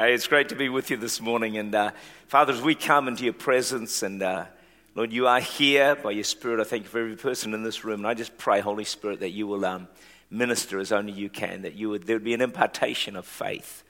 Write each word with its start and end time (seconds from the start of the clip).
Hey, 0.00 0.14
it's 0.14 0.28
great 0.28 0.48
to 0.48 0.54
be 0.54 0.70
with 0.70 0.88
you 0.88 0.96
this 0.96 1.20
morning. 1.20 1.58
And 1.58 1.74
uh, 1.74 1.90
Father, 2.26 2.54
as 2.54 2.62
we 2.62 2.74
come 2.74 3.06
into 3.06 3.24
your 3.24 3.34
presence, 3.34 4.02
and 4.02 4.22
uh, 4.22 4.46
Lord, 4.94 5.12
you 5.12 5.26
are 5.26 5.40
here 5.40 5.94
by 5.94 6.12
your 6.12 6.24
Spirit. 6.24 6.58
I 6.58 6.64
thank 6.64 6.84
you 6.84 6.88
for 6.88 7.00
every 7.00 7.16
person 7.16 7.52
in 7.52 7.64
this 7.64 7.84
room. 7.84 8.00
And 8.00 8.06
I 8.06 8.14
just 8.14 8.38
pray, 8.38 8.60
Holy 8.60 8.84
Spirit, 8.84 9.20
that 9.20 9.32
you 9.32 9.46
will 9.46 9.62
um, 9.66 9.88
minister 10.30 10.80
as 10.80 10.90
only 10.90 11.12
you 11.12 11.28
can, 11.28 11.60
that 11.60 11.74
you 11.74 11.90
would, 11.90 12.06
there 12.06 12.16
would 12.16 12.24
be 12.24 12.32
an 12.32 12.40
impartation 12.40 13.14
of 13.14 13.26
faith, 13.26 13.84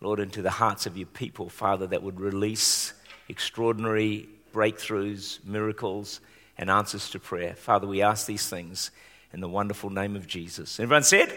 Lord, 0.00 0.18
into 0.18 0.42
the 0.42 0.50
hearts 0.50 0.86
of 0.86 0.96
your 0.96 1.06
people, 1.06 1.48
Father, 1.48 1.86
that 1.86 2.02
would 2.02 2.18
release 2.18 2.92
extraordinary 3.28 4.28
breakthroughs, 4.52 5.44
miracles, 5.44 6.20
and 6.58 6.70
answers 6.70 7.08
to 7.10 7.20
prayer. 7.20 7.54
Father, 7.54 7.86
we 7.86 8.02
ask 8.02 8.26
these 8.26 8.48
things 8.48 8.90
in 9.32 9.38
the 9.38 9.48
wonderful 9.48 9.90
name 9.90 10.16
of 10.16 10.26
Jesus. 10.26 10.80
Everyone 10.80 11.04
said? 11.04 11.32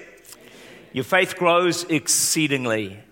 Your 0.93 1.03
faith 1.03 1.35
grows 1.37 1.83
exceedingly. 1.83 3.04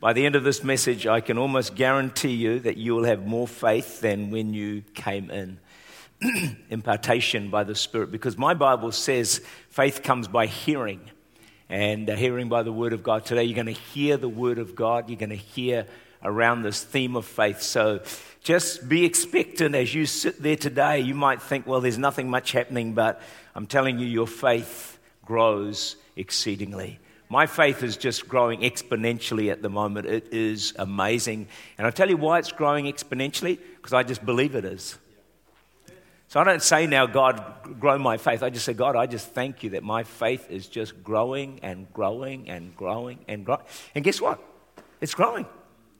By 0.00 0.12
the 0.12 0.24
end 0.24 0.36
of 0.36 0.44
this 0.44 0.62
message, 0.62 1.08
I 1.08 1.20
can 1.20 1.38
almost 1.38 1.74
guarantee 1.74 2.34
you 2.34 2.60
that 2.60 2.76
you 2.76 2.94
will 2.94 3.02
have 3.02 3.26
more 3.26 3.48
faith 3.48 4.00
than 4.00 4.30
when 4.30 4.54
you 4.54 4.84
came 4.94 5.28
in. 5.28 5.58
Impartation 6.70 7.50
by 7.50 7.64
the 7.64 7.74
Spirit, 7.74 8.12
because 8.12 8.38
my 8.38 8.54
Bible 8.54 8.92
says 8.92 9.40
faith 9.70 10.04
comes 10.04 10.28
by 10.28 10.46
hearing, 10.46 11.00
and 11.68 12.08
hearing 12.08 12.48
by 12.48 12.62
the 12.62 12.72
Word 12.72 12.92
of 12.92 13.02
God. 13.02 13.24
Today, 13.24 13.42
you're 13.42 13.56
going 13.56 13.74
to 13.74 13.80
hear 13.80 14.16
the 14.16 14.28
Word 14.28 14.60
of 14.60 14.76
God. 14.76 15.10
You're 15.10 15.18
going 15.18 15.30
to 15.30 15.36
hear 15.36 15.84
around 16.22 16.62
this 16.62 16.84
theme 16.84 17.16
of 17.16 17.26
faith. 17.26 17.60
So 17.60 18.00
just 18.44 18.88
be 18.88 19.04
expectant 19.04 19.74
as 19.74 19.92
you 19.92 20.06
sit 20.06 20.40
there 20.40 20.56
today. 20.56 21.00
You 21.00 21.16
might 21.16 21.42
think, 21.42 21.66
well, 21.66 21.80
there's 21.80 21.98
nothing 21.98 22.30
much 22.30 22.52
happening, 22.52 22.94
but 22.94 23.20
I'm 23.56 23.66
telling 23.66 23.98
you, 23.98 24.06
your 24.06 24.28
faith 24.28 24.96
grows 25.24 25.96
exceedingly. 26.14 27.00
My 27.28 27.46
faith 27.46 27.82
is 27.82 27.96
just 27.96 28.28
growing 28.28 28.60
exponentially 28.60 29.52
at 29.52 29.60
the 29.60 29.68
moment. 29.68 30.06
It 30.06 30.32
is 30.32 30.72
amazing. 30.78 31.48
And 31.76 31.86
I'll 31.86 31.92
tell 31.92 32.08
you 32.08 32.16
why 32.16 32.38
it's 32.38 32.52
growing 32.52 32.86
exponentially 32.86 33.58
because 33.76 33.92
I 33.92 34.02
just 34.02 34.24
believe 34.24 34.54
it 34.54 34.64
is. 34.64 34.96
So 36.28 36.40
I 36.40 36.44
don't 36.44 36.62
say 36.62 36.86
now, 36.86 37.06
God, 37.06 37.42
grow 37.80 37.98
my 37.98 38.18
faith. 38.18 38.42
I 38.42 38.50
just 38.50 38.66
say, 38.66 38.74
God, 38.74 38.96
I 38.96 39.06
just 39.06 39.28
thank 39.28 39.62
you 39.62 39.70
that 39.70 39.82
my 39.82 40.04
faith 40.04 40.50
is 40.50 40.66
just 40.66 41.02
growing 41.02 41.60
and 41.62 41.90
growing 41.92 42.50
and 42.50 42.76
growing 42.76 43.18
and 43.28 43.44
growing. 43.44 43.62
And 43.94 44.04
guess 44.04 44.20
what? 44.20 44.38
It's 45.00 45.14
growing. 45.14 45.46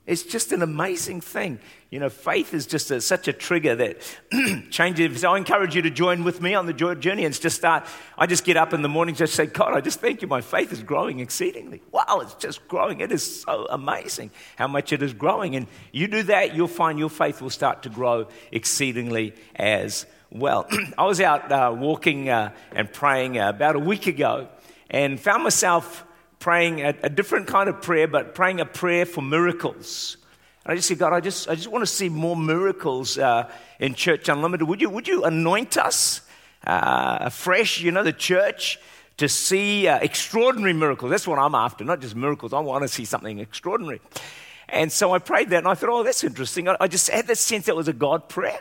It's 0.09 0.23
just 0.23 0.51
an 0.51 0.63
amazing 0.63 1.21
thing. 1.21 1.59
You 1.91 1.99
know, 1.99 2.09
faith 2.09 2.55
is 2.55 2.65
just 2.65 2.89
a, 2.89 2.99
such 2.99 3.27
a 3.27 3.33
trigger 3.33 3.75
that 3.75 4.01
changes. 4.71 5.23
I 5.23 5.37
encourage 5.37 5.75
you 5.75 5.83
to 5.83 5.91
join 5.91 6.23
with 6.23 6.41
me 6.41 6.55
on 6.55 6.65
the 6.65 6.73
journey 6.73 7.25
and 7.25 7.39
just 7.39 7.55
start. 7.55 7.85
I 8.17 8.25
just 8.25 8.43
get 8.43 8.57
up 8.57 8.73
in 8.73 8.81
the 8.81 8.89
morning, 8.89 9.13
just 9.13 9.35
say, 9.35 9.45
God, 9.45 9.75
I 9.75 9.81
just 9.81 9.99
thank 9.99 10.23
you. 10.23 10.27
My 10.27 10.41
faith 10.41 10.73
is 10.73 10.81
growing 10.81 11.19
exceedingly. 11.19 11.83
Wow, 11.91 12.21
it's 12.23 12.33
just 12.33 12.67
growing. 12.67 13.01
It 13.01 13.11
is 13.11 13.43
so 13.43 13.67
amazing 13.69 14.31
how 14.55 14.67
much 14.67 14.91
it 14.91 15.03
is 15.03 15.13
growing. 15.13 15.55
And 15.55 15.67
you 15.91 16.07
do 16.07 16.23
that, 16.23 16.55
you'll 16.55 16.67
find 16.67 16.97
your 16.97 17.11
faith 17.11 17.39
will 17.39 17.51
start 17.51 17.83
to 17.83 17.89
grow 17.89 18.29
exceedingly 18.51 19.35
as 19.55 20.07
well. 20.31 20.67
I 20.97 21.05
was 21.05 21.21
out 21.21 21.51
uh, 21.51 21.71
walking 21.77 22.29
uh, 22.29 22.51
and 22.71 22.91
praying 22.91 23.37
uh, 23.37 23.49
about 23.49 23.75
a 23.75 23.79
week 23.79 24.07
ago 24.07 24.49
and 24.89 25.19
found 25.19 25.43
myself 25.43 26.03
praying 26.39 26.81
a, 26.81 26.95
a, 27.03 27.09
different 27.09 27.47
kind 27.47 27.69
of 27.69 27.81
prayer, 27.81 28.07
but 28.07 28.33
praying 28.33 28.61
a 28.61 28.65
prayer 28.65 29.05
for 29.05 29.21
miracles. 29.21 30.17
And 30.63 30.71
I 30.71 30.75
just 30.75 30.87
said, 30.87 30.97
God, 30.97 31.13
I 31.13 31.19
just, 31.19 31.49
I 31.49 31.55
just 31.55 31.67
want 31.67 31.81
to 31.83 31.87
see 31.87 32.09
more 32.09 32.35
miracles 32.35 33.17
uh, 33.17 33.49
in 33.79 33.93
Church 33.93 34.29
Unlimited. 34.29 34.67
Would 34.67 34.81
you, 34.81 34.89
would 34.89 35.07
you 35.07 35.23
anoint 35.23 35.77
us 35.77 36.21
uh, 36.65 37.17
afresh, 37.21 37.81
you 37.81 37.91
know, 37.91 38.03
the 38.03 38.13
church, 38.13 38.79
to 39.17 39.27
see 39.27 39.87
uh, 39.87 39.97
extraordinary 39.99 40.73
miracles? 40.73 41.11
That's 41.11 41.27
what 41.27 41.39
I'm 41.39 41.55
after, 41.55 41.83
not 41.83 41.99
just 41.99 42.15
miracles. 42.15 42.53
I 42.53 42.59
want 42.59 42.83
to 42.83 42.87
see 42.87 43.05
something 43.05 43.39
extraordinary. 43.39 43.99
And 44.69 44.91
so 44.91 45.13
I 45.13 45.19
prayed 45.19 45.49
that, 45.49 45.57
and 45.57 45.67
I 45.67 45.73
thought, 45.73 45.89
oh, 45.89 46.03
that's 46.03 46.23
interesting. 46.23 46.69
I, 46.69 46.77
I 46.79 46.87
just 46.87 47.09
had 47.09 47.27
that 47.27 47.37
sense 47.37 47.65
that 47.65 47.75
was 47.75 47.87
a 47.87 47.93
God 47.93 48.29
prayer. 48.29 48.59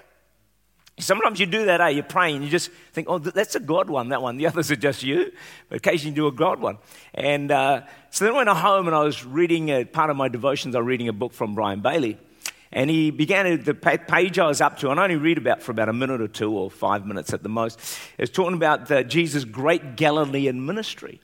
Sometimes 0.99 1.39
you 1.39 1.47
do 1.47 1.67
that, 1.67 1.81
eh? 1.81 1.89
You're 1.91 2.03
praying, 2.03 2.43
you 2.43 2.49
just 2.49 2.71
think, 2.93 3.09
oh, 3.09 3.19
that's 3.19 3.55
a 3.55 3.61
God 3.61 3.89
one, 3.89 4.09
that 4.09 4.21
one. 4.21 4.37
The 4.37 4.47
others 4.49 4.71
are 4.71 4.77
just 4.77 5.03
you. 5.03 5.33
But 5.69 5.77
occasionally 5.79 6.11
you 6.11 6.17
do 6.17 6.27
a 6.27 6.33
God 6.33 6.61
one. 6.61 6.79
And 7.15 7.51
uh, 7.51 7.83
so 8.11 8.25
then 8.25 8.35
I 8.35 8.37
went 8.39 8.49
home 8.49 8.87
and 8.87 8.97
I 8.97 9.03
was 9.03 9.25
reading, 9.25 9.69
a, 9.71 9.85
part 9.85 10.11
of 10.11 10.17
my 10.17 10.29
devotions, 10.29 10.75
I 10.75 10.79
was 10.79 10.87
reading 10.87 11.09
a 11.09 11.13
book 11.13 11.33
from 11.33 11.55
Brian 11.55 11.81
Bailey. 11.81 12.19
And 12.71 12.91
he 12.91 13.11
began, 13.11 13.63
the 13.63 13.75
page 13.75 14.39
I 14.39 14.47
was 14.47 14.61
up 14.61 14.79
to, 14.81 14.91
and 14.91 15.01
I 15.01 15.05
only 15.05 15.17
read 15.17 15.39
about 15.39 15.63
for 15.63 15.73
about 15.73 15.89
a 15.89 15.93
minute 15.95 16.21
or 16.21 16.29
two 16.29 16.53
or 16.53 16.71
five 16.71 17.07
minutes 17.07 17.33
at 17.33 17.43
the 17.43 17.49
most, 17.49 17.79
it 18.19 18.23
was 18.23 18.31
talking 18.31 18.55
about 18.55 18.89
the, 18.89 19.03
Jesus' 19.05 19.45
great 19.45 19.97
Galilean 19.97 20.67
ministry. 20.67 21.23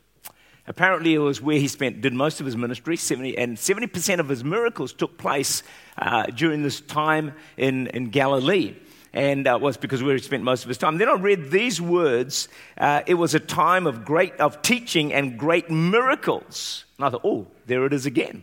Apparently, 0.66 1.12
it 1.12 1.18
was 1.18 1.42
where 1.42 1.58
he 1.58 1.68
spent, 1.68 2.00
did 2.00 2.14
most 2.14 2.40
of 2.40 2.46
his 2.46 2.56
ministry, 2.56 2.96
70, 2.96 3.36
and 3.36 3.58
70% 3.58 4.20
of 4.20 4.30
his 4.30 4.42
miracles 4.42 4.94
took 4.94 5.18
place 5.18 5.62
uh, 5.98 6.24
during 6.28 6.62
this 6.62 6.80
time 6.80 7.34
in, 7.58 7.88
in 7.88 8.08
Galilee 8.08 8.74
and 9.14 9.46
uh, 9.46 9.56
was 9.60 9.76
because 9.76 10.00
he 10.00 10.18
spent 10.18 10.42
most 10.42 10.64
of 10.64 10.68
his 10.68 10.76
time. 10.76 10.98
Then 10.98 11.08
I 11.08 11.14
read 11.14 11.50
these 11.50 11.80
words. 11.80 12.48
Uh, 12.76 13.02
it 13.06 13.14
was 13.14 13.34
a 13.34 13.40
time 13.40 13.86
of 13.86 14.04
great 14.04 14.34
of 14.40 14.60
teaching 14.60 15.14
and 15.14 15.38
great 15.38 15.70
miracles. 15.70 16.84
And 16.98 17.06
I 17.06 17.10
thought, 17.10 17.22
oh, 17.24 17.46
there 17.66 17.86
it 17.86 17.92
is 17.92 18.06
again. 18.06 18.42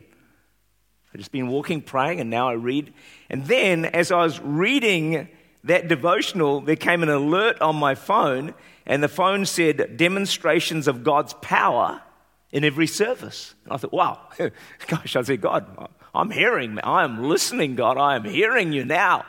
I've 1.13 1.19
just 1.19 1.33
been 1.33 1.49
walking, 1.49 1.81
praying, 1.81 2.21
and 2.21 2.29
now 2.29 2.47
I 2.47 2.53
read. 2.53 2.93
And 3.29 3.45
then, 3.45 3.83
as 3.83 4.13
I 4.13 4.23
was 4.23 4.39
reading 4.39 5.27
that 5.65 5.89
devotional, 5.89 6.61
there 6.61 6.77
came 6.77 7.03
an 7.03 7.09
alert 7.09 7.61
on 7.61 7.75
my 7.75 7.95
phone, 7.95 8.53
and 8.85 9.03
the 9.03 9.09
phone 9.09 9.45
said 9.45 9.97
demonstrations 9.97 10.87
of 10.87 11.03
God's 11.03 11.33
power 11.41 12.01
in 12.53 12.63
every 12.63 12.87
service. 12.87 13.53
And 13.65 13.73
I 13.73 13.77
thought, 13.77 13.91
wow, 13.91 14.21
gosh, 14.87 15.17
I 15.17 15.21
said, 15.21 15.41
God, 15.41 15.89
I'm 16.15 16.31
hearing, 16.31 16.79
I 16.81 17.03
am 17.03 17.23
listening, 17.23 17.75
God, 17.75 17.97
I 17.97 18.15
am 18.15 18.23
hearing 18.23 18.71
you 18.71 18.85
now. 18.85 19.25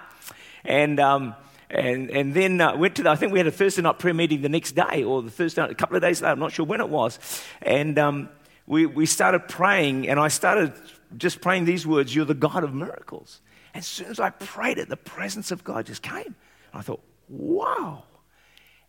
And, 0.64 1.00
um, 1.00 1.34
and, 1.70 2.10
and 2.10 2.34
then 2.34 2.60
uh, 2.60 2.76
went 2.76 2.96
to 2.96 3.02
the, 3.02 3.10
I 3.10 3.16
think 3.16 3.32
we 3.32 3.38
had 3.38 3.46
a 3.46 3.52
Thursday 3.52 3.82
night 3.82 3.98
prayer 3.98 4.14
meeting 4.14 4.42
the 4.42 4.48
next 4.48 4.72
day 4.72 5.04
or 5.04 5.22
the 5.22 5.30
Thursday 5.30 5.62
night, 5.62 5.70
a 5.70 5.74
couple 5.74 5.96
of 5.96 6.02
days 6.02 6.20
later, 6.20 6.32
I'm 6.32 6.38
not 6.38 6.52
sure 6.52 6.66
when 6.66 6.80
it 6.80 6.88
was. 6.88 7.18
And 7.62 7.98
um, 7.98 8.28
we, 8.66 8.86
we 8.86 9.06
started 9.06 9.48
praying, 9.48 10.08
and 10.08 10.20
I 10.20 10.28
started 10.28 10.72
just 11.16 11.40
praying 11.40 11.64
these 11.64 11.86
words 11.86 12.14
You're 12.14 12.24
the 12.24 12.34
God 12.34 12.64
of 12.64 12.74
miracles. 12.74 13.40
As 13.74 13.86
soon 13.86 14.08
as 14.08 14.20
I 14.20 14.30
prayed 14.30 14.78
it, 14.78 14.88
the 14.88 14.96
presence 14.96 15.50
of 15.50 15.64
God 15.64 15.86
just 15.86 16.02
came. 16.02 16.34
I 16.74 16.82
thought, 16.82 17.02
wow. 17.28 18.04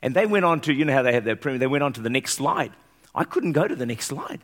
And 0.01 0.13
they 0.13 0.25
went 0.25 0.43
on 0.43 0.59
to, 0.61 0.73
you 0.73 0.83
know 0.83 0.93
how 0.93 1.01
they 1.01 1.13
have 1.13 1.23
their 1.23 1.37
prayer, 1.37 1.57
they 1.57 1.67
went 1.67 1.83
on 1.83 1.93
to 1.93 2.01
the 2.01 2.09
next 2.09 2.33
slide. 2.33 2.73
I 3.15 3.23
couldn't 3.23 3.53
go 3.53 3.67
to 3.67 3.75
the 3.75 3.85
next 3.85 4.07
slide. 4.07 4.41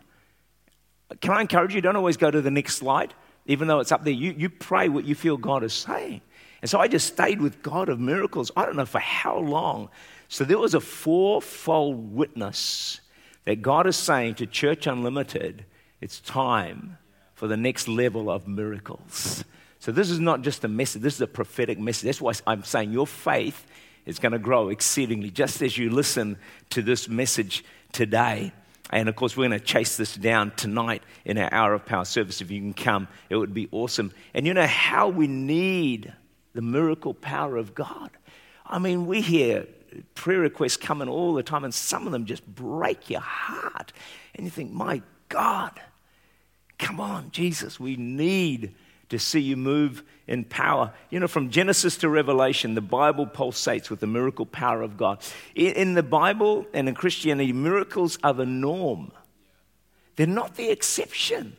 Can 1.21 1.31
I 1.31 1.41
encourage 1.41 1.73
you? 1.73 1.81
Don't 1.81 1.95
always 1.95 2.17
go 2.17 2.29
to 2.29 2.41
the 2.41 2.51
next 2.51 2.75
slide, 2.75 3.13
even 3.47 3.67
though 3.67 3.79
it's 3.79 3.91
up 3.91 4.03
there. 4.03 4.13
You, 4.13 4.33
you 4.37 4.49
pray 4.49 4.89
what 4.89 5.05
you 5.05 5.15
feel 5.15 5.37
God 5.37 5.63
is 5.63 5.73
saying. 5.73 6.21
And 6.61 6.69
so 6.69 6.79
I 6.79 6.87
just 6.87 7.07
stayed 7.07 7.41
with 7.41 7.61
God 7.61 7.89
of 7.89 7.99
miracles, 7.99 8.51
I 8.55 8.65
don't 8.65 8.75
know 8.75 8.85
for 8.85 8.99
how 8.99 9.37
long. 9.37 9.89
So 10.27 10.43
there 10.43 10.57
was 10.57 10.73
a 10.73 10.81
fourfold 10.81 12.13
witness 12.13 13.01
that 13.45 13.61
God 13.61 13.87
is 13.87 13.95
saying 13.95 14.35
to 14.35 14.45
Church 14.45 14.85
Unlimited, 14.85 15.65
it's 16.01 16.19
time 16.19 16.97
for 17.33 17.47
the 17.47 17.57
next 17.57 17.87
level 17.87 18.29
of 18.29 18.47
miracles. 18.47 19.43
So 19.79 19.91
this 19.91 20.09
is 20.09 20.19
not 20.19 20.41
just 20.41 20.63
a 20.65 20.67
message, 20.67 21.01
this 21.01 21.15
is 21.15 21.21
a 21.21 21.27
prophetic 21.27 21.79
message. 21.79 22.03
That's 22.03 22.21
why 22.21 22.33
I'm 22.45 22.63
saying 22.63 22.91
your 22.91 23.07
faith 23.07 23.65
is 24.05 24.19
going 24.19 24.33
to 24.33 24.39
grow 24.39 24.69
exceedingly 24.69 25.31
just 25.31 25.61
as 25.61 25.77
you 25.77 25.89
listen 25.89 26.37
to 26.71 26.81
this 26.81 27.07
message 27.07 27.63
today. 27.93 28.51
And 28.91 29.07
of 29.07 29.15
course, 29.15 29.37
we're 29.37 29.47
going 29.47 29.59
to 29.59 29.65
chase 29.65 29.97
this 29.97 30.15
down 30.15 30.51
tonight 30.51 31.03
in 31.23 31.37
our 31.37 31.53
hour 31.53 31.73
of 31.73 31.85
power 31.85 32.05
service. 32.05 32.41
If 32.41 32.51
you 32.51 32.59
can 32.59 32.73
come, 32.73 33.07
it 33.29 33.35
would 33.35 33.53
be 33.53 33.69
awesome. 33.71 34.11
And 34.33 34.45
you 34.47 34.53
know 34.53 34.65
how 34.65 35.09
we 35.09 35.27
need 35.27 36.13
the 36.53 36.61
miracle 36.61 37.13
power 37.13 37.57
of 37.57 37.75
God. 37.75 38.09
I 38.65 38.79
mean, 38.79 39.05
we 39.05 39.21
hear 39.21 39.67
prayer 40.15 40.39
requests 40.39 40.77
coming 40.77 41.09
all 41.09 41.33
the 41.33 41.43
time, 41.43 41.63
and 41.63 41.73
some 41.73 42.05
of 42.05 42.11
them 42.11 42.25
just 42.25 42.45
break 42.45 43.09
your 43.09 43.21
heart. 43.21 43.93
And 44.35 44.45
you 44.45 44.51
think, 44.51 44.71
my 44.71 45.01
God, 45.29 45.79
come 46.77 46.99
on, 46.99 47.31
Jesus, 47.31 47.79
we 47.79 47.95
need 47.95 48.75
to 49.09 49.17
see 49.17 49.39
you 49.39 49.57
move 49.57 50.03
in 50.27 50.43
power. 50.43 50.93
You 51.09 51.19
know, 51.19 51.27
from 51.27 51.49
Genesis 51.49 51.97
to 51.97 52.09
Revelation, 52.09 52.75
the 52.75 52.81
Bible 52.81 53.25
pulsates 53.25 53.89
with 53.89 53.99
the 53.99 54.07
miracle 54.07 54.45
power 54.45 54.83
of 54.83 54.97
God. 54.97 55.23
In 55.55 55.95
the 55.95 56.03
Bible 56.03 56.67
and 56.73 56.87
in 56.87 56.93
Christianity, 56.93 57.51
miracles 57.51 58.19
are 58.23 58.33
the 58.33 58.45
norm, 58.45 59.11
they're 60.15 60.27
not 60.27 60.55
the 60.55 60.69
exception. 60.69 61.55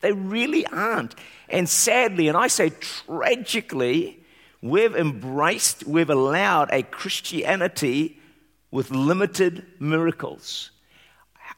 They 0.00 0.12
really 0.12 0.66
aren't. 0.66 1.14
And 1.48 1.66
sadly, 1.66 2.28
and 2.28 2.36
I 2.36 2.48
say 2.48 2.70
tragically, 2.70 4.20
we've 4.64 4.96
embraced, 4.96 5.86
we've 5.86 6.08
allowed 6.08 6.70
a 6.72 6.82
Christianity 6.82 8.18
with 8.70 8.90
limited 8.90 9.66
miracles. 9.78 10.70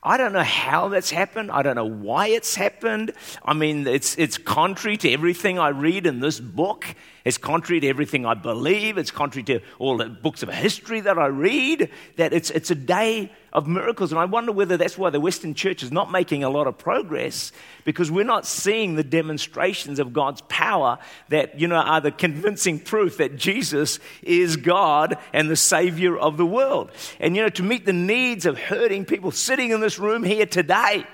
I 0.02 0.16
don't 0.16 0.32
know 0.32 0.42
how 0.42 0.88
that's 0.88 1.10
happened. 1.10 1.52
I 1.52 1.62
don't 1.62 1.76
know 1.76 1.88
why 1.88 2.26
it's 2.28 2.56
happened. 2.56 3.12
I 3.44 3.54
mean, 3.54 3.86
it's, 3.86 4.18
it's 4.18 4.38
contrary 4.38 4.96
to 4.98 5.10
everything 5.12 5.56
I 5.56 5.68
read 5.68 6.04
in 6.04 6.18
this 6.18 6.40
book. 6.40 6.84
It's 7.26 7.38
contrary 7.38 7.80
to 7.80 7.88
everything 7.88 8.24
I 8.24 8.34
believe. 8.34 8.98
It's 8.98 9.10
contrary 9.10 9.42
to 9.46 9.60
all 9.80 9.96
the 9.96 10.08
books 10.08 10.44
of 10.44 10.48
history 10.48 11.00
that 11.00 11.18
I 11.18 11.26
read. 11.26 11.90
That 12.18 12.32
it's, 12.32 12.50
it's 12.52 12.70
a 12.70 12.76
day 12.76 13.32
of 13.52 13.66
miracles. 13.66 14.12
And 14.12 14.20
I 14.20 14.26
wonder 14.26 14.52
whether 14.52 14.76
that's 14.76 14.96
why 14.96 15.10
the 15.10 15.18
Western 15.18 15.52
church 15.52 15.82
is 15.82 15.90
not 15.90 16.12
making 16.12 16.44
a 16.44 16.48
lot 16.48 16.68
of 16.68 16.78
progress 16.78 17.50
because 17.82 18.12
we're 18.12 18.22
not 18.22 18.46
seeing 18.46 18.94
the 18.94 19.02
demonstrations 19.02 19.98
of 19.98 20.12
God's 20.12 20.40
power 20.42 21.00
that, 21.28 21.58
you 21.58 21.66
know, 21.66 21.74
are 21.74 22.00
the 22.00 22.12
convincing 22.12 22.78
proof 22.78 23.16
that 23.16 23.34
Jesus 23.34 23.98
is 24.22 24.56
God 24.56 25.18
and 25.32 25.50
the 25.50 25.56
Savior 25.56 26.16
of 26.16 26.36
the 26.36 26.46
world. 26.46 26.92
And, 27.18 27.34
you 27.34 27.42
know, 27.42 27.48
to 27.48 27.64
meet 27.64 27.86
the 27.86 27.92
needs 27.92 28.46
of 28.46 28.56
hurting 28.56 29.04
people 29.04 29.32
sitting 29.32 29.72
in 29.72 29.80
this 29.80 29.98
room 29.98 30.22
here 30.22 30.46
today, 30.46 31.04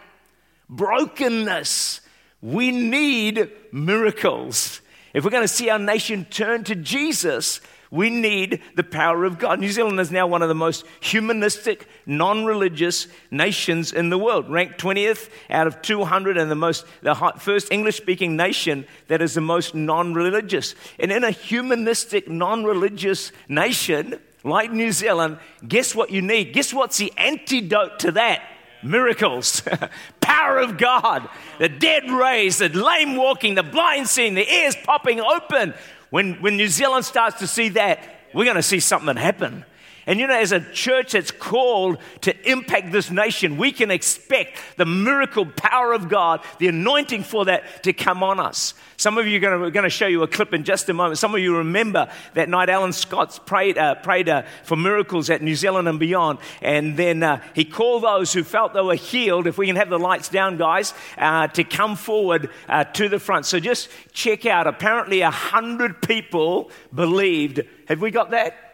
brokenness, 0.69 2.03
we 2.43 2.71
need 2.71 3.51
miracles. 3.73 4.82
If 5.15 5.25
we're 5.25 5.31
going 5.31 5.45
to 5.45 5.49
see 5.49 5.69
our 5.69 5.79
nation 5.79 6.25
turn 6.25 6.65
to 6.65 6.75
Jesus, 6.75 7.61
we 7.91 8.09
need 8.09 8.63
the 8.75 8.83
power 8.83 9.27
of 9.27 9.39
God. 9.39 9.61
New 9.61 9.71
Zealand 9.71 10.01
is 10.01 10.11
now 10.11 10.27
one 10.27 10.41
of 10.41 10.49
the 10.49 10.55
most 10.55 10.87
humanistic, 11.01 11.87
non 12.07 12.47
religious 12.47 13.07
nations 13.31 13.93
in 13.93 14.09
the 14.09 14.17
world, 14.17 14.49
ranked 14.49 14.81
20th 14.81 15.29
out 15.51 15.67
of 15.67 15.83
200 15.83 16.39
and 16.39 16.51
the, 16.51 16.55
most, 16.55 16.87
the 17.03 17.15
first 17.39 17.71
English 17.71 17.99
speaking 17.99 18.35
nation 18.35 18.87
that 19.09 19.21
is 19.21 19.35
the 19.35 19.43
most 19.43 19.75
non 19.75 20.15
religious. 20.15 20.75
And 20.99 21.13
in 21.13 21.23
a 21.23 21.31
humanistic, 21.31 22.29
non 22.29 22.65
religious 22.65 23.31
nation 23.47 24.19
like 24.43 24.73
New 24.73 24.91
Zealand, 24.91 25.39
guess 25.69 25.95
what 25.95 26.11
you 26.11 26.23
need? 26.23 26.55
Guess 26.55 26.73
what's 26.73 26.97
the 26.97 27.13
antidote 27.19 27.99
to 28.01 28.13
that? 28.13 28.43
Miracles, 28.83 29.63
power 30.21 30.59
of 30.59 30.79
God, 30.79 31.29
the 31.59 31.69
dead 31.69 32.11
raised, 32.11 32.61
the 32.61 32.69
lame 32.69 33.17
walking, 33.17 33.55
the 33.55 33.63
blind 33.63 34.09
seeing, 34.09 34.35
the 34.35 34.51
ears 34.51 34.77
popping 34.85 35.21
open. 35.21 35.75
When, 36.11 36.35
when 36.43 36.57
New 36.57 36.69
Zealand 36.69 37.05
starts 37.05 37.39
to 37.39 37.47
see 37.47 37.71
that, 37.71 37.99
we're 38.35 38.45
going 38.45 38.57
to 38.57 38.63
see 38.63 38.81
something 38.81 39.17
happen. 39.17 39.65
And 40.07 40.19
you 40.19 40.27
know, 40.27 40.39
as 40.39 40.53
a 40.53 40.61
church 40.73 41.13
that's 41.13 41.31
called 41.31 41.99
to 42.23 42.51
impact 42.51 42.91
this 42.91 43.11
nation, 43.11 43.57
we 43.57 43.71
can 43.71 43.91
expect 43.91 44.59
the 44.77 44.85
miracle 44.85 45.47
power 45.47 45.93
of 45.93 46.09
God, 46.09 46.41
the 46.59 46.69
anointing 46.69 47.23
for 47.23 47.45
that 47.45 47.85
to 47.85 47.93
come 47.93 48.23
on 48.23 48.41
us. 48.41 48.75
Some 48.97 49.19
of 49.19 49.27
you 49.27 49.39
are 49.39 49.41
going 49.41 49.63
to, 49.63 49.71
going 49.71 49.85
to 49.85 49.91
show 49.91 50.07
you 50.07 50.23
a 50.23 50.29
clip 50.29 50.53
in 50.53 50.65
just 50.65 50.89
a 50.89 50.93
moment. 50.93 51.19
Some 51.19 51.35
of 51.35 51.41
you 51.41 51.57
remember 51.57 52.11
that 52.35 52.49
night 52.49 52.69
Alan 52.69 52.93
Scott 52.93 53.41
prayed, 53.47 53.79
uh, 53.79 53.97
prayed 53.97 54.29
uh, 54.29 54.43
for 54.65 54.77
miracles 54.77 55.31
at 55.31 55.43
New 55.43 55.57
Zealand 55.57 55.89
and 55.89 55.99
beyond. 55.99 56.39
And 56.61 56.97
then 56.97 57.23
uh, 57.23 57.41
he 57.55 57.65
called 57.65 58.05
those 58.05 58.33
who 58.33 58.45
felt 58.45 58.75
they 58.75 58.81
were 58.81 58.95
healed, 58.95 59.47
if 59.47 59.59
we 59.59 59.67
can 59.67 59.77
have 59.77 59.91
the 59.91 59.99
lights 59.99 60.29
down, 60.29 60.57
guys, 60.57 60.95
uh, 61.19 61.49
to 61.49 61.65
come 61.65 61.97
forward 61.97 62.51
uh, 62.69 62.85
to 62.85 63.09
the 63.09 63.19
front. 63.19 63.47
So 63.47 63.61
just 63.61 63.89
check 64.13 64.47
out. 64.47 64.67
Apparently, 64.67 65.21
a 65.21 65.31
hundred 65.31 66.03
people 66.03 66.71
believed. 66.95 67.63
Have 67.89 68.01
we 68.01 68.11
got 68.11 68.31
that? 68.31 68.72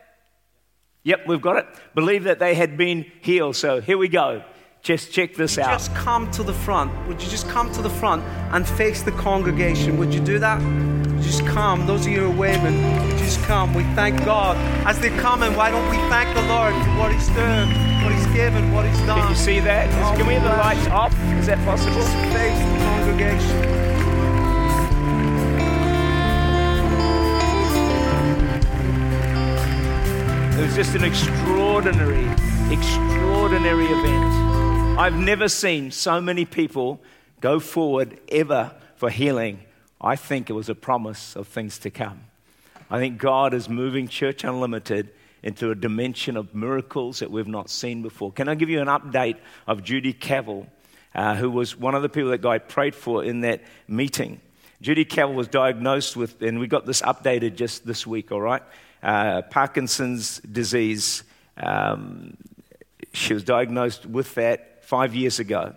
Yep, 1.05 1.27
we've 1.27 1.41
got 1.41 1.57
it. 1.57 1.67
Believe 1.95 2.25
that 2.25 2.39
they 2.39 2.55
had 2.55 2.77
been 2.77 3.07
healed. 3.21 3.57
So 3.57 3.81
here 3.81 3.99
we 3.99 4.09
go. 4.09 4.43
Just 4.83 5.13
check 5.13 5.35
this 5.35 5.57
Would 5.57 5.67
out. 5.67 5.79
Just 5.79 5.95
come 5.95 6.31
to 6.33 6.43
the 6.43 6.53
front. 6.53 6.93
Would 7.09 7.23
you 7.23 7.29
just 7.29 7.49
come 7.49 7.73
to 7.73 7.83
the 7.83 7.91
front 7.91 8.23
and 8.53 8.67
face 8.67 9.03
the 9.03 9.13
congregation? 9.13 9.99
Would 9.99 10.15
you 10.15 10.21
do 10.21 10.39
that? 10.39 10.61
Just 11.23 11.45
come. 11.47 11.87
Those 11.87 12.07
of 12.07 12.13
you 12.13 12.21
who 12.21 12.33
are 12.33 12.37
waving, 12.37 12.81
just 13.19 13.43
come. 13.43 13.75
We 13.75 13.83
thank 13.95 14.25
God. 14.25 14.57
As 14.87 14.99
they 15.01 15.11
come 15.19 15.43
and 15.43 15.57
why 15.57 15.71
don't 15.71 15.89
we 15.91 15.97
thank 16.09 16.35
the 16.35 16.43
Lord 16.43 16.73
for 16.73 16.91
what 16.99 17.13
He's 17.13 17.29
doing, 17.29 17.69
what 18.05 18.15
He's 18.15 18.27
given, 18.29 18.73
what 18.73 18.87
He's 18.87 18.99
done? 19.01 19.21
Can 19.21 19.31
you 19.31 19.37
see 19.37 19.61
that? 19.61 19.91
Just, 19.91 20.17
can 20.17 20.27
we 20.27 20.35
have 20.35 20.45
the 20.45 20.55
oh, 20.55 20.59
lights 20.59 20.87
off? 20.89 21.13
Is 21.39 21.47
that 21.49 21.59
possible? 21.65 21.95
Just 21.95 22.13
face 22.33 22.59
the 22.59 22.79
congregation. 22.85 23.98
It 30.59 30.63
was 30.63 30.75
just 30.75 30.97
an 30.97 31.05
extraordinary, 31.05 32.27
extraordinary 32.73 33.87
event. 33.87 34.99
I've 34.99 35.17
never 35.17 35.49
seen 35.49 35.93
so 35.93 36.21
many 36.21 36.45
people 36.45 37.01
go 37.41 37.61
forward 37.61 38.19
ever 38.29 38.73
for 38.97 39.09
healing. 39.09 39.61
I 40.01 40.17
think 40.17 40.51
it 40.51 40.55
was 40.55 40.69
a 40.69 40.75
promise 40.75 41.37
of 41.37 41.47
things 41.47 41.79
to 41.79 41.91
come. 41.91 42.23
I 42.91 42.99
think 42.99 43.19
God 43.19 43.55
is 43.55 43.69
moving 43.69 44.09
Church 44.09 44.43
Unlimited 44.43 45.11
into 45.45 45.71
a 45.71 45.77
dimension 45.77 46.37
of 46.37 46.53
miracles 46.57 47.21
that 47.21 47.31
we've 47.31 47.47
not 47.47 47.71
seen 47.71 48.03
before. 48.03 48.33
Can 48.33 48.49
I 48.49 48.57
give 48.57 48.69
you 48.69 48.81
an 48.81 48.89
update 48.89 49.37
of 49.69 49.85
Judy 49.85 50.13
Cavill, 50.13 50.67
uh, 51.15 51.37
who 51.37 51.53
was 51.53 51.77
one 51.77 51.95
of 51.95 52.03
the 52.03 52.09
people 52.09 52.31
that 52.31 52.39
God 52.39 52.69
prayed 52.69 52.97
for 52.97 53.23
in 53.23 53.43
that 53.43 53.63
meeting? 53.87 54.41
Judy 54.83 55.05
Cavill 55.05 55.35
was 55.35 55.47
diagnosed 55.47 56.17
with, 56.17 56.43
and 56.43 56.59
we 56.59 56.67
got 56.67 56.85
this 56.85 57.01
updated 57.01 57.55
just 57.55 57.87
this 57.87 58.05
week, 58.05 58.33
all 58.33 58.41
right? 58.41 58.63
Uh, 59.03 59.43
Parkinson's 59.43 60.39
disease. 60.41 61.23
Um, 61.57 62.37
she 63.13 63.35
was 63.35 63.45
diagnosed 63.45 64.07
with 64.07 64.35
that 64.35 64.85
five 64.85 65.15
years 65.15 65.39
ago. 65.39 65.75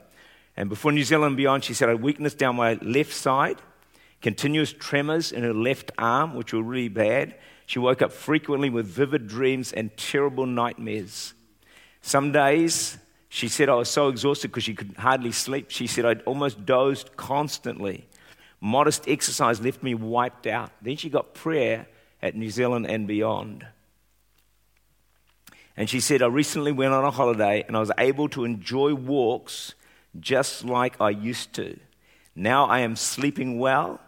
And 0.58 0.70
before 0.70 0.92
New 0.92 1.04
Zealand 1.04 1.28
and 1.28 1.38
beyond, 1.38 1.64
she 1.64 1.74
said, 1.74 1.90
I 1.90 1.94
had 1.94 2.02
weakness 2.02 2.34
down 2.34 2.56
my 2.56 2.74
left 2.82 3.14
side, 3.14 3.62
continuous 4.22 4.74
tremors 4.74 5.32
in 5.32 5.44
her 5.44 5.54
left 5.54 5.92
arm, 5.98 6.36
which 6.36 6.54
were 6.54 6.62
really 6.62 6.90
bad. 6.90 7.36
She 7.66 7.80
woke 7.80 8.02
up 8.02 8.12
frequently 8.12 8.70
with 8.70 8.86
vivid 8.86 9.28
dreams 9.28 9.72
and 9.72 9.96
terrible 9.96 10.46
nightmares. 10.46 11.34
Some 12.02 12.32
days, 12.32 12.98
she 13.30 13.48
said, 13.48 13.70
I 13.70 13.76
was 13.76 13.90
so 13.90 14.10
exhausted 14.10 14.50
because 14.50 14.66
she 14.66 14.74
could 14.74 14.96
hardly 14.98 15.32
sleep. 15.32 15.68
She 15.70 15.88
said, 15.88 16.06
I'd 16.06 16.22
almost 16.24 16.66
dozed 16.66 17.16
constantly. 17.16 18.08
Modest 18.60 19.08
exercise 19.08 19.62
left 19.62 19.82
me 19.82 19.96
wiped 19.96 20.48
out. 20.48 20.72
Then 20.82 20.98
she 20.98 21.10
got 21.10 21.34
prayer 21.34 21.88
at 22.22 22.36
New 22.36 22.50
Zealand 22.50 22.88
and 22.88 23.08
beyond. 23.08 23.66
And 25.78 25.90
she 25.90 26.00
said, 26.00 26.22
I 26.22 26.28
recently 26.28 26.72
went 26.72 26.94
on 26.94 27.04
a 27.04 27.12
holiday 27.12 27.64
and 27.68 27.76
I 27.76 27.80
was 27.80 27.92
able 27.98 28.30
to 28.30 28.44
enjoy 28.44 28.94
walks 28.94 29.74
just 30.20 30.66
like 30.66 31.00
I 31.00 31.10
used 31.10 31.54
to. 31.54 31.80
Now 32.36 32.66
I 32.66 32.80
am 32.80 32.96
sleeping 32.96 33.60
well. 33.60 34.00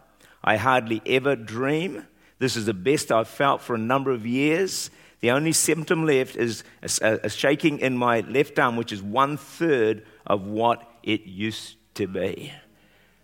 I 0.42 0.56
hardly 0.56 1.00
ever 1.06 1.36
dream. 1.36 2.06
This 2.38 2.56
is 2.56 2.66
the 2.66 2.74
best 2.74 3.10
I've 3.10 3.28
felt 3.28 3.62
for 3.62 3.74
a 3.74 3.78
number 3.78 4.10
of 4.10 4.26
years. 4.26 4.90
The 5.20 5.30
only 5.30 5.52
symptom 5.52 6.04
left 6.04 6.36
is 6.36 6.64
a, 7.00 7.20
a 7.24 7.30
shaking 7.30 7.78
in 7.78 7.96
my 7.96 8.20
left 8.20 8.58
arm, 8.58 8.76
which 8.76 8.92
is 8.92 9.02
one 9.02 9.38
third 9.38 10.04
of 10.26 10.46
what 10.46 10.86
it 11.02 11.24
used 11.24 11.76
to 11.94 12.06
be. 12.06 12.52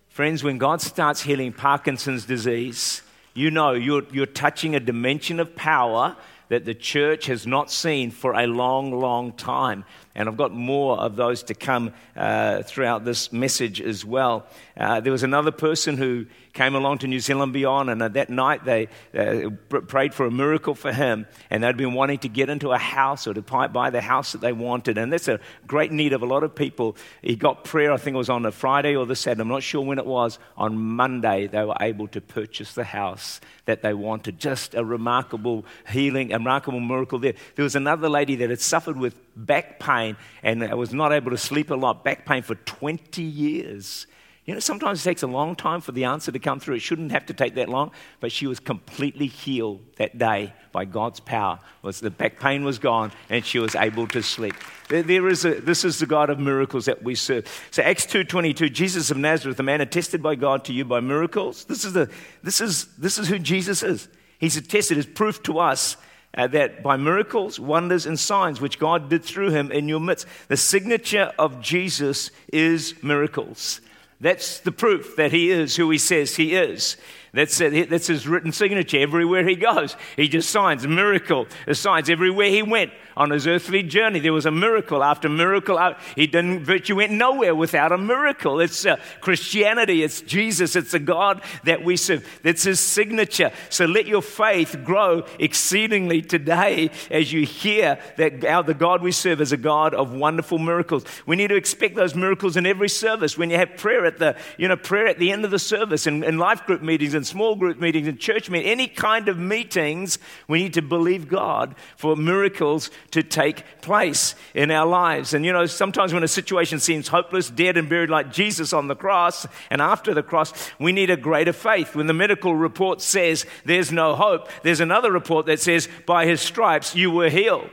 Friends, 0.09 0.43
when 0.43 0.59
God 0.59 0.81
starts 0.81 1.23
healing 1.23 1.53
Parkinson's 1.53 2.25
disease, 2.25 3.03
you 3.35 3.51
know 3.51 3.73
you're, 3.73 4.05
you're 4.13 4.27
touching 4.27 4.75
a 4.75 4.81
dimension 4.81 5.41
of 5.41 5.55
power 5.55 6.17
that 6.51 6.65
the 6.65 6.75
church 6.75 7.27
has 7.27 7.47
not 7.47 7.71
seen 7.71 8.11
for 8.11 8.35
a 8.35 8.47
long, 8.47 8.91
long 8.91 9.33
time. 9.33 9.85
And 10.17 10.29
I've 10.29 10.37
got 10.37 10.53
more 10.53 10.99
of 10.99 11.15
those 11.15 11.45
to 11.45 11.55
come 11.55 11.93
uh, 12.17 12.65
throughout 12.65 13.05
this 13.05 13.33
message 13.33 13.81
as 13.81 14.05
well. 14.05 14.47
Uh, 14.77 14.99
there 15.01 15.13
was 15.13 15.23
another 15.23 15.53
person 15.53 15.97
who 15.97 16.27
came 16.61 16.75
along 16.75 16.99
to 16.99 17.07
New 17.07 17.21
Zealand 17.21 17.55
Beyond, 17.55 17.89
and 17.89 18.03
that 18.03 18.29
night 18.29 18.67
they 18.67 18.89
uh, 19.17 19.49
prayed 19.81 20.13
for 20.13 20.27
a 20.27 20.31
miracle 20.31 20.75
for 20.75 20.93
him. 20.93 21.27
And 21.49 21.65
they'd 21.65 21.75
been 21.75 21.95
wanting 21.95 22.19
to 22.19 22.29
get 22.29 22.51
into 22.51 22.71
a 22.71 22.77
house 22.77 23.27
or 23.27 23.33
to 23.33 23.41
buy 23.41 23.89
the 23.89 24.03
house 24.03 24.33
that 24.33 24.43
they 24.43 24.53
wanted. 24.53 24.99
And 24.99 25.11
that's 25.11 25.27
a 25.27 25.41
great 25.67 25.91
need 25.91 26.13
of 26.13 26.21
a 26.21 26.27
lot 26.27 26.43
of 26.43 26.55
people. 26.55 26.99
He 27.23 27.35
got 27.35 27.65
prayer, 27.65 27.93
I 27.93 27.97
think 27.97 28.15
it 28.15 28.19
was 28.19 28.29
on 28.29 28.45
a 28.45 28.53
Friday 28.53 28.95
or 28.95 29.07
the 29.07 29.17
Saturday, 29.17 29.41
I'm 29.41 29.49
not 29.49 29.63
sure 29.63 29.81
when 29.81 29.99
it 29.99 30.05
was. 30.05 30.39
On 30.59 30.77
Monday, 30.77 31.47
they 31.47 31.65
were 31.65 31.79
able 31.81 32.09
to 32.09 32.21
purchase 32.21 32.75
the 32.75 32.85
house 32.85 33.41
that 33.65 33.81
they 33.81 33.95
wanted. 33.95 34.39
Just 34.39 34.75
a 34.75 34.85
remarkable 34.85 35.65
healing, 35.89 36.31
a 36.31 36.37
remarkable 36.37 36.81
miracle 36.81 37.19
there. 37.19 37.37
There 37.55 37.63
was 37.63 37.75
another 37.75 38.11
lady 38.11 38.37
that 38.37 38.51
had 38.51 38.61
suffered 38.61 38.99
with 38.99 39.15
back 39.35 39.81
pain 39.81 40.19
and 40.43 40.71
was 40.75 40.93
not 40.93 41.11
able 41.11 41.31
to 41.31 41.39
sleep 41.39 41.71
a 41.71 41.75
lot, 41.75 42.05
back 42.05 42.27
pain 42.27 42.43
for 42.43 42.55
20 42.55 43.23
years. 43.23 44.07
You 44.51 44.55
know, 44.55 44.61
sometimes 44.61 45.01
it 45.01 45.05
takes 45.05 45.23
a 45.23 45.29
long 45.29 45.55
time 45.55 45.81
for 45.81 45.93
the 45.93 46.03
answer 46.03 46.33
to 46.33 46.39
come 46.41 46.59
through. 46.59 46.75
It 46.75 46.81
shouldn't 46.81 47.13
have 47.13 47.25
to 47.27 47.33
take 47.33 47.55
that 47.55 47.69
long, 47.69 47.93
but 48.19 48.33
she 48.33 48.49
was 48.49 48.59
completely 48.59 49.29
healed 49.29 49.81
that 49.95 50.19
day 50.19 50.53
by 50.73 50.87
God's 50.87 51.21
power. 51.21 51.61
Was 51.83 52.01
the 52.01 52.11
back 52.11 52.41
pain 52.41 52.65
was 52.65 52.81
gone, 52.81 53.13
and 53.29 53.47
she 53.47 53.61
was 53.61 53.77
able 53.77 54.09
to 54.09 54.25
sleep. 54.25 54.57
There, 54.89 55.29
is 55.29 55.45
a, 55.45 55.61
this 55.61 55.85
is 55.85 56.01
the 56.01 56.07
God 56.07 56.31
of 56.31 56.41
miracles 56.41 56.87
that 56.87 57.01
we 57.01 57.15
serve. 57.15 57.47
So 57.71 57.85
Acts 57.85 58.07
two 58.07 58.25
twenty 58.25 58.53
two, 58.53 58.69
Jesus 58.69 59.13
of 59.13 59.19
Nazareth, 59.19 59.61
a 59.61 59.63
man 59.63 59.81
attested 59.81 60.21
by 60.21 60.35
God 60.35 60.65
to 60.65 60.73
you 60.73 60.85
by 60.85 60.99
miracles. 60.99 61.67
This 61.67 61.85
is 61.85 61.93
the 61.93 62.11
this 62.43 62.61
is 62.61 62.87
this 62.97 63.19
is 63.19 63.29
who 63.29 63.39
Jesus 63.39 63.85
is. 63.85 64.09
He's 64.41 64.57
attested 64.57 64.99
as 64.99 65.07
proof 65.07 65.45
to 65.45 65.61
us 65.61 65.97
uh, 66.37 66.49
that 66.49 66.83
by 66.83 66.97
miracles, 66.97 67.61
wonders, 67.61 68.05
and 68.05 68.19
signs 68.19 68.61
which 68.61 68.81
God 68.81 69.11
did 69.11 69.23
through 69.25 69.51
him 69.51 69.71
in 69.71 69.87
your 69.87 70.01
midst, 70.01 70.27
the 70.49 70.57
signature 70.57 71.31
of 71.39 71.61
Jesus 71.61 72.33
is 72.53 73.01
miracles. 73.01 73.81
That's 74.21 74.61
the 74.61 74.73
proof 74.73 75.17
that 75.17 75.33
he 75.33 75.51
is 75.51 75.77
who 75.77 75.91
he 75.91 75.99
says 75.99 76.37
he 76.37 76.55
is. 76.55 76.97
That's, 77.33 77.61
uh, 77.61 77.85
that's 77.89 78.09
his 78.09 78.27
written 78.27 78.51
signature 78.51 78.99
everywhere 78.99 79.47
he 79.47 79.55
goes. 79.55 79.97
He 80.17 80.29
just 80.29 80.51
signs 80.51 80.87
miracle, 80.87 81.47
He 81.67 81.75
signs 81.75 82.11
everywhere 82.11 82.49
he 82.49 82.63
went 82.63 82.93
on 83.17 83.31
his 83.31 83.47
earthly 83.47 83.83
journey. 83.83 84.19
There 84.19 84.33
was 84.33 84.47
a 84.47 84.51
miracle 84.51 85.05
after 85.05 85.29
miracle. 85.29 85.79
He 86.17 86.27
didn't 86.27 86.65
virtue 86.65 86.97
went 86.97 87.13
nowhere 87.13 87.55
without 87.55 87.93
a 87.93 87.99
miracle. 87.99 88.61
It's 88.61 88.87
uh, 88.87 88.97
Christianity. 89.21 90.03
It's 90.03 90.23
Jesus. 90.23 90.75
It's 90.75 90.95
a 90.95 90.99
God 90.99 91.43
that 91.65 91.85
we 91.85 91.97
serve. 91.97 92.27
That's 92.43 92.63
his 92.63 92.81
signature. 92.81 93.53
So 93.69 93.85
let 93.85 94.07
your 94.07 94.23
faith 94.23 94.79
grow 94.85 95.27
exceedingly 95.39 96.23
today 96.23 96.91
as 97.11 97.33
you 97.33 97.45
hear 97.45 97.99
that 98.17 98.45
our, 98.45 98.63
the 98.63 98.75
God 98.75 99.03
we 99.03 99.13
serve 99.13 99.41
is 99.41 99.53
a 99.53 99.57
God 99.57 99.93
of 99.95 100.13
wonderful 100.13 100.59
miracles. 100.59 101.05
We 101.27 101.37
need 101.37 101.49
to 101.49 101.57
expect 101.57 101.97
those 101.97 102.15
miracles 102.15 102.57
in 102.57 102.67
every 102.67 102.89
service. 102.89 103.37
When 103.37 103.51
you 103.51 103.57
have 103.57 103.77
prayer 103.77 104.07
at 104.07 104.19
the, 104.19 104.37
you 104.57 104.67
know, 104.67 104.77
prayer 104.77 105.07
at 105.07 105.19
the 105.19 105.31
end 105.31 105.45
of 105.45 105.51
the 105.51 105.59
service 105.59 106.07
and, 106.07 106.25
and 106.25 106.39
life 106.39 106.65
group 106.65 106.83
meetings 106.83 107.15
and 107.21 107.27
small 107.27 107.55
group 107.55 107.79
meetings 107.79 108.09
and 108.09 108.19
church 108.19 108.49
meetings, 108.49 108.71
any 108.71 108.87
kind 108.87 109.29
of 109.29 109.37
meetings, 109.37 110.19
we 110.49 110.63
need 110.63 110.73
to 110.73 110.81
believe 110.81 111.29
God 111.29 111.75
for 111.99 112.17
miracles 112.17 112.91
to 113.11 113.23
take 113.23 113.63
place 113.83 114.35
in 114.55 114.71
our 114.71 114.87
lives. 114.87 115.35
And 115.35 115.45
you 115.45 115.53
know, 115.53 115.67
sometimes 115.67 116.15
when 116.15 116.25
a 116.25 116.29
situation 116.29 116.81
seems 116.81 117.09
hopeless, 117.09 117.51
dead 117.51 117.77
and 117.77 117.91
buried 117.91 118.09
like 118.09 118.33
Jesus 118.33 118.73
on 118.73 118.89
the 118.89 118.97
cross, 118.97 119.47
and 119.69 119.83
after 119.83 120.15
the 120.15 120.23
cross, 120.23 120.71
we 120.79 120.93
need 120.93 121.11
a 121.11 121.17
greater 121.19 121.53
faith. 121.53 121.95
When 121.95 122.07
the 122.07 122.15
medical 122.15 122.55
report 122.55 123.03
says 123.03 123.45
there's 123.67 123.93
no 123.93 124.15
hope, 124.15 124.49
there's 124.63 124.81
another 124.81 125.13
report 125.13 125.45
that 125.45 125.61
says, 125.61 125.87
by 126.07 126.25
his 126.25 126.41
stripes 126.41 126.97
you 126.97 127.11
were 127.11 127.29
healed. 127.29 127.69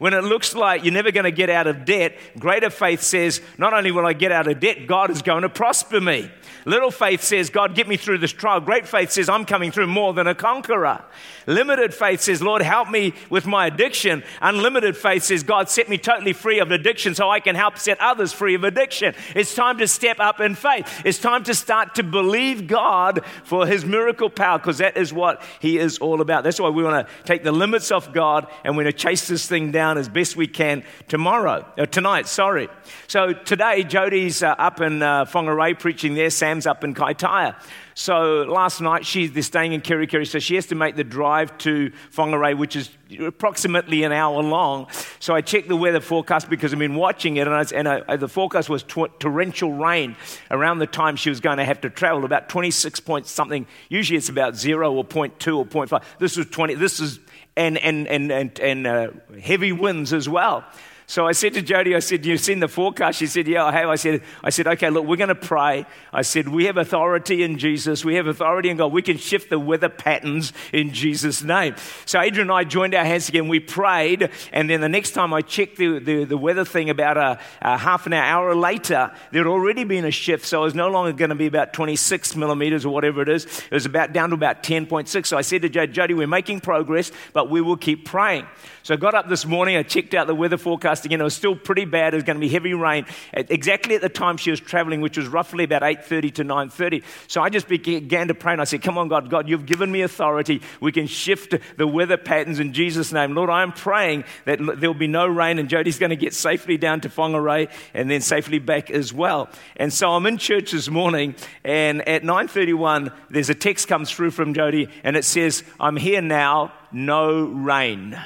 When 0.00 0.14
it 0.14 0.24
looks 0.24 0.54
like 0.54 0.82
you're 0.82 0.94
never 0.94 1.10
going 1.10 1.24
to 1.24 1.30
get 1.30 1.50
out 1.50 1.66
of 1.66 1.84
debt, 1.84 2.16
greater 2.38 2.70
faith 2.70 3.02
says, 3.02 3.42
not 3.58 3.74
only 3.74 3.90
will 3.90 4.06
I 4.06 4.14
get 4.14 4.32
out 4.32 4.48
of 4.48 4.58
debt, 4.58 4.86
God 4.86 5.10
is 5.10 5.20
going 5.20 5.42
to 5.42 5.50
prosper 5.50 6.00
me. 6.00 6.30
Little 6.64 6.90
faith 6.90 7.22
says, 7.22 7.50
God, 7.50 7.74
get 7.74 7.86
me 7.86 7.98
through 7.98 8.18
this 8.18 8.32
trial. 8.32 8.60
Great 8.60 8.88
faith 8.88 9.10
says, 9.10 9.28
I'm 9.28 9.44
coming 9.44 9.70
through 9.70 9.88
more 9.88 10.14
than 10.14 10.26
a 10.26 10.34
conqueror. 10.34 11.04
Limited 11.46 11.92
faith 11.92 12.22
says, 12.22 12.40
Lord, 12.40 12.62
help 12.62 12.88
me 12.88 13.12
with 13.28 13.46
my 13.46 13.66
addiction. 13.66 14.22
Unlimited 14.40 14.96
faith 14.96 15.24
says, 15.24 15.42
God, 15.42 15.68
set 15.68 15.88
me 15.88 15.98
totally 15.98 16.32
free 16.32 16.60
of 16.60 16.70
addiction 16.70 17.14
so 17.14 17.28
I 17.28 17.40
can 17.40 17.54
help 17.54 17.78
set 17.78 18.00
others 18.00 18.32
free 18.32 18.54
of 18.54 18.64
addiction. 18.64 19.14
It's 19.34 19.54
time 19.54 19.78
to 19.78 19.88
step 19.88 20.18
up 20.18 20.40
in 20.40 20.54
faith. 20.54 21.02
It's 21.04 21.18
time 21.18 21.44
to 21.44 21.54
start 21.54 21.96
to 21.96 22.02
believe 22.02 22.66
God 22.66 23.22
for 23.44 23.66
his 23.66 23.84
miracle 23.84 24.30
power 24.30 24.58
because 24.58 24.78
that 24.78 24.96
is 24.96 25.12
what 25.12 25.42
he 25.60 25.76
is 25.76 25.98
all 25.98 26.20
about. 26.20 26.44
That's 26.44 26.60
why 26.60 26.70
we 26.70 26.82
want 26.82 27.06
to 27.06 27.14
take 27.24 27.42
the 27.42 27.52
limits 27.52 27.90
off 27.90 28.12
God 28.12 28.46
and 28.64 28.76
we're 28.76 28.84
going 28.84 28.92
to 28.92 28.98
chase 28.98 29.28
this 29.28 29.46
thing 29.46 29.72
down 29.72 29.89
as 29.98 30.08
best 30.08 30.36
we 30.36 30.46
can 30.46 30.84
tomorrow, 31.08 31.66
or 31.76 31.84
uh, 31.84 31.86
tonight, 31.86 32.26
sorry. 32.26 32.68
So 33.06 33.32
today, 33.32 33.84
Jody's 33.84 34.42
uh, 34.42 34.54
up 34.58 34.80
in 34.80 35.02
uh, 35.02 35.24
Whangarei 35.24 35.78
preaching 35.78 36.14
there. 36.14 36.30
Sam's 36.30 36.66
up 36.66 36.84
in 36.84 36.94
Kaitaia. 36.94 37.56
So 37.94 38.44
last 38.48 38.80
night, 38.80 39.04
she's 39.04 39.32
they're 39.32 39.42
staying 39.42 39.72
in 39.72 39.82
Kerikeri, 39.82 40.26
so 40.26 40.38
she 40.38 40.54
has 40.54 40.66
to 40.66 40.74
make 40.74 40.96
the 40.96 41.04
drive 41.04 41.56
to 41.58 41.92
Whangarei, 42.12 42.56
which 42.56 42.76
is 42.76 42.90
approximately 43.18 44.04
an 44.04 44.12
hour 44.12 44.42
long. 44.42 44.86
So 45.18 45.34
I 45.34 45.40
checked 45.40 45.68
the 45.68 45.76
weather 45.76 46.00
forecast 46.00 46.48
because 46.48 46.72
I've 46.72 46.78
been 46.78 46.94
watching 46.94 47.36
it, 47.36 47.46
and, 47.46 47.56
I, 47.56 47.64
and 47.74 47.88
I, 47.88 48.16
the 48.16 48.28
forecast 48.28 48.70
was 48.70 48.82
torrential 48.84 49.72
rain 49.72 50.16
around 50.50 50.78
the 50.78 50.86
time 50.86 51.16
she 51.16 51.28
was 51.28 51.40
going 51.40 51.58
to 51.58 51.64
have 51.64 51.80
to 51.82 51.90
travel, 51.90 52.24
about 52.24 52.48
26 52.48 53.00
point 53.00 53.26
something. 53.26 53.66
Usually 53.88 54.16
it's 54.16 54.28
about 54.28 54.56
zero 54.56 54.92
or 54.94 55.04
0.2 55.04 55.56
or 55.56 55.66
0.5. 55.66 56.02
This 56.18 56.36
was 56.36 56.46
20. 56.46 56.74
This 56.74 57.00
is 57.00 57.18
and 57.56 57.78
and 57.78 58.06
and 58.06 58.30
and, 58.30 58.60
and 58.60 58.86
uh, 58.86 59.08
heavy 59.42 59.72
winds 59.72 60.12
as 60.12 60.28
well. 60.28 60.64
So 61.10 61.26
I 61.26 61.32
said 61.32 61.54
to 61.54 61.62
Jody, 61.62 61.96
I 61.96 61.98
said, 61.98 62.24
You've 62.24 62.38
seen 62.38 62.60
the 62.60 62.68
forecast? 62.68 63.18
She 63.18 63.26
said, 63.26 63.48
Yeah, 63.48 63.64
I 63.64 63.72
have. 63.72 63.88
I 63.88 63.96
said, 63.96 64.22
I 64.44 64.50
said, 64.50 64.68
Okay, 64.68 64.90
look, 64.90 65.04
we're 65.04 65.16
going 65.16 65.26
to 65.26 65.34
pray. 65.34 65.84
I 66.12 66.22
said, 66.22 66.46
We 66.46 66.66
have 66.66 66.76
authority 66.76 67.42
in 67.42 67.58
Jesus. 67.58 68.04
We 68.04 68.14
have 68.14 68.28
authority 68.28 68.68
in 68.68 68.76
God. 68.76 68.92
We 68.92 69.02
can 69.02 69.16
shift 69.16 69.50
the 69.50 69.58
weather 69.58 69.88
patterns 69.88 70.52
in 70.72 70.92
Jesus' 70.92 71.42
name. 71.42 71.74
So 72.06 72.20
Adrian 72.20 72.48
and 72.48 72.56
I 72.56 72.62
joined 72.62 72.94
our 72.94 73.04
hands 73.04 73.28
again. 73.28 73.48
We 73.48 73.58
prayed. 73.58 74.30
And 74.52 74.70
then 74.70 74.80
the 74.80 74.88
next 74.88 75.10
time 75.10 75.34
I 75.34 75.40
checked 75.40 75.78
the, 75.78 75.98
the, 75.98 76.22
the 76.26 76.36
weather 76.38 76.64
thing 76.64 76.90
about 76.90 77.16
a, 77.16 77.40
a, 77.60 77.76
half 77.76 78.06
an 78.06 78.12
hour 78.12 78.54
later, 78.54 79.10
there 79.32 79.42
had 79.42 79.50
already 79.50 79.82
been 79.82 80.04
a 80.04 80.12
shift. 80.12 80.46
So 80.46 80.60
it 80.60 80.64
was 80.66 80.74
no 80.76 80.90
longer 80.90 81.12
going 81.12 81.30
to 81.30 81.34
be 81.34 81.48
about 81.48 81.72
26 81.72 82.36
millimeters 82.36 82.86
or 82.86 82.94
whatever 82.94 83.20
it 83.20 83.28
is. 83.28 83.46
It 83.46 83.72
was 83.72 83.84
about 83.84 84.12
down 84.12 84.28
to 84.28 84.36
about 84.36 84.62
10.6. 84.62 85.26
So 85.26 85.36
I 85.36 85.42
said 85.42 85.62
to 85.62 85.68
Jody, 85.68 85.90
Jody, 85.90 86.14
we're 86.14 86.28
making 86.28 86.60
progress, 86.60 87.10
but 87.32 87.50
we 87.50 87.60
will 87.60 87.76
keep 87.76 88.04
praying. 88.04 88.46
So 88.84 88.94
I 88.94 88.96
got 88.96 89.14
up 89.14 89.28
this 89.28 89.44
morning, 89.44 89.76
I 89.76 89.82
checked 89.82 90.14
out 90.14 90.28
the 90.28 90.36
weather 90.36 90.56
forecast 90.56 90.99
again. 91.04 91.20
It 91.20 91.24
was 91.24 91.34
still 91.34 91.56
pretty 91.56 91.84
bad. 91.84 92.14
It 92.14 92.18
was 92.18 92.24
going 92.24 92.36
to 92.36 92.40
be 92.40 92.48
heavy 92.48 92.74
rain 92.74 93.06
at, 93.32 93.50
exactly 93.50 93.94
at 93.94 94.00
the 94.00 94.08
time 94.08 94.36
she 94.36 94.50
was 94.50 94.60
traveling, 94.60 95.00
which 95.00 95.16
was 95.16 95.26
roughly 95.26 95.64
about 95.64 95.82
8.30 95.82 96.34
to 96.34 96.44
9.30. 96.44 97.02
So 97.28 97.42
I 97.42 97.48
just 97.48 97.68
began 97.68 98.28
to 98.28 98.34
pray 98.34 98.52
and 98.52 98.60
I 98.60 98.64
said, 98.64 98.82
come 98.82 98.98
on, 98.98 99.08
God, 99.08 99.30
God, 99.30 99.48
you've 99.48 99.66
given 99.66 99.90
me 99.90 100.02
authority. 100.02 100.62
We 100.80 100.92
can 100.92 101.06
shift 101.06 101.54
the 101.76 101.86
weather 101.86 102.16
patterns 102.16 102.60
in 102.60 102.72
Jesus' 102.72 103.12
name. 103.12 103.34
Lord, 103.34 103.50
I 103.50 103.62
am 103.62 103.72
praying 103.72 104.24
that 104.44 104.58
there'll 104.80 104.94
be 104.94 105.06
no 105.06 105.26
rain 105.26 105.58
and 105.58 105.68
Jody's 105.68 105.98
going 105.98 106.10
to 106.10 106.16
get 106.16 106.34
safely 106.34 106.76
down 106.76 107.00
to 107.02 107.08
Whangarei 107.08 107.70
and 107.94 108.10
then 108.10 108.20
safely 108.20 108.58
back 108.58 108.90
as 108.90 109.12
well. 109.12 109.48
And 109.76 109.92
so 109.92 110.10
I'm 110.10 110.26
in 110.26 110.38
church 110.38 110.72
this 110.72 110.88
morning 110.88 111.34
and 111.64 112.06
at 112.08 112.22
9.31, 112.22 113.12
there's 113.30 113.50
a 113.50 113.54
text 113.54 113.88
comes 113.88 114.10
through 114.10 114.30
from 114.30 114.54
Jody 114.54 114.88
and 115.04 115.16
it 115.16 115.24
says, 115.24 115.64
I'm 115.78 115.96
here 115.96 116.22
now, 116.22 116.72
no 116.92 117.44
rain. 117.44 118.18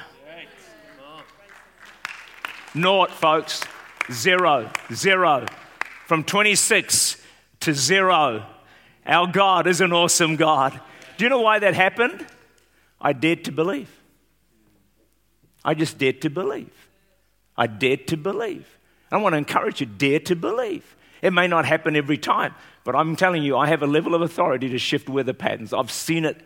Naught, 2.74 3.10
folks. 3.10 3.62
Zero. 4.10 4.70
Zero. 4.92 5.46
From 6.06 6.24
26 6.24 7.22
to 7.60 7.72
zero. 7.72 8.44
Our 9.06 9.26
God 9.26 9.66
is 9.66 9.80
an 9.80 9.92
awesome 9.92 10.36
God. 10.36 10.80
Do 11.16 11.24
you 11.24 11.30
know 11.30 11.40
why 11.40 11.58
that 11.60 11.74
happened? 11.74 12.26
I 13.00 13.12
dared 13.12 13.44
to 13.44 13.52
believe. 13.52 13.90
I 15.64 15.74
just 15.74 15.98
dared 15.98 16.20
to 16.22 16.30
believe. 16.30 16.88
I 17.56 17.66
dared 17.66 18.08
to 18.08 18.16
believe. 18.16 18.66
I 19.10 19.18
want 19.18 19.34
to 19.34 19.38
encourage 19.38 19.80
you, 19.80 19.86
dare 19.86 20.18
to 20.20 20.34
believe. 20.34 20.96
It 21.22 21.32
may 21.32 21.46
not 21.46 21.64
happen 21.64 21.94
every 21.96 22.18
time, 22.18 22.54
but 22.82 22.96
I'm 22.96 23.14
telling 23.16 23.42
you, 23.42 23.56
I 23.56 23.68
have 23.68 23.82
a 23.82 23.86
level 23.86 24.14
of 24.14 24.22
authority 24.22 24.68
to 24.70 24.78
shift 24.78 25.08
weather 25.08 25.32
patterns. 25.32 25.72
I've 25.72 25.90
seen 25.90 26.24
it 26.24 26.40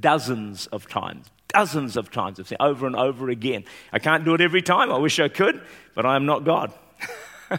dozens 0.00 0.66
of 0.66 0.88
times, 0.88 1.26
dozens 1.52 1.96
of 1.96 2.10
times. 2.10 2.40
I've 2.40 2.48
seen 2.48 2.58
over 2.60 2.86
and 2.86 2.96
over 2.96 3.28
again. 3.28 3.64
I 3.92 3.98
can't 3.98 4.24
do 4.24 4.34
it 4.34 4.40
every 4.40 4.62
time. 4.62 4.92
I 4.92 4.98
wish 4.98 5.20
I 5.20 5.28
could, 5.28 5.60
but 5.94 6.06
I 6.06 6.16
am 6.16 6.26
not 6.26 6.44
God. 6.44 6.72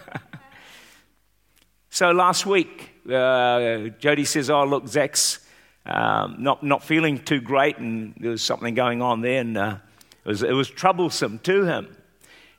so 1.90 2.12
last 2.12 2.46
week, 2.46 2.92
uh, 3.12 3.90
Jody 4.00 4.26
says, 4.26 4.50
Oh, 4.50 4.66
look, 4.66 4.88
Zach's 4.88 5.40
um, 5.86 6.38
not, 6.40 6.64
not 6.64 6.84
feeling 6.84 7.20
too 7.20 7.42
great, 7.42 7.78
and 7.78 8.14
there 8.20 8.32
was 8.32 8.42
something 8.42 8.74
going 8.74 9.02
on 9.02 9.22
there, 9.22 9.42
and 9.42 9.58
uh, 9.58 9.78
it, 10.26 10.30
was, 10.30 10.44
it 10.44 10.54
was 10.54 10.70
troublesome 10.70 11.40
to 11.40 11.66
him. 11.66 11.96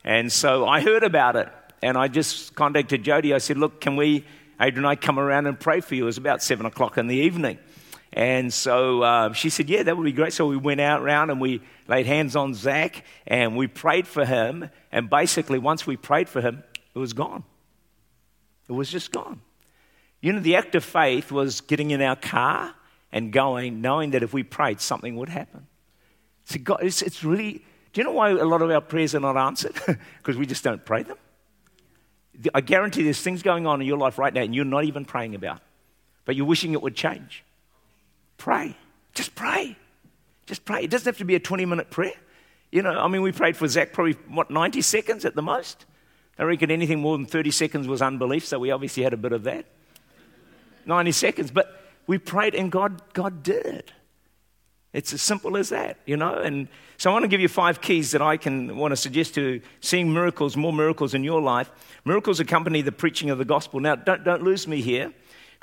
And 0.05 0.31
so 0.31 0.67
I 0.67 0.81
heard 0.83 1.03
about 1.03 1.37
it, 1.37 1.49
and 1.83 1.97
I 1.97 2.09
just 2.09 2.55
contacted 2.55 3.03
Jody. 3.03 3.33
I 3.33 3.39
said, 3.39 3.57
Look, 3.57 3.81
can 3.81 3.97
we, 3.97 4.25
Adrian 4.61 4.85
and 4.85 4.87
I, 4.87 4.97
come 4.97 5.19
around 5.19 5.47
and 5.47 5.59
pray 5.59 5.81
for 5.81 5.95
you? 5.95 6.05
It 6.05 6.07
was 6.07 6.19
about 6.19 6.43
7 6.43 6.67
o'clock 6.67 6.99
in 6.99 7.07
the 7.07 7.17
evening. 7.17 7.59
And 8.15 8.55
so 8.55 9.03
uh, 9.03 9.33
she 9.33 9.51
said, 9.51 9.69
Yeah, 9.69 9.83
that 9.83 9.97
would 9.97 10.05
be 10.05 10.13
great. 10.13 10.33
So 10.33 10.47
we 10.47 10.57
went 10.57 10.81
out 10.81 11.03
around 11.03 11.31
and 11.31 11.41
we 11.41 11.61
laid 11.89 12.07
hands 12.07 12.37
on 12.37 12.55
Zach 12.55 13.05
and 13.27 13.57
we 13.57 13.67
prayed 13.67 14.07
for 14.07 14.25
him. 14.25 14.71
And 14.93 15.11
basically, 15.11 15.59
once 15.59 15.85
we 15.85 15.97
prayed 15.97 16.29
for 16.29 16.41
him, 16.41 16.63
it 16.95 16.99
was 16.99 17.13
gone. 17.13 17.43
It 18.69 18.73
was 18.73 18.89
just 18.89 19.11
gone. 19.11 19.41
You 20.21 20.33
know, 20.33 20.41
the 20.41 20.55
act 20.55 20.77
of 20.77 20.85
faith 20.85 21.33
was 21.33 21.61
getting 21.61 21.91
in 21.91 22.01
our 22.01 22.15
car 22.15 22.73
and 23.11 23.33
going, 23.33 23.81
knowing 23.81 24.13
that 24.13 24.23
if 24.23 24.33
we 24.33 24.45
prayed, 24.45 24.81
something 24.81 25.17
would 25.17 25.29
happen. 25.29 25.67
See, 26.45 26.61
God, 26.61 26.81
it's, 26.83 27.03
it's 27.03 27.25
really, 27.25 27.65
do 27.93 28.01
you 28.01 28.05
know 28.05 28.13
why 28.13 28.31
a 28.31 28.45
lot 28.45 28.63
of 28.63 28.71
our 28.71 28.81
prayers 28.81 29.15
are 29.17 29.21
not 29.21 29.37
answered? 29.37 29.75
because 30.19 30.37
we 30.37 30.47
just 30.47 30.63
don't 30.63 30.85
pray 30.85 31.03
them. 31.03 31.19
I 32.55 32.61
guarantee 32.61 33.03
there's 33.03 33.21
things 33.21 33.43
going 33.43 33.67
on 33.67 33.81
in 33.81 33.87
your 33.87 33.99
life 33.99 34.19
right 34.19 34.33
now 34.33 34.43
and 34.43 34.55
you're 34.55 34.65
not 34.65 34.85
even 34.85 35.05
praying 35.05 35.35
about, 35.35 35.61
but 36.25 36.37
you're 36.37 36.47
wishing 36.47 36.73
it 36.73 36.83
would 36.83 36.95
change. 36.95 37.45
Pray. 38.39 38.77
Just 39.15 39.35
pray. 39.35 39.77
Just 40.47 40.65
pray. 40.65 40.85
It 40.85 40.91
doesn't 40.91 41.07
have 41.07 41.19
to 41.19 41.25
be 41.25 41.35
a 41.35 41.41
20 41.41 41.65
minute 41.65 41.91
prayer. 41.91 42.15
You 42.71 42.83
know, 42.83 42.91
I 42.91 43.09
mean, 43.09 43.23
we 43.23 43.33
prayed 43.33 43.57
for 43.57 43.69
Zach 43.69 43.93
probably, 43.93 44.15
what, 44.29 44.51
90 44.51 44.83
seconds 44.83 45.25
at 45.25 45.35
the 45.35 45.43
most? 45.43 45.87
I 46.39 46.43
reckon 46.43 46.71
anything 46.71 47.01
more 47.01 47.17
than 47.17 47.27
30 47.27 47.53
seconds 47.53 47.87
was 47.87 48.03
unbelief, 48.03 48.45
so 48.45 48.59
we 48.59 48.73
obviously 48.73 49.05
had 49.05 49.13
a 49.13 49.17
bit 49.17 49.33
of 49.33 49.45
that. 49.45 49.67
90 50.85 51.13
seconds. 51.13 51.51
But 51.53 51.81
we 52.07 52.19
prayed 52.19 52.55
and 52.55 52.73
God, 52.73 53.01
God 53.13 53.43
did. 53.43 53.65
it. 53.65 53.93
It's 54.95 55.13
as 55.13 55.21
simple 55.21 55.57
as 55.57 55.71
that, 55.71 55.99
you 56.07 56.17
know. 56.17 56.35
And 56.35 56.69
so 56.99 57.11
I 57.11 57.13
want 57.13 57.25
to 57.25 57.29
give 57.29 57.41
you 57.41 57.49
five 57.49 57.81
keys 57.81 58.13
that 58.13 58.23
I 58.23 58.37
can 58.37 58.77
want 58.77 58.93
to 58.93 58.97
suggest 58.97 59.35
to 59.35 59.61
seeing 59.81 60.15
miracles, 60.15 60.57
more 60.57 60.73
miracles 60.73 61.15
in 61.15 61.25
your 61.25 61.41
life. 61.41 61.69
Miracles 62.05 62.39
accompany 62.39 62.81
the 62.81 62.93
preaching 62.93 63.29
of 63.29 63.39
the 63.39 63.45
gospel. 63.45 63.81
Now, 63.81 63.97
don't, 63.97 64.23
don't 64.23 64.45
lose 64.45 64.69
me 64.69 64.81
here. 64.81 65.13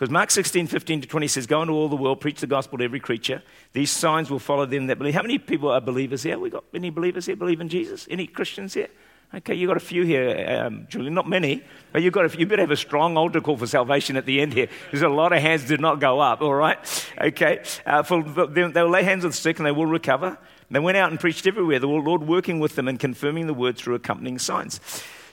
Because 0.01 0.12
Mark 0.12 0.31
16, 0.31 0.65
15 0.65 1.01
to 1.01 1.08
20 1.08 1.27
says, 1.27 1.46
Go 1.46 1.62
into 1.62 1.74
all 1.74 1.88
the 1.88 1.96
world, 1.96 2.20
preach 2.22 2.39
the 2.39 2.48
gospel 2.48 2.79
to 2.79 2.84
every 2.84 3.00
creature. 3.00 3.43
These 3.74 3.91
signs 3.91 4.31
will 4.31 4.39
follow 4.39 4.65
them 4.65 4.88
that 4.88 4.98
believe. 4.98 5.13
How 5.13 5.22
many 5.22 5.38
people 5.38 5.70
are 5.70 5.79
believers 5.79 6.24
here? 6.24 6.39
We 6.39 6.50
got 6.50 6.63
any 6.74 6.89
believers 6.89 7.27
here? 7.27 7.36
Believe 7.36 7.62
in 7.62 7.70
Jesus? 7.70 8.08
Any 8.10 8.25
Christians 8.25 8.74
here? 8.74 8.88
Okay, 9.31 9.53
you've 9.53 9.67
got 9.67 9.77
a 9.77 9.79
few 9.79 10.01
here, 10.03 10.63
um, 10.65 10.88
Julian, 10.89 11.13
not 11.13 11.29
many, 11.29 11.63
but 11.91 12.01
you've 12.01 12.13
got 12.13 12.34
a, 12.34 12.39
you 12.39 12.48
better 12.48 12.63
have 12.63 12.72
a 12.72 12.75
strong 12.75 13.15
altar 13.15 13.41
call 13.41 13.58
for 13.58 13.67
salvation 13.67 14.17
at 14.17 14.25
the 14.25 14.41
end 14.41 14.53
here. 14.53 14.70
There's 14.89 15.03
a 15.03 15.08
lot 15.08 15.34
of 15.34 15.39
hands 15.39 15.67
did 15.67 15.79
not 15.79 16.00
go 16.00 16.20
up, 16.20 16.41
all 16.41 16.55
right? 16.55 16.79
Okay, 17.22 17.62
uh, 17.86 18.01
for, 18.01 18.24
they, 18.24 18.63
will 18.63 18.89
lay 18.89 19.03
hands 19.03 19.24
on 19.24 19.29
the 19.29 19.38
sick 19.38 19.60
and 19.60 19.67
they 19.67 19.72
will 19.72 19.86
recover. 19.86 20.36
They 20.72 20.79
went 20.79 20.98
out 20.98 21.12
and 21.12 21.20
preached 21.20 21.46
everywhere, 21.46 21.77
the 21.77 21.86
Lord 21.86 22.24
working 22.24 22.60
with 22.60 22.74
them 22.74 22.88
and 22.88 23.00
confirming 23.00 23.46
the 23.46 23.53
word 23.53 23.77
through 23.77 23.93
accompanying 23.93 24.39
signs. 24.39 24.79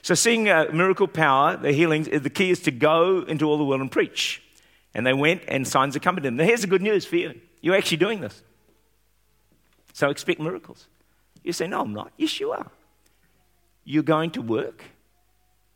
So, 0.03 0.13
seeing 0.13 0.47
uh, 0.47 0.67
miracle 0.71 1.07
power, 1.07 1.57
the 1.57 1.71
healings, 1.71 2.07
the 2.07 2.29
key 2.29 2.51
is 2.51 2.59
to 2.61 2.71
go 2.71 3.23
into 3.27 3.45
all 3.45 3.57
the 3.57 3.65
world 3.65 3.81
and 3.81 3.91
preach. 3.91 4.43
And 4.93 5.05
they 5.05 5.13
went 5.13 5.43
and 5.47 5.67
signs 5.67 5.95
accompanied 5.95 6.27
them. 6.27 6.37
Now, 6.37 6.45
here's 6.45 6.61
the 6.61 6.67
good 6.67 6.81
news 6.81 7.05
for 7.05 7.15
you 7.15 7.39
you're 7.61 7.75
actually 7.75 7.97
doing 7.97 8.21
this. 8.21 8.41
So, 9.93 10.09
expect 10.09 10.39
miracles. 10.39 10.87
You 11.43 11.53
say, 11.53 11.67
No, 11.67 11.81
I'm 11.81 11.93
not. 11.93 12.11
Yes, 12.17 12.39
you 12.39 12.51
are. 12.51 12.71
You're 13.83 14.03
going 14.03 14.31
to 14.31 14.41
work 14.41 14.83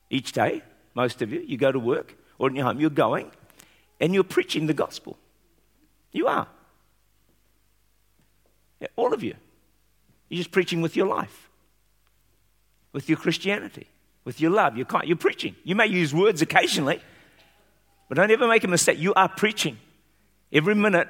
each 0.09 0.31
day, 0.31 0.61
most 0.93 1.21
of 1.21 1.31
you. 1.31 1.43
You 1.45 1.57
go 1.57 1.71
to 1.71 1.79
work 1.79 2.15
or 2.37 2.49
in 2.49 2.55
your 2.55 2.65
home. 2.65 2.79
You're 2.79 2.89
going 2.89 3.31
and 3.99 4.13
you're 4.13 4.23
preaching 4.23 4.67
the 4.67 4.73
gospel. 4.73 5.17
You 6.11 6.27
are. 6.27 6.47
Yeah, 8.79 8.87
all 8.95 9.13
of 9.13 9.23
you. 9.23 9.35
You're 10.29 10.39
just 10.39 10.51
preaching 10.51 10.81
with 10.81 10.95
your 10.95 11.07
life, 11.07 11.49
with 12.91 13.07
your 13.07 13.17
Christianity, 13.17 13.87
with 14.25 14.41
your 14.41 14.51
love. 14.51 14.77
You're, 14.77 14.87
you're 15.05 15.15
preaching. 15.17 15.55
You 15.63 15.75
may 15.75 15.87
use 15.87 16.13
words 16.13 16.41
occasionally, 16.41 17.01
but 18.09 18.15
don't 18.15 18.31
ever 18.31 18.47
make 18.47 18.63
a 18.63 18.67
mistake. 18.67 18.99
You 18.99 19.13
are 19.13 19.29
preaching 19.29 19.77
every 20.51 20.75
minute 20.75 21.07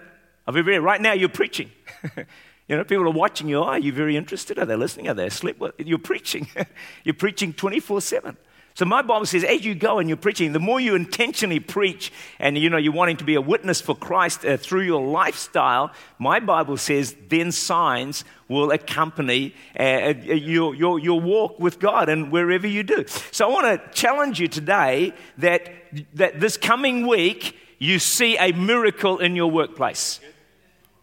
of 0.47 0.57
every 0.57 0.73
day. 0.73 0.79
Right 0.79 1.01
now, 1.01 1.13
you're 1.13 1.29
preaching. 1.29 1.71
You 2.67 2.77
know, 2.77 2.83
people 2.83 3.05
are 3.05 3.11
watching 3.11 3.49
you. 3.49 3.57
Oh, 3.57 3.63
are 3.63 3.79
you 3.79 3.91
very 3.91 4.15
interested? 4.15 4.57
Are 4.57 4.65
they 4.65 4.75
listening? 4.75 5.09
Are 5.09 5.13
they 5.13 5.27
asleep? 5.27 5.61
You're 5.77 5.97
preaching. 5.97 6.47
you're 7.03 7.13
preaching 7.13 7.53
24 7.53 8.01
7. 8.01 8.37
So 8.75 8.85
my 8.85 9.03
Bible 9.03 9.27
says, 9.27 9.43
as 9.43 9.63
you 9.63 9.75
go 9.75 9.99
and 9.99 10.09
you're 10.09 10.17
preaching, 10.17 10.51
the 10.51 10.59
more 10.59 10.79
you 10.79 10.95
intentionally 10.95 11.59
preach, 11.59 12.11
and 12.39 12.57
you 12.57 12.69
know 12.69 12.77
you're 12.77 12.91
wanting 12.91 13.17
to 13.17 13.23
be 13.23 13.35
a 13.35 13.41
witness 13.41 13.79
for 13.81 13.95
Christ 13.95 14.43
uh, 14.45 14.57
through 14.57 14.81
your 14.81 15.05
lifestyle, 15.05 15.91
my 16.17 16.39
Bible 16.39 16.77
says, 16.77 17.15
then 17.29 17.51
signs 17.51 18.25
will 18.47 18.71
accompany 18.71 19.53
uh, 19.79 19.83
uh 19.83 20.13
your, 20.33 20.73
your, 20.73 20.99
your 20.99 21.21
walk 21.21 21.59
with 21.59 21.79
God 21.79 22.09
and 22.09 22.31
wherever 22.31 22.67
you 22.67 22.81
do. 22.81 23.05
So 23.31 23.47
I 23.47 23.51
want 23.51 23.65
to 23.65 23.91
challenge 23.99 24.39
you 24.39 24.47
today 24.47 25.13
that 25.37 25.71
that 26.15 26.39
this 26.39 26.57
coming 26.57 27.05
week 27.05 27.55
you 27.77 27.99
see 27.99 28.37
a 28.37 28.53
miracle 28.53 29.19
in 29.19 29.35
your 29.35 29.51
workplace. 29.51 30.19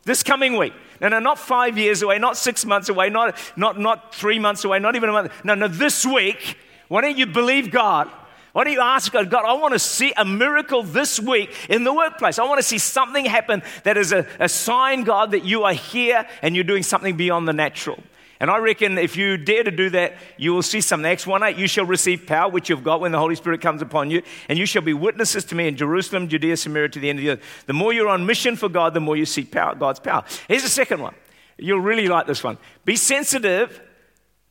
This 0.05 0.23
coming 0.23 0.57
week. 0.57 0.73
No, 1.01 1.09
no, 1.09 1.19
not 1.19 1.39
five 1.39 1.79
years 1.79 2.03
away, 2.03 2.19
not 2.19 2.37
six 2.37 2.65
months 2.65 2.89
away, 2.89 3.11
not, 3.11 3.37
not, 3.57 3.79
not 3.79 4.15
three 4.15 4.39
months 4.39 4.65
away, 4.65 4.79
not 4.79 4.97
even 4.97 5.09
a 5.09 5.13
month. 5.13 5.33
No, 5.45 5.55
no, 5.55 5.69
this 5.69 6.05
week, 6.05 6.57
why 6.91 7.03
don't 7.03 7.17
you 7.17 7.27
believe 7.27 7.71
God? 7.71 8.11
Why 8.53 8.65
don't 8.65 8.73
you 8.73 8.81
ask 8.81 9.13
God, 9.13 9.31
God, 9.31 9.45
I 9.45 9.53
want 9.53 9.75
to 9.75 9.79
see 9.79 10.13
a 10.17 10.25
miracle 10.25 10.83
this 10.83 11.21
week 11.21 11.55
in 11.69 11.85
the 11.85 11.95
workplace. 11.95 12.37
I 12.41 12.45
want 12.47 12.59
to 12.59 12.67
see 12.67 12.79
something 12.79 13.25
happen 13.25 13.63
that 13.85 13.97
is 13.97 14.11
a, 14.11 14.27
a 14.41 14.49
sign, 14.49 15.05
God, 15.05 15.31
that 15.31 15.45
you 15.45 15.63
are 15.63 15.73
here 15.73 16.27
and 16.43 16.57
you're 16.57 16.65
doing 16.65 16.83
something 16.83 17.17
beyond 17.17 17.47
the 17.47 17.53
natural. 17.53 18.03
And 18.41 18.51
I 18.51 18.59
reckon 18.59 18.99
if 18.99 19.17
you 19.17 19.37
dare 19.37 19.63
to 19.63 19.71
do 19.71 19.89
that, 19.91 20.17
you 20.37 20.53
will 20.53 20.65
see 20.65 20.81
something. 20.81 21.09
Acts 21.09 21.29
1 21.29 21.45
8, 21.45 21.59
you 21.59 21.69
shall 21.69 21.85
receive 21.85 22.27
power, 22.27 22.51
which 22.51 22.69
you've 22.69 22.83
got 22.83 23.01
when 23.01 23.13
the 23.13 23.21
Holy 23.21 23.37
Spirit 23.37 23.61
comes 23.61 23.83
upon 23.83 24.11
you, 24.11 24.23
and 24.49 24.59
you 24.59 24.67
shall 24.67 24.83
be 24.83 24.93
witnesses 24.93 25.45
to 25.45 25.55
me 25.55 25.69
in 25.69 25.77
Jerusalem, 25.77 26.27
Judea, 26.27 26.57
Samaria, 26.57 26.89
to 26.89 26.99
the 26.99 27.09
end 27.09 27.21
of 27.21 27.25
the 27.25 27.31
earth. 27.31 27.67
The 27.67 27.73
more 27.73 27.93
you're 27.93 28.09
on 28.09 28.27
mission 28.27 28.57
for 28.57 28.69
God, 28.69 28.95
the 28.95 29.01
more 29.01 29.17
you 29.17 29.27
see 29.27 29.45
power, 29.45 29.77
God's 29.77 30.01
power. 30.01 30.25
Here's 30.49 30.65
the 30.65 30.69
second 30.69 31.01
one. 31.01 31.15
You'll 31.57 31.79
really 31.79 32.09
like 32.09 32.27
this 32.27 32.43
one. 32.43 32.59
Be 32.85 32.97
sensitive 32.97 33.81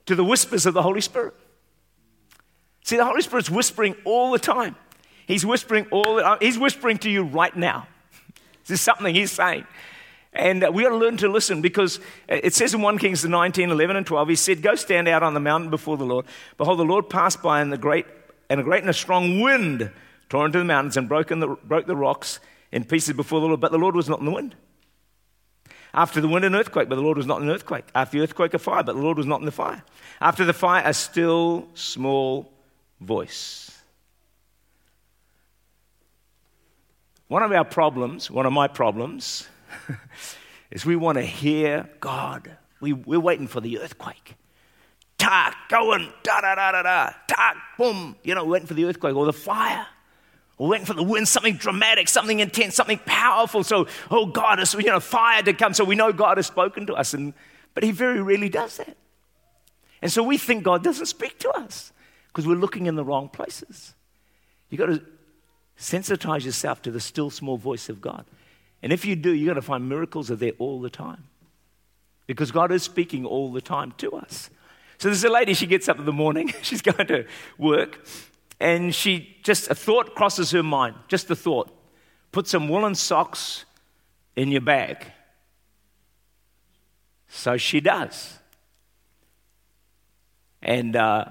to 0.06 0.16
the 0.16 0.24
whispers 0.24 0.66
of 0.66 0.74
the 0.74 0.84
Holy 0.84 1.02
Spirit. 1.02 1.34
See, 2.90 2.98
the 2.98 3.06
Holy 3.06 3.22
Spirit's 3.22 3.52
whispering 3.52 3.96
all 4.04 4.32
the 4.32 4.40
time. 4.40 4.76
He's 5.28 5.46
whispering 5.46 5.86
all 5.92 6.16
the, 6.16 6.38
He's 6.42 6.58
whispering 6.58 6.98
to 7.00 7.10
you 7.12 7.22
right 7.22 7.56
now. 7.56 7.86
This 8.66 8.80
is 8.80 8.82
something 8.82 9.14
He's 9.14 9.32
saying. 9.32 9.68
And 10.34 10.64
uh, 10.64 10.72
we 10.74 10.82
got 10.82 10.90
to 10.90 10.96
learn 10.96 11.16
to 11.18 11.28
listen 11.28 11.62
because 11.62 12.00
uh, 12.28 12.40
it 12.42 12.56
says 12.56 12.74
in 12.74 12.82
1 12.82 12.98
Kings 12.98 13.24
19, 13.24 13.70
11, 13.70 13.96
and 13.96 14.08
12, 14.08 14.30
he 14.30 14.36
said, 14.36 14.64
Go 14.64 14.74
stand 14.74 15.08
out 15.08 15.22
on 15.22 15.36
the 15.36 15.40
mountain 15.40 15.70
before 15.70 15.98
the 15.98 16.04
Lord. 16.04 16.26
Behold, 16.58 16.80
the 16.80 16.84
Lord 16.84 17.12
passed 17.12 17.44
by, 17.44 17.62
and, 17.62 17.72
the 17.72 17.78
great, 17.78 18.08
and 18.50 18.60
a 18.60 18.64
great 18.64 18.82
and 18.82 18.90
a 18.90 18.94
strong 18.94 19.40
wind 19.40 19.92
tore 20.28 20.48
into 20.48 20.58
the 20.58 20.66
mountains 20.66 20.98
and 20.98 21.08
broke, 21.08 21.28
the, 21.28 21.58
broke 21.64 21.86
the 21.86 21.96
rocks 21.96 22.40
in 22.72 22.86
pieces 22.86 23.14
before 23.14 23.40
the 23.40 23.46
Lord. 23.46 23.60
But 23.60 23.72
the 23.72 23.78
Lord 23.78 23.96
was 23.96 24.10
not 24.10 24.18
in 24.18 24.26
the 24.26 24.32
wind. 24.32 24.56
After 25.94 26.22
the 26.22 26.28
wind, 26.28 26.44
an 26.44 26.56
earthquake, 26.56 26.90
but 26.90 26.96
the 26.96 27.04
Lord 27.04 27.18
was 27.18 27.28
not 27.28 27.40
in 27.40 27.46
the 27.46 27.54
earthquake. 27.54 27.86
After 27.94 28.18
the 28.18 28.24
earthquake, 28.24 28.56
a 28.56 28.60
fire, 28.60 28.82
but 28.82 28.96
the 28.96 29.02
Lord 29.04 29.18
was 29.18 29.28
not 29.28 29.42
in 29.42 29.46
the 29.46 29.52
fire. 29.52 29.84
After 30.20 30.44
the 30.44 30.54
fire, 30.54 30.82
a 30.84 30.94
still 30.96 31.68
small 31.76 32.52
voice. 33.00 33.72
One 37.28 37.44
of 37.44 37.52
our 37.52 37.64
problems, 37.64 38.30
one 38.32 38.46
of 38.46 38.54
my 38.54 38.68
problems, 38.68 39.48
is 40.72 40.86
we 40.86 40.96
want 40.96 41.18
to 41.18 41.24
hear 41.24 41.88
God. 42.00 42.58
We, 42.82 42.94
we're 42.94 43.20
waiting 43.20 43.48
for 43.48 43.62
the 43.62 43.80
earthquake. 43.80 44.36
Tak, 45.18 45.56
going, 45.70 46.12
da 46.24 46.42
da 46.42 46.56
da 46.56 46.72
da 46.72 46.82
da, 46.82 47.10
tak, 47.28 47.56
boom. 47.78 48.16
You 48.24 48.36
know, 48.36 48.46
waiting 48.46 48.68
for 48.68 48.74
the 48.74 48.86
earthquake 48.86 49.16
or 49.16 49.26
the 49.26 49.34
fire. 49.34 49.86
We're 50.58 50.70
waiting 50.70 50.86
for 50.86 50.94
the 50.94 51.04
wind, 51.04 51.28
something 51.28 51.56
dramatic, 51.56 52.10
something 52.10 52.40
intense, 52.40 52.76
something 52.76 53.00
powerful. 53.06 53.64
So, 53.64 53.88
oh, 54.10 54.26
God 54.26 54.60
has, 54.60 54.74
you 54.74 54.84
know, 54.84 55.00
fire 55.00 55.44
to 55.44 55.54
come. 55.54 55.74
So 55.74 55.84
we 55.86 55.96
know 55.96 56.12
God 56.12 56.38
has 56.38 56.48
spoken 56.48 56.88
to 56.88 56.96
us. 56.96 57.14
And, 57.14 57.34
but 57.74 57.84
He 57.84 57.92
very 57.92 58.22
rarely 58.22 58.50
does 58.50 58.78
that. 58.78 58.98
And 60.02 60.12
so 60.12 60.24
we 60.24 60.38
think 60.38 60.64
God 60.64 60.84
doesn't 60.84 61.06
speak 61.06 61.38
to 61.40 61.50
us 61.52 61.94
because 62.40 62.48
we're 62.48 62.56
looking 62.56 62.86
in 62.86 62.96
the 62.96 63.04
wrong 63.04 63.28
places. 63.28 63.94
You've 64.70 64.80
got 64.80 64.86
to 64.86 65.02
sensitize 65.78 66.46
yourself 66.46 66.82
to 66.84 66.90
the 66.90 67.02
still 67.02 67.30
small 67.30 67.58
voice 67.58 67.90
of 67.90 68.00
God. 68.00 68.24
And 68.82 68.94
if 68.94 69.04
you 69.04 69.18
do, 69.18 69.34
you're 69.34 69.54
going 69.54 69.62
to 69.62 69.62
find 69.62 69.90
miracles 69.90 70.32
are 70.32 70.38
there 70.38 70.54
all 70.58 70.80
the 70.80 70.90
time. 70.90 71.26
Because 72.28 72.50
God 72.52 72.72
is 72.72 72.82
speaking 72.82 73.26
all 73.26 73.52
the 73.52 73.60
time 73.60 73.92
to 73.98 74.14
us. 74.14 74.50
So 75.00 75.10
there's 75.10 75.26
a 75.26 75.30
lady, 75.30 75.54
she 75.54 75.68
gets 75.68 75.90
up 75.90 76.00
in 76.00 76.06
the 76.06 76.14
morning, 76.14 76.54
she's 76.62 76.82
going 76.82 77.08
to 77.08 77.26
work, 77.58 78.06
and 78.58 78.96
she 78.96 79.36
just, 79.44 79.70
a 79.70 79.76
thought 79.76 80.16
crosses 80.16 80.52
her 80.52 80.64
mind, 80.64 80.96
just 81.10 81.30
a 81.30 81.36
thought. 81.36 81.70
Put 82.32 82.48
some 82.48 82.70
woolen 82.70 82.96
socks 82.96 83.66
in 84.38 84.50
your 84.50 84.62
bag. 84.62 85.06
So 87.28 87.58
she 87.58 87.82
does. 87.82 88.40
And 90.62 90.96
uh, 90.96 91.26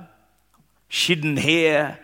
she 0.89 1.15
didn't 1.15 1.39
hear, 1.39 1.99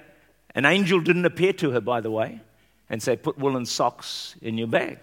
an 0.55 0.65
angel 0.65 1.01
didn't 1.01 1.25
appear 1.25 1.53
to 1.55 1.71
her, 1.73 1.81
by 1.81 2.01
the 2.01 2.11
way, 2.11 2.41
and 2.89 3.03
say, 3.03 3.17
Put 3.17 3.39
woolen 3.39 3.67
socks 3.67 4.37
in 4.41 4.59
your 4.59 4.69
bag. 4.69 4.99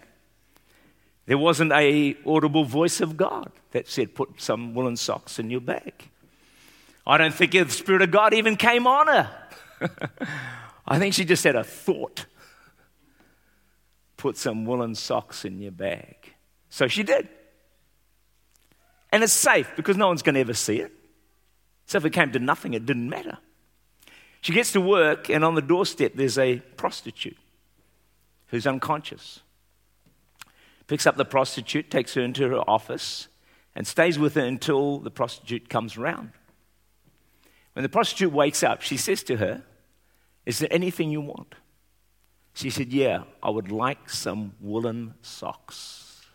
There 1.26 1.38
wasn't 1.38 1.72
a 1.72 2.18
audible 2.26 2.66
voice 2.66 3.00
of 3.00 3.16
God 3.16 3.52
that 3.72 3.88
said, 3.88 4.16
put 4.16 4.42
some 4.42 4.74
woolen 4.74 4.98
socks 4.98 5.40
in 5.40 5.50
your 5.50 5.62
bag. 5.62 5.94
I 7.06 7.18
don't 7.18 7.34
think 7.34 7.52
the 7.54 7.70
Spirit 7.70 8.02
of 8.02 8.12
God 8.12 8.34
even 8.34 8.56
came 8.56 8.86
on 8.88 9.08
her. 9.08 9.30
I 10.86 11.00
think 11.00 11.14
she 11.14 11.26
just 11.26 11.44
had 11.44 11.56
a 11.56 11.64
thought. 11.64 12.26
Put 14.18 14.38
some 14.38 14.66
woolen 14.66 14.94
socks 14.94 15.46
in 15.46 15.60
your 15.60 15.72
bag. 15.72 16.34
So 16.70 16.88
she 16.88 17.04
did. 17.04 17.28
And 19.12 19.24
it's 19.24 19.34
safe 19.34 19.72
because 19.76 19.98
no 19.98 20.08
one's 20.08 20.22
going 20.22 20.36
to 20.36 20.42
ever 20.42 20.54
see 20.54 20.80
it. 20.80 20.92
So 21.86 21.98
if 21.98 22.06
it 22.06 22.12
came 22.12 22.32
to 22.32 22.40
nothing, 22.40 22.74
it 22.74 22.86
didn't 22.86 23.10
matter. 23.10 23.38
She 24.42 24.54
gets 24.54 24.72
to 24.74 24.82
work, 24.82 25.30
and 25.30 25.46
on 25.46 25.56
the 25.56 25.62
doorstep, 25.62 26.14
there's 26.16 26.38
a 26.38 26.60
prostitute 26.76 27.38
who's 28.48 28.68
unconscious 28.68 29.42
picks 30.92 31.08
up 31.08 31.16
the 31.16 31.24
prostitute, 31.24 31.90
takes 31.90 32.16
her 32.16 32.22
into 32.22 32.50
her 32.50 32.70
office, 32.70 33.30
and 33.74 33.88
stays 33.88 34.20
with 34.20 34.34
her 34.34 34.42
until 34.42 35.00
the 35.00 35.10
prostitute 35.10 35.70
comes 35.70 35.96
around. 35.96 36.34
When 37.72 37.84
the 37.84 37.88
prostitute 37.88 38.34
wakes 38.34 38.62
up, 38.62 38.82
she 38.82 38.98
says 38.98 39.24
to 39.24 39.38
her, 39.38 39.64
Is 40.46 40.60
there 40.60 40.68
anything 40.70 41.10
you 41.10 41.22
want? 41.22 41.56
She 42.54 42.70
said, 42.70 42.92
Yeah, 42.92 43.24
I 43.42 43.50
would 43.50 43.72
like 43.72 44.10
some 44.10 44.52
woolen 44.60 45.14
socks. 45.22 46.26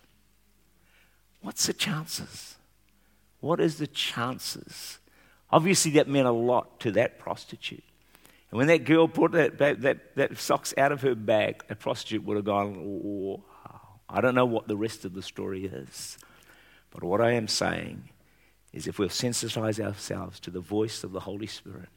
What's 1.43 1.67
the 1.67 1.75
chances? 1.75 2.57
What 3.41 3.61
is 3.61 3.77
the 3.77 3.87
chances? 3.87 5.01
Obviously, 5.51 5.91
that 5.93 6.09
meant 6.09 6.29
a 6.29 6.33
lot 6.33 6.81
to 6.81 6.91
that 6.93 7.19
prostitute. 7.19 7.85
And 8.51 8.59
when 8.59 8.69
that 8.69 8.85
girl 8.85 9.09
put 9.09 9.33
that, 9.33 9.59
that, 9.59 9.83
that, 9.83 10.17
that 10.17 10.39
socks 10.39 10.73
out 10.79 10.93
of 10.93 11.03
her 11.03 11.15
bag, 11.15 11.65
a 11.69 11.75
prostitute 11.75 12.25
would 12.25 12.37
have 12.37 12.47
gone, 12.47 13.43
I 14.09 14.21
don't 14.21 14.35
know 14.35 14.47
what 14.47 14.69
the 14.69 14.77
rest 14.77 15.05
of 15.05 15.15
the 15.15 15.23
story 15.23 15.67
is. 15.67 16.17
But 16.91 17.03
what 17.03 17.21
I 17.21 17.33
am 17.33 17.49
saying 17.49 18.09
is 18.73 18.87
if 18.87 18.99
we'll 18.99 19.09
sensitize 19.09 19.85
ourselves 19.85 20.39
to 20.41 20.51
the 20.51 20.61
voice 20.61 21.03
of 21.03 21.13
the 21.13 21.21
Holy 21.21 21.47
Spirit, 21.47 21.89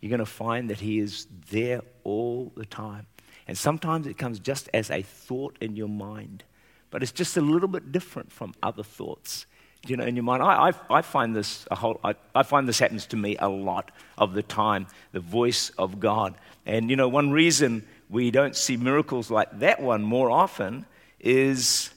you're 0.00 0.10
going 0.10 0.18
to 0.18 0.26
find 0.26 0.68
that 0.70 0.80
He 0.80 0.98
is 0.98 1.26
there 1.50 1.82
all 2.02 2.52
the 2.56 2.66
time. 2.66 3.06
And 3.46 3.56
sometimes 3.56 4.06
it 4.06 4.18
comes 4.18 4.40
just 4.40 4.68
as 4.74 4.90
a 4.90 5.02
thought 5.02 5.56
in 5.60 5.76
your 5.76 5.88
mind, 5.88 6.44
but 6.90 7.02
it's 7.02 7.12
just 7.12 7.36
a 7.36 7.40
little 7.40 7.68
bit 7.68 7.92
different 7.92 8.32
from 8.32 8.54
other 8.62 8.82
thoughts. 8.82 9.46
You 9.86 9.96
know, 9.96 10.04
in 10.04 10.16
your 10.16 10.22
mind. 10.22 10.42
I, 10.42 10.68
I, 10.68 10.98
I 10.98 11.02
find 11.02 11.34
this 11.34 11.66
a 11.70 11.74
whole, 11.74 12.00
I, 12.04 12.14
I 12.34 12.42
find 12.42 12.68
this 12.68 12.78
happens 12.78 13.06
to 13.06 13.16
me 13.16 13.36
a 13.38 13.48
lot 13.48 13.90
of 14.16 14.34
the 14.34 14.42
time, 14.42 14.86
the 15.12 15.20
voice 15.20 15.70
of 15.78 16.00
God. 16.00 16.34
And, 16.66 16.90
you 16.90 16.96
know, 16.96 17.08
one 17.08 17.30
reason 17.30 17.86
we 18.08 18.30
don't 18.30 18.54
see 18.54 18.76
miracles 18.76 19.30
like 19.30 19.58
that 19.60 19.80
one 19.80 20.02
more 20.02 20.30
often 20.30 20.86
is 21.18 21.90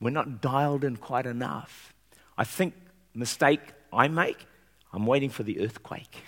we're 0.00 0.10
not 0.10 0.40
dialed 0.40 0.84
in 0.84 0.96
quite 0.96 1.26
enough. 1.26 1.92
I 2.36 2.44
think 2.44 2.74
mistake 3.14 3.60
I 3.92 4.08
make, 4.08 4.46
I'm 4.92 5.06
waiting 5.06 5.30
for 5.30 5.42
the 5.42 5.60
earthquake. 5.60 6.22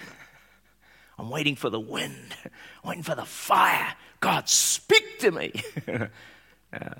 I'm 1.18 1.30
waiting 1.30 1.56
for 1.56 1.68
the 1.68 1.80
wind. 1.80 2.36
I'm 2.44 2.88
waiting 2.88 3.02
for 3.02 3.14
the 3.14 3.24
fire. 3.24 3.94
God, 4.20 4.48
speak 4.48 5.18
to 5.20 5.30
me. 5.30 5.52
Uh, 6.72 6.90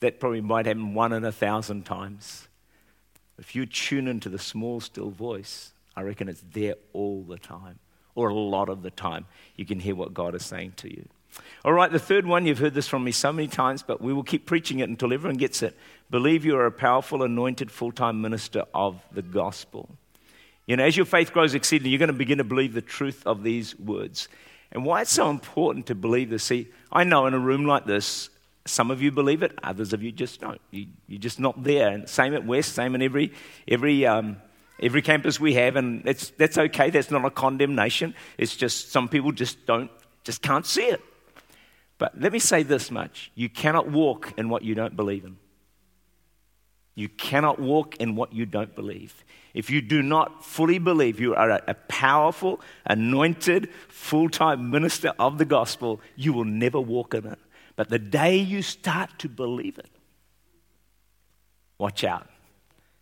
that 0.00 0.20
probably 0.20 0.40
might 0.40 0.66
happen 0.66 0.94
one 0.94 1.12
in 1.12 1.24
a 1.24 1.32
thousand 1.32 1.84
times. 1.84 2.48
If 3.38 3.54
you 3.54 3.66
tune 3.66 4.08
into 4.08 4.28
the 4.28 4.38
small, 4.38 4.80
still 4.80 5.10
voice, 5.10 5.72
I 5.96 6.02
reckon 6.02 6.28
it's 6.28 6.42
there 6.52 6.74
all 6.92 7.22
the 7.22 7.38
time, 7.38 7.78
or 8.14 8.28
a 8.28 8.34
lot 8.34 8.68
of 8.68 8.82
the 8.82 8.90
time. 8.90 9.26
You 9.56 9.66
can 9.66 9.80
hear 9.80 9.94
what 9.94 10.14
God 10.14 10.34
is 10.34 10.44
saying 10.44 10.74
to 10.78 10.88
you. 10.90 11.08
All 11.64 11.72
right, 11.72 11.90
the 11.90 11.98
third 11.98 12.26
one, 12.26 12.46
you've 12.46 12.58
heard 12.58 12.74
this 12.74 12.88
from 12.88 13.04
me 13.04 13.12
so 13.12 13.32
many 13.32 13.48
times, 13.48 13.82
but 13.82 14.00
we 14.00 14.12
will 14.12 14.22
keep 14.22 14.46
preaching 14.46 14.78
it 14.78 14.88
until 14.88 15.12
everyone 15.12 15.36
gets 15.36 15.62
it. 15.62 15.76
Believe 16.10 16.44
you 16.44 16.56
are 16.56 16.66
a 16.66 16.72
powerful, 16.72 17.22
anointed, 17.22 17.70
full 17.70 17.92
time 17.92 18.22
minister 18.22 18.64
of 18.72 19.00
the 19.12 19.22
gospel. 19.22 19.88
You 20.66 20.76
know, 20.76 20.84
as 20.84 20.96
your 20.96 21.06
faith 21.06 21.32
grows 21.32 21.54
exceedingly, 21.54 21.90
you're 21.90 21.98
going 21.98 22.08
to 22.08 22.14
begin 22.14 22.38
to 22.38 22.44
believe 22.44 22.72
the 22.72 22.82
truth 22.82 23.22
of 23.26 23.42
these 23.42 23.78
words. 23.78 24.28
And 24.72 24.84
why 24.84 25.02
it's 25.02 25.12
so 25.12 25.30
important 25.30 25.86
to 25.86 25.94
believe 25.94 26.30
this. 26.30 26.44
See, 26.44 26.68
I 26.90 27.04
know 27.04 27.26
in 27.26 27.34
a 27.34 27.38
room 27.38 27.66
like 27.66 27.84
this, 27.84 28.30
some 28.66 28.90
of 28.90 29.02
you 29.02 29.10
believe 29.10 29.42
it, 29.42 29.58
others 29.62 29.92
of 29.92 30.02
you 30.02 30.12
just 30.12 30.40
don't. 30.40 30.60
You, 30.70 30.86
are 31.12 31.18
just 31.18 31.40
not 31.40 31.62
there. 31.62 31.88
And 31.88 32.08
same 32.08 32.34
at 32.34 32.46
West, 32.46 32.74
same 32.74 32.94
in 32.94 33.02
every, 33.02 33.32
every, 33.66 34.06
um, 34.06 34.36
every 34.80 35.02
campus 35.02 35.40
we 35.40 35.54
have. 35.54 35.76
And 35.76 36.06
it's, 36.06 36.30
that's 36.30 36.58
okay. 36.58 36.90
That's 36.90 37.10
not 37.10 37.24
a 37.24 37.30
condemnation. 37.30 38.14
It's 38.38 38.56
just 38.56 38.90
some 38.90 39.08
people 39.08 39.32
just 39.32 39.66
don't, 39.66 39.90
just 40.24 40.42
can't 40.42 40.66
see 40.66 40.84
it. 40.84 41.00
But 41.98 42.20
let 42.20 42.32
me 42.32 42.38
say 42.38 42.62
this 42.62 42.90
much 42.90 43.30
you 43.34 43.48
cannot 43.48 43.90
walk 43.90 44.34
in 44.36 44.48
what 44.48 44.62
you 44.62 44.74
don't 44.74 44.96
believe 44.96 45.24
in. 45.24 45.36
You 46.94 47.10
cannot 47.10 47.60
walk 47.60 47.96
in 47.96 48.16
what 48.16 48.32
you 48.32 48.46
don't 48.46 48.74
believe. 48.74 49.22
If 49.52 49.70
you 49.70 49.82
do 49.82 50.02
not 50.02 50.44
fully 50.44 50.78
believe 50.78 51.20
you 51.20 51.34
are 51.34 51.50
a, 51.50 51.74
powerful, 51.88 52.60
anointed, 52.86 53.70
full 53.88 54.28
time 54.30 54.70
minister 54.70 55.12
of 55.18 55.38
the 55.38 55.44
gospel, 55.44 56.00
you 56.16 56.32
will 56.32 56.44
never 56.44 56.80
walk 56.80 57.14
in 57.14 57.26
it. 57.26 57.38
But 57.76 57.90
the 57.90 57.98
day 57.98 58.36
you 58.36 58.62
start 58.62 59.18
to 59.18 59.28
believe 59.28 59.78
it, 59.78 59.90
watch 61.78 62.04
out. 62.04 62.26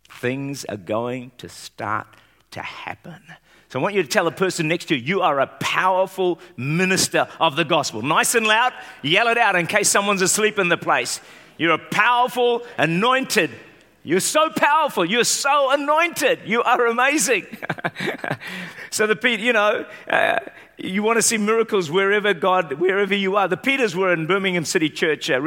Things 0.09 0.65
are 0.65 0.77
going 0.77 1.31
to 1.37 1.49
start 1.49 2.07
to 2.51 2.61
happen. 2.61 3.21
So 3.69 3.79
I 3.79 3.81
want 3.81 3.95
you 3.95 4.03
to 4.03 4.07
tell 4.07 4.27
a 4.27 4.31
person 4.31 4.67
next 4.67 4.85
to 4.85 4.95
you, 4.95 5.03
you 5.03 5.21
are 5.21 5.39
a 5.39 5.47
powerful 5.47 6.39
minister 6.55 7.27
of 7.39 7.55
the 7.55 7.65
gospel. 7.65 8.01
Nice 8.01 8.35
and 8.35 8.45
loud, 8.45 8.73
yell 9.01 9.27
it 9.27 9.37
out 9.37 9.55
in 9.55 9.65
case 9.65 9.89
someone's 9.89 10.21
asleep 10.21 10.59
in 10.59 10.69
the 10.69 10.77
place. 10.77 11.19
You're 11.57 11.73
a 11.73 11.79
powerful, 11.79 12.63
anointed 12.77 13.51
you're 14.05 14.19
so 14.19 14.51
powerful. 14.51 15.03
You're 15.03 15.23
so 15.23 15.71
anointed. 15.71 16.41
You 16.45 16.61
are 16.61 16.85
amazing. 16.85 17.47
so 18.91 19.07
the 19.07 19.37
you 19.39 19.51
know, 19.51 19.83
uh, 20.07 20.39
you 20.77 21.03
want 21.03 21.17
to 21.17 21.21
see 21.21 21.37
miracles 21.37 21.89
wherever 21.89 22.33
God, 22.33 22.73
wherever 22.73 23.15
you 23.15 23.35
are. 23.37 23.47
The 23.47 23.57
Peters 23.57 23.95
were 23.95 24.11
in 24.11 24.27
Birmingham 24.27 24.65
City 24.65 24.89
Church. 24.89 25.29
Uh, 25.29 25.39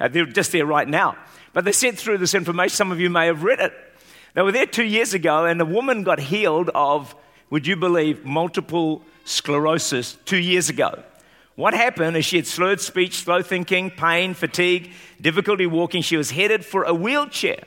uh, 0.00 0.08
they're 0.08 0.26
just 0.26 0.52
there 0.52 0.66
right 0.66 0.88
now. 0.88 1.16
But 1.52 1.64
they 1.64 1.72
sent 1.72 1.98
through 1.98 2.18
this 2.18 2.34
information. 2.34 2.76
Some 2.76 2.92
of 2.92 3.00
you 3.00 3.08
may 3.08 3.26
have 3.26 3.42
read 3.42 3.60
it. 3.60 3.72
They 4.34 4.42
were 4.42 4.52
there 4.52 4.66
two 4.66 4.84
years 4.84 5.14
ago, 5.14 5.46
and 5.46 5.60
a 5.60 5.64
woman 5.64 6.02
got 6.02 6.20
healed 6.20 6.70
of, 6.74 7.14
would 7.48 7.66
you 7.66 7.76
believe, 7.76 8.24
multiple 8.24 9.02
sclerosis 9.24 10.18
two 10.26 10.36
years 10.36 10.68
ago. 10.68 11.02
What 11.54 11.72
happened 11.72 12.18
is 12.18 12.26
she 12.26 12.36
had 12.36 12.46
slurred 12.46 12.82
speech, 12.82 13.14
slow 13.14 13.40
thinking, 13.40 13.90
pain, 13.90 14.34
fatigue, 14.34 14.92
difficulty 15.18 15.66
walking. 15.66 16.02
She 16.02 16.18
was 16.18 16.30
headed 16.30 16.66
for 16.66 16.84
a 16.84 16.92
wheelchair. 16.92 17.64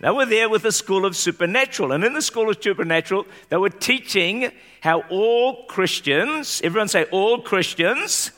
They 0.00 0.10
were 0.10 0.26
there 0.26 0.48
with 0.48 0.62
the 0.62 0.72
School 0.72 1.04
of 1.04 1.16
Supernatural. 1.16 1.92
And 1.92 2.04
in 2.04 2.12
the 2.12 2.22
School 2.22 2.48
of 2.48 2.62
Supernatural, 2.62 3.26
they 3.48 3.56
were 3.56 3.68
teaching 3.68 4.52
how 4.80 5.00
all 5.10 5.64
Christians, 5.64 6.60
everyone 6.62 6.88
say, 6.88 7.04
all 7.04 7.40
Christians, 7.40 8.30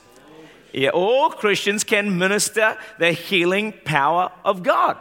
yeah, 0.73 0.90
all 0.90 1.31
Christians 1.31 1.85
can 1.85 2.16
minister 2.16 2.79
the 2.99 3.12
healing 3.12 3.75
power 3.85 4.33
of 4.44 4.62
God. 4.62 4.96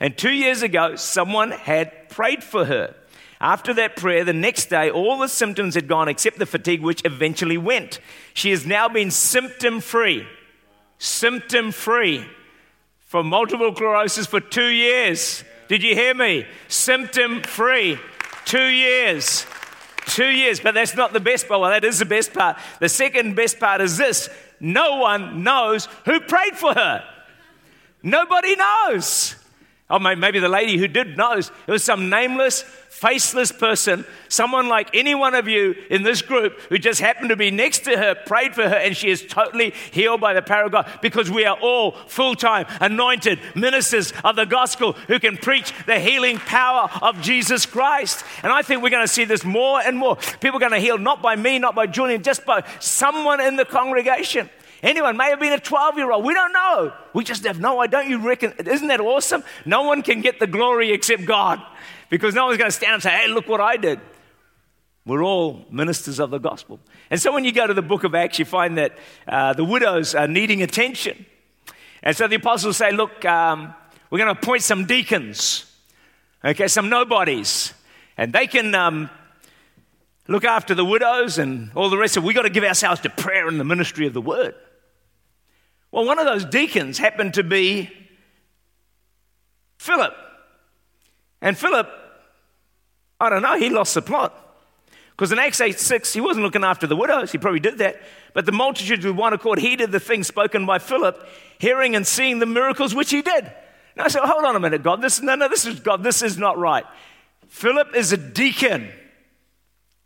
And 0.00 0.18
two 0.18 0.32
years 0.32 0.62
ago, 0.62 0.96
someone 0.96 1.52
had 1.52 2.08
prayed 2.08 2.42
for 2.42 2.64
her. 2.64 2.94
After 3.40 3.74
that 3.74 3.96
prayer, 3.96 4.24
the 4.24 4.32
next 4.32 4.66
day, 4.66 4.90
all 4.90 5.18
the 5.18 5.28
symptoms 5.28 5.74
had 5.74 5.88
gone 5.88 6.08
except 6.08 6.38
the 6.38 6.46
fatigue, 6.46 6.80
which 6.80 7.02
eventually 7.04 7.58
went. 7.58 8.00
She 8.34 8.50
has 8.50 8.66
now 8.66 8.88
been 8.88 9.10
symptom 9.10 9.80
free. 9.80 10.26
Symptom 10.98 11.70
free 11.70 12.24
for 13.00 13.22
multiple 13.22 13.74
sclerosis 13.74 14.26
for 14.26 14.40
two 14.40 14.68
years. 14.68 15.44
Did 15.72 15.82
you 15.82 15.94
hear 15.94 16.12
me? 16.12 16.44
Symptom 16.68 17.40
free. 17.40 17.98
Two 18.44 18.66
years. 18.66 19.46
Two 20.04 20.26
years. 20.26 20.60
But 20.60 20.74
that's 20.74 20.94
not 20.94 21.14
the 21.14 21.20
best 21.20 21.48
part. 21.48 21.62
Well, 21.62 21.70
that 21.70 21.82
is 21.82 21.98
the 21.98 22.04
best 22.04 22.34
part. 22.34 22.58
The 22.78 22.90
second 22.90 23.36
best 23.36 23.58
part 23.58 23.80
is 23.80 23.96
this 23.96 24.28
no 24.60 24.98
one 24.98 25.42
knows 25.42 25.88
who 26.04 26.20
prayed 26.20 26.58
for 26.58 26.74
her. 26.74 27.02
Nobody 28.02 28.54
knows. 28.54 29.34
Oh, 29.90 29.98
maybe 29.98 30.38
the 30.38 30.48
lady 30.48 30.78
who 30.78 30.88
did 30.88 31.18
knows. 31.18 31.50
It 31.66 31.70
was 31.70 31.84
some 31.84 32.08
nameless, 32.08 32.62
faceless 32.62 33.52
person, 33.52 34.06
someone 34.28 34.68
like 34.68 34.88
any 34.94 35.14
one 35.14 35.34
of 35.34 35.48
you 35.48 35.74
in 35.90 36.02
this 36.02 36.22
group 36.22 36.58
who 36.70 36.78
just 36.78 37.00
happened 37.00 37.28
to 37.28 37.36
be 37.36 37.50
next 37.50 37.80
to 37.80 37.98
her, 37.98 38.14
prayed 38.14 38.54
for 38.54 38.66
her, 38.66 38.76
and 38.76 38.96
she 38.96 39.10
is 39.10 39.26
totally 39.26 39.74
healed 39.90 40.20
by 40.20 40.32
the 40.32 40.40
power 40.40 40.64
of 40.64 40.72
God 40.72 40.90
because 41.02 41.30
we 41.30 41.44
are 41.44 41.58
all 41.60 41.90
full 42.06 42.34
time 42.34 42.64
anointed 42.80 43.38
ministers 43.54 44.14
of 44.24 44.36
the 44.36 44.46
gospel 44.46 44.92
who 44.92 45.18
can 45.18 45.36
preach 45.36 45.74
the 45.84 45.98
healing 45.98 46.38
power 46.38 46.88
of 47.02 47.20
Jesus 47.20 47.66
Christ. 47.66 48.24
And 48.42 48.50
I 48.50 48.62
think 48.62 48.82
we're 48.82 48.90
going 48.90 49.06
to 49.06 49.12
see 49.12 49.24
this 49.24 49.44
more 49.44 49.80
and 49.80 49.98
more. 49.98 50.16
People 50.40 50.56
are 50.56 50.60
going 50.60 50.72
to 50.72 50.78
heal 50.78 50.96
not 50.96 51.20
by 51.20 51.36
me, 51.36 51.58
not 51.58 51.74
by 51.74 51.86
Julian, 51.86 52.22
just 52.22 52.46
by 52.46 52.64
someone 52.80 53.40
in 53.40 53.56
the 53.56 53.66
congregation. 53.66 54.48
Anyone 54.82 55.16
may 55.16 55.30
have 55.30 55.38
been 55.38 55.52
a 55.52 55.60
12 55.60 55.96
year 55.96 56.10
old. 56.10 56.24
We 56.24 56.34
don't 56.34 56.52
know. 56.52 56.92
We 57.14 57.22
just 57.22 57.44
have 57.46 57.60
no 57.60 57.80
idea. 57.80 58.00
Don't 58.00 58.10
you 58.10 58.18
reckon? 58.18 58.52
Isn't 58.66 58.88
that 58.88 59.00
awesome? 59.00 59.44
No 59.64 59.82
one 59.82 60.02
can 60.02 60.20
get 60.20 60.40
the 60.40 60.46
glory 60.48 60.90
except 60.90 61.24
God 61.24 61.62
because 62.10 62.34
no 62.34 62.46
one's 62.46 62.58
going 62.58 62.70
to 62.70 62.76
stand 62.76 62.94
and 62.94 63.02
say, 63.02 63.10
hey, 63.10 63.28
look 63.28 63.46
what 63.46 63.60
I 63.60 63.76
did. 63.76 64.00
We're 65.06 65.22
all 65.22 65.64
ministers 65.70 66.20
of 66.20 66.30
the 66.30 66.38
gospel. 66.38 66.80
And 67.10 67.20
so 67.20 67.32
when 67.32 67.44
you 67.44 67.52
go 67.52 67.66
to 67.66 67.74
the 67.74 67.82
book 67.82 68.04
of 68.04 68.14
Acts, 68.14 68.38
you 68.38 68.44
find 68.44 68.76
that 68.78 68.96
uh, 69.26 69.52
the 69.52 69.64
widows 69.64 70.14
are 70.14 70.28
needing 70.28 70.62
attention. 70.62 71.26
And 72.02 72.16
so 72.16 72.26
the 72.26 72.36
apostles 72.36 72.76
say, 72.76 72.92
look, 72.92 73.24
um, 73.24 73.74
we're 74.10 74.18
going 74.18 74.34
to 74.34 74.40
appoint 74.40 74.62
some 74.62 74.86
deacons, 74.86 75.72
okay, 76.44 76.68
some 76.68 76.88
nobodies. 76.88 77.72
And 78.16 78.32
they 78.32 78.46
can 78.46 78.74
um, 78.74 79.10
look 80.28 80.44
after 80.44 80.74
the 80.74 80.84
widows 80.84 81.38
and 81.38 81.70
all 81.74 81.88
the 81.88 81.98
rest 81.98 82.16
of 82.16 82.24
it. 82.24 82.26
We've 82.26 82.36
got 82.36 82.42
to 82.42 82.50
give 82.50 82.64
ourselves 82.64 83.00
to 83.02 83.10
prayer 83.10 83.48
and 83.48 83.58
the 83.58 83.64
ministry 83.64 84.06
of 84.06 84.12
the 84.12 84.20
word. 84.20 84.54
Well, 85.92 86.06
one 86.06 86.18
of 86.18 86.24
those 86.24 86.44
deacons 86.44 86.98
happened 86.98 87.34
to 87.34 87.44
be 87.44 87.90
Philip. 89.78 90.14
And 91.42 91.56
Philip, 91.56 91.88
I 93.20 93.28
don't 93.28 93.42
know, 93.42 93.58
he 93.58 93.68
lost 93.68 93.94
the 93.94 94.02
plot. 94.02 94.38
Because 95.10 95.30
in 95.30 95.38
Acts 95.38 95.60
8 95.60 95.78
6, 95.78 96.14
he 96.14 96.20
wasn't 96.20 96.44
looking 96.44 96.64
after 96.64 96.86
the 96.86 96.96
widows. 96.96 97.30
He 97.30 97.38
probably 97.38 97.60
did 97.60 97.78
that. 97.78 98.00
But 98.32 98.46
the 98.46 98.52
multitudes 98.52 99.04
with 99.04 99.14
one 99.14 99.34
accord 99.34 99.58
heeded 99.58 99.92
the 99.92 100.00
things 100.00 100.26
spoken 100.26 100.64
by 100.64 100.78
Philip, 100.78 101.24
hearing 101.58 101.94
and 101.94 102.06
seeing 102.06 102.38
the 102.38 102.46
miracles 102.46 102.94
which 102.94 103.10
he 103.10 103.20
did. 103.20 103.52
Now 103.94 104.04
I 104.04 104.08
said, 104.08 104.22
hold 104.22 104.44
on 104.44 104.56
a 104.56 104.60
minute, 104.60 104.82
God. 104.82 105.02
This, 105.02 105.20
no, 105.20 105.34
no, 105.34 105.48
this 105.48 105.66
is 105.66 105.80
God. 105.80 106.02
This 106.02 106.22
is 106.22 106.38
not 106.38 106.56
right. 106.56 106.84
Philip 107.48 107.94
is 107.94 108.12
a 108.12 108.16
deacon. 108.16 108.88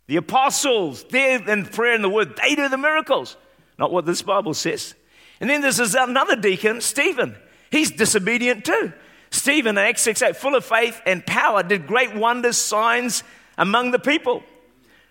The 0.07 0.17
apostles, 0.17 1.05
they're 1.05 1.49
in 1.49 1.65
prayer 1.65 1.95
and 1.95 2.03
the 2.03 2.09
word, 2.09 2.37
they 2.41 2.55
do 2.55 2.67
the 2.67 2.77
miracles. 2.77 3.37
Not 3.79 3.91
what 3.91 4.05
this 4.05 4.21
Bible 4.21 4.53
says. 4.53 4.93
And 5.39 5.49
then 5.49 5.61
there's 5.61 5.79
another 5.95 6.35
deacon, 6.35 6.81
Stephen. 6.81 7.35
He's 7.69 7.91
disobedient 7.91 8.65
too. 8.65 8.93
Stephen, 9.29 9.77
in 9.77 9.83
Acts 9.83 10.01
6 10.03 10.21
8, 10.21 10.35
full 10.35 10.55
of 10.55 10.65
faith 10.65 11.01
and 11.05 11.25
power, 11.25 11.63
did 11.63 11.85
great 11.87 12.15
wonders, 12.15 12.57
signs 12.57 13.23
among 13.57 13.91
the 13.91 13.99
people. 13.99 14.43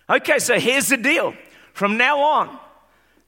Okay, 0.09 0.39
so 0.39 0.59
here's 0.59 0.89
the 0.89 0.97
deal. 0.97 1.35
From 1.73 1.97
now 1.97 2.21
on, 2.21 2.59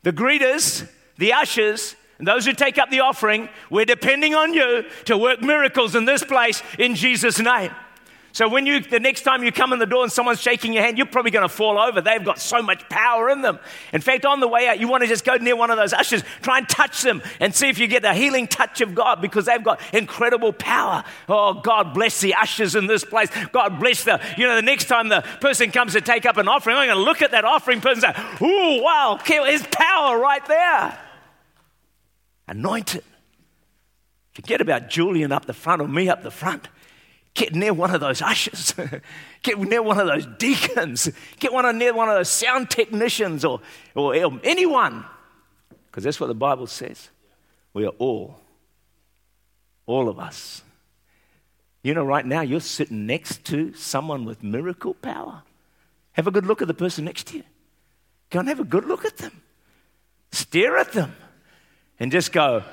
the 0.02 0.12
greeters, 0.12 0.88
the 1.18 1.34
ushers, 1.34 1.94
and 2.18 2.26
those 2.26 2.46
who 2.46 2.52
take 2.52 2.78
up 2.78 2.90
the 2.90 3.00
offering, 3.00 3.48
we're 3.70 3.84
depending 3.84 4.34
on 4.34 4.52
you 4.54 4.84
to 5.04 5.16
work 5.16 5.42
miracles 5.42 5.94
in 5.94 6.04
this 6.04 6.24
place 6.24 6.62
in 6.78 6.94
Jesus' 6.94 7.38
name. 7.38 7.70
So 8.38 8.48
when 8.48 8.66
you, 8.66 8.78
the 8.78 9.00
next 9.00 9.22
time 9.22 9.42
you 9.42 9.50
come 9.50 9.72
in 9.72 9.80
the 9.80 9.84
door 9.84 10.04
and 10.04 10.12
someone's 10.12 10.40
shaking 10.40 10.72
your 10.72 10.84
hand, 10.84 10.96
you're 10.96 11.08
probably 11.08 11.32
going 11.32 11.42
to 11.42 11.48
fall 11.48 11.76
over. 11.76 12.00
They've 12.00 12.24
got 12.24 12.38
so 12.38 12.62
much 12.62 12.88
power 12.88 13.28
in 13.30 13.42
them. 13.42 13.58
In 13.92 14.00
fact, 14.00 14.24
on 14.24 14.38
the 14.38 14.46
way 14.46 14.68
out, 14.68 14.78
you 14.78 14.86
want 14.86 15.02
to 15.02 15.08
just 15.08 15.24
go 15.24 15.34
near 15.38 15.56
one 15.56 15.72
of 15.72 15.76
those 15.76 15.92
ushers, 15.92 16.22
try 16.40 16.58
and 16.58 16.68
touch 16.68 17.02
them 17.02 17.20
and 17.40 17.52
see 17.52 17.68
if 17.68 17.80
you 17.80 17.88
get 17.88 18.02
the 18.02 18.14
healing 18.14 18.46
touch 18.46 18.80
of 18.80 18.94
God 18.94 19.20
because 19.20 19.46
they've 19.46 19.64
got 19.64 19.80
incredible 19.92 20.52
power. 20.52 21.02
Oh, 21.28 21.54
God 21.54 21.94
bless 21.94 22.20
the 22.20 22.34
ushers 22.34 22.76
in 22.76 22.86
this 22.86 23.04
place. 23.04 23.28
God 23.50 23.80
bless 23.80 24.04
the, 24.04 24.20
you 24.36 24.46
know, 24.46 24.54
the 24.54 24.62
next 24.62 24.84
time 24.84 25.08
the 25.08 25.22
person 25.40 25.72
comes 25.72 25.94
to 25.94 26.00
take 26.00 26.24
up 26.24 26.36
an 26.36 26.46
offering, 26.46 26.76
I'm 26.76 26.86
going 26.86 26.96
to 26.96 27.02
look 27.02 27.22
at 27.22 27.32
that 27.32 27.44
offering 27.44 27.80
person 27.80 28.04
and 28.04 28.16
say, 28.16 28.44
ooh, 28.46 28.84
wow, 28.84 29.18
there's 29.26 29.66
power 29.66 30.16
right 30.16 30.46
there. 30.46 30.96
Anointed. 32.46 33.02
Forget 34.30 34.60
about 34.60 34.90
Julian 34.90 35.32
up 35.32 35.46
the 35.46 35.54
front 35.54 35.82
or 35.82 35.88
me 35.88 36.08
up 36.08 36.22
the 36.22 36.30
front. 36.30 36.68
Get 37.38 37.54
near 37.54 37.72
one 37.72 37.94
of 37.94 38.00
those 38.00 38.20
ushers. 38.20 38.74
Get 39.44 39.60
near 39.60 39.80
one 39.80 40.00
of 40.00 40.08
those 40.08 40.26
deacons. 40.38 41.08
Get 41.38 41.52
one 41.52 41.78
near 41.78 41.94
one 41.94 42.08
of 42.08 42.16
those 42.16 42.28
sound 42.28 42.68
technicians 42.68 43.44
or, 43.44 43.60
or 43.94 44.12
anyone. 44.42 45.04
Because 45.86 46.02
that's 46.02 46.18
what 46.18 46.26
the 46.26 46.34
Bible 46.34 46.66
says. 46.66 47.10
We 47.74 47.86
are 47.86 47.92
all, 48.00 48.40
all 49.86 50.08
of 50.08 50.18
us. 50.18 50.62
You 51.84 51.94
know, 51.94 52.04
right 52.04 52.26
now 52.26 52.40
you're 52.40 52.58
sitting 52.58 53.06
next 53.06 53.44
to 53.44 53.72
someone 53.72 54.24
with 54.24 54.42
miracle 54.42 54.94
power. 54.94 55.44
Have 56.14 56.26
a 56.26 56.32
good 56.32 56.44
look 56.44 56.60
at 56.60 56.66
the 56.66 56.74
person 56.74 57.04
next 57.04 57.28
to 57.28 57.36
you. 57.36 57.44
Go 58.30 58.40
and 58.40 58.48
have 58.48 58.58
a 58.58 58.64
good 58.64 58.84
look 58.84 59.04
at 59.04 59.18
them. 59.18 59.42
Stare 60.32 60.76
at 60.76 60.90
them 60.90 61.14
and 62.00 62.10
just 62.10 62.32
go, 62.32 62.64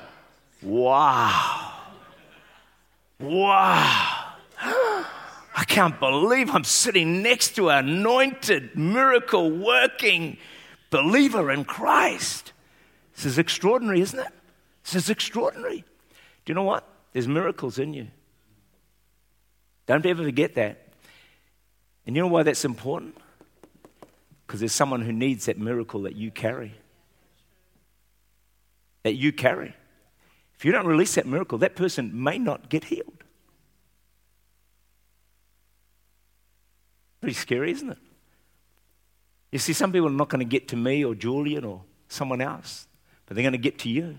wow. 0.60 1.72
Wow. 3.20 4.15
I 5.58 5.64
can't 5.64 5.98
believe 5.98 6.50
I'm 6.50 6.64
sitting 6.64 7.22
next 7.22 7.56
to 7.56 7.70
an 7.70 7.88
anointed, 7.88 8.76
miracle 8.76 9.50
working 9.50 10.36
believer 10.90 11.50
in 11.50 11.64
Christ. 11.64 12.52
This 13.14 13.24
is 13.24 13.38
extraordinary, 13.38 14.02
isn't 14.02 14.18
it? 14.18 14.32
This 14.84 14.94
is 14.96 15.10
extraordinary. 15.10 15.78
Do 16.44 16.50
you 16.50 16.54
know 16.54 16.62
what? 16.62 16.86
There's 17.14 17.26
miracles 17.26 17.78
in 17.78 17.94
you. 17.94 18.08
Don't 19.86 20.04
ever 20.04 20.24
forget 20.24 20.54
that. 20.56 20.88
And 22.06 22.14
you 22.14 22.20
know 22.20 22.28
why 22.28 22.42
that's 22.42 22.66
important? 22.66 23.16
Because 24.46 24.60
there's 24.60 24.72
someone 24.72 25.00
who 25.00 25.12
needs 25.12 25.46
that 25.46 25.58
miracle 25.58 26.02
that 26.02 26.16
you 26.16 26.30
carry. 26.30 26.74
That 29.04 29.14
you 29.14 29.32
carry. 29.32 29.74
If 30.54 30.66
you 30.66 30.72
don't 30.72 30.86
release 30.86 31.14
that 31.14 31.26
miracle, 31.26 31.56
that 31.58 31.76
person 31.76 32.22
may 32.22 32.36
not 32.36 32.68
get 32.68 32.84
healed. 32.84 33.15
Pretty 37.20 37.34
scary, 37.34 37.70
isn't 37.72 37.90
it? 37.90 37.98
You 39.52 39.58
see, 39.58 39.72
some 39.72 39.92
people 39.92 40.08
are 40.08 40.12
not 40.12 40.28
going 40.28 40.40
to 40.40 40.44
get 40.44 40.68
to 40.68 40.76
me 40.76 41.04
or 41.04 41.14
Julian 41.14 41.64
or 41.64 41.82
someone 42.08 42.40
else, 42.40 42.86
but 43.24 43.34
they're 43.34 43.42
going 43.42 43.52
to 43.52 43.58
get 43.58 43.78
to 43.80 43.88
you. 43.88 44.18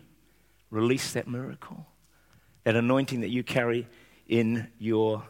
Release 0.70 1.14
that 1.14 1.28
miracle, 1.28 1.86
that 2.64 2.76
anointing 2.76 3.22
that 3.22 3.30
you 3.30 3.44
carry 3.44 3.88
in 4.28 4.68
your 4.80 5.24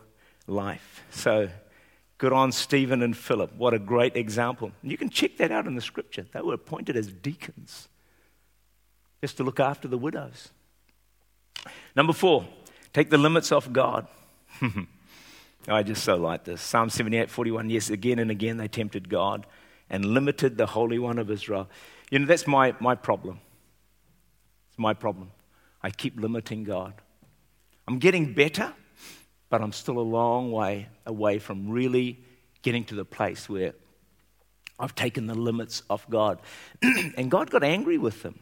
life. 0.47 1.03
So, 1.11 1.49
good 2.17 2.33
on 2.33 2.51
Stephen 2.51 3.03
and 3.03 3.15
Philip. 3.15 3.53
What 3.55 3.73
a 3.73 3.79
great 3.79 4.15
example. 4.15 4.71
You 4.81 4.97
can 4.97 5.09
check 5.09 5.37
that 5.37 5.51
out 5.51 5.67
in 5.67 5.75
the 5.75 5.81
scripture. 5.81 6.25
They 6.31 6.41
were 6.41 6.55
appointed 6.55 6.95
as 6.95 7.07
deacons 7.07 7.87
just 9.21 9.37
to 9.37 9.43
look 9.43 9.59
after 9.59 9.87
the 9.87 9.97
widows. 9.97 10.49
Number 11.95 12.13
four, 12.13 12.47
take 12.93 13.09
the 13.09 13.17
limits 13.17 13.51
off 13.51 13.71
God. 13.71 14.07
I 15.67 15.83
just 15.83 16.03
so 16.03 16.15
like 16.15 16.45
this. 16.45 16.61
Psalm 16.61 16.89
78 16.89 17.29
41. 17.29 17.69
Yes, 17.69 17.89
again 17.89 18.19
and 18.19 18.31
again 18.31 18.57
they 18.57 18.67
tempted 18.67 19.09
God 19.09 19.45
and 19.89 20.05
limited 20.05 20.57
the 20.57 20.65
Holy 20.65 20.97
One 20.99 21.19
of 21.19 21.29
Israel. 21.29 21.69
You 22.09 22.19
know, 22.19 22.25
that's 22.25 22.47
my, 22.47 22.73
my 22.79 22.95
problem. 22.95 23.39
It's 24.69 24.79
my 24.79 24.93
problem. 24.93 25.31
I 25.81 25.89
keep 25.89 26.19
limiting 26.19 26.63
God. 26.63 26.93
I'm 27.87 27.99
getting 27.99 28.33
better, 28.33 28.73
but 29.49 29.61
I'm 29.61 29.71
still 29.71 29.99
a 29.99 30.01
long 30.01 30.51
way 30.51 30.87
away 31.05 31.39
from 31.39 31.69
really 31.69 32.19
getting 32.61 32.83
to 32.85 32.95
the 32.95 33.05
place 33.05 33.47
where 33.47 33.73
I've 34.79 34.95
taken 34.95 35.27
the 35.27 35.35
limits 35.35 35.83
off 35.89 36.09
God. 36.09 36.39
and 36.81 37.31
God 37.31 37.49
got 37.49 37.63
angry 37.63 37.97
with 37.97 38.23
them 38.23 38.39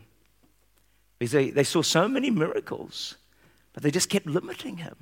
because 1.17 1.31
they, 1.31 1.49
they 1.49 1.63
saw 1.63 1.81
so 1.81 2.07
many 2.07 2.29
miracles, 2.29 3.15
but 3.73 3.83
they 3.83 3.91
just 3.91 4.09
kept 4.09 4.25
limiting 4.25 4.77
Him. 4.77 4.95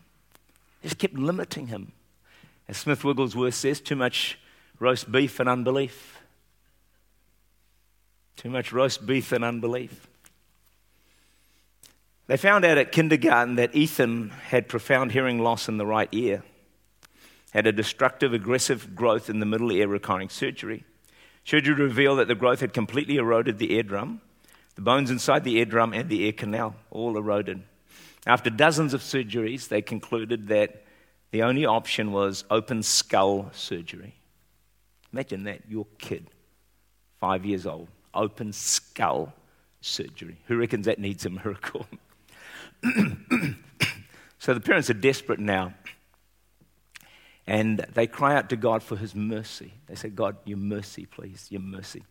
They 0.82 0.90
just 0.90 1.00
kept 1.00 1.16
limiting 1.16 1.68
Him. 1.68 1.92
As 2.68 2.78
Smith 2.78 3.04
Wigglesworth 3.04 3.56
says, 3.56 3.82
too 3.82 3.96
much 3.96 4.40
roast 4.80 5.12
beef 5.12 5.40
and 5.40 5.50
unbelief. 5.50 6.20
Too 8.36 8.50
much 8.50 8.72
roast 8.72 9.06
beef 9.06 9.32
and 9.32 9.44
unbelief. 9.44 10.08
They 12.28 12.38
found 12.38 12.64
out 12.64 12.78
at 12.78 12.92
kindergarten 12.92 13.56
that 13.56 13.76
Ethan 13.76 14.30
had 14.30 14.70
profound 14.70 15.12
hearing 15.12 15.40
loss 15.40 15.68
in 15.68 15.78
the 15.78 15.86
right 15.86 16.10
ear, 16.12 16.44
had 17.52 17.68
a 17.68 17.72
destructive, 17.72 18.34
aggressive 18.34 18.96
growth 18.96 19.30
in 19.30 19.40
the 19.40 19.46
middle 19.46 19.72
ear 19.72 19.88
requiring 19.88 20.30
surgery. 20.30 20.86
Surgery 21.44 21.76
revealed 21.76 22.20
that 22.20 22.30
the 22.30 22.36
growth 22.36 22.62
had 22.62 22.74
completely 22.74 23.18
eroded 23.18 23.58
the 23.58 23.74
eardrum, 23.74 24.22
the 24.76 24.82
bones 24.82 25.12
inside 25.12 25.44
the 25.44 25.58
eardrum 25.58 25.94
and 25.94 26.10
the 26.10 26.24
ear 26.24 26.32
canal, 26.32 26.76
all 26.90 27.18
eroded. 27.18 27.62
After 28.26 28.50
dozens 28.50 28.94
of 28.94 29.02
surgeries, 29.02 29.68
they 29.68 29.82
concluded 29.82 30.48
that 30.48 30.83
the 31.34 31.42
only 31.42 31.66
option 31.66 32.12
was 32.12 32.44
open 32.52 32.84
skull 32.84 33.50
surgery. 33.54 34.14
Imagine 35.12 35.46
that, 35.46 35.62
your 35.68 35.88
kid, 35.98 36.30
five 37.20 37.44
years 37.44 37.66
old, 37.66 37.88
open 38.14 38.54
skull 38.54 39.34
surgery. 39.82 40.38
Who 40.46 40.58
reckons 40.58 40.86
that 40.86 41.00
needs 41.00 41.26
a 41.26 41.32
miracle? 41.32 41.88
so 44.38 44.54
the 44.54 44.60
parents 44.60 44.92
are 44.92 44.94
desperate 44.94 45.40
now. 45.40 45.74
And 47.48 47.80
they 47.96 48.06
cry 48.06 48.36
out 48.36 48.50
to 48.50 48.56
God 48.56 48.84
for 48.84 48.96
his 48.96 49.16
mercy. 49.16 49.74
They 49.88 49.96
say, 49.96 50.10
God, 50.10 50.38
your 50.46 50.60
mercy, 50.60 51.08
please, 51.08 51.48
your 51.50 51.62
mercy. 51.62 52.04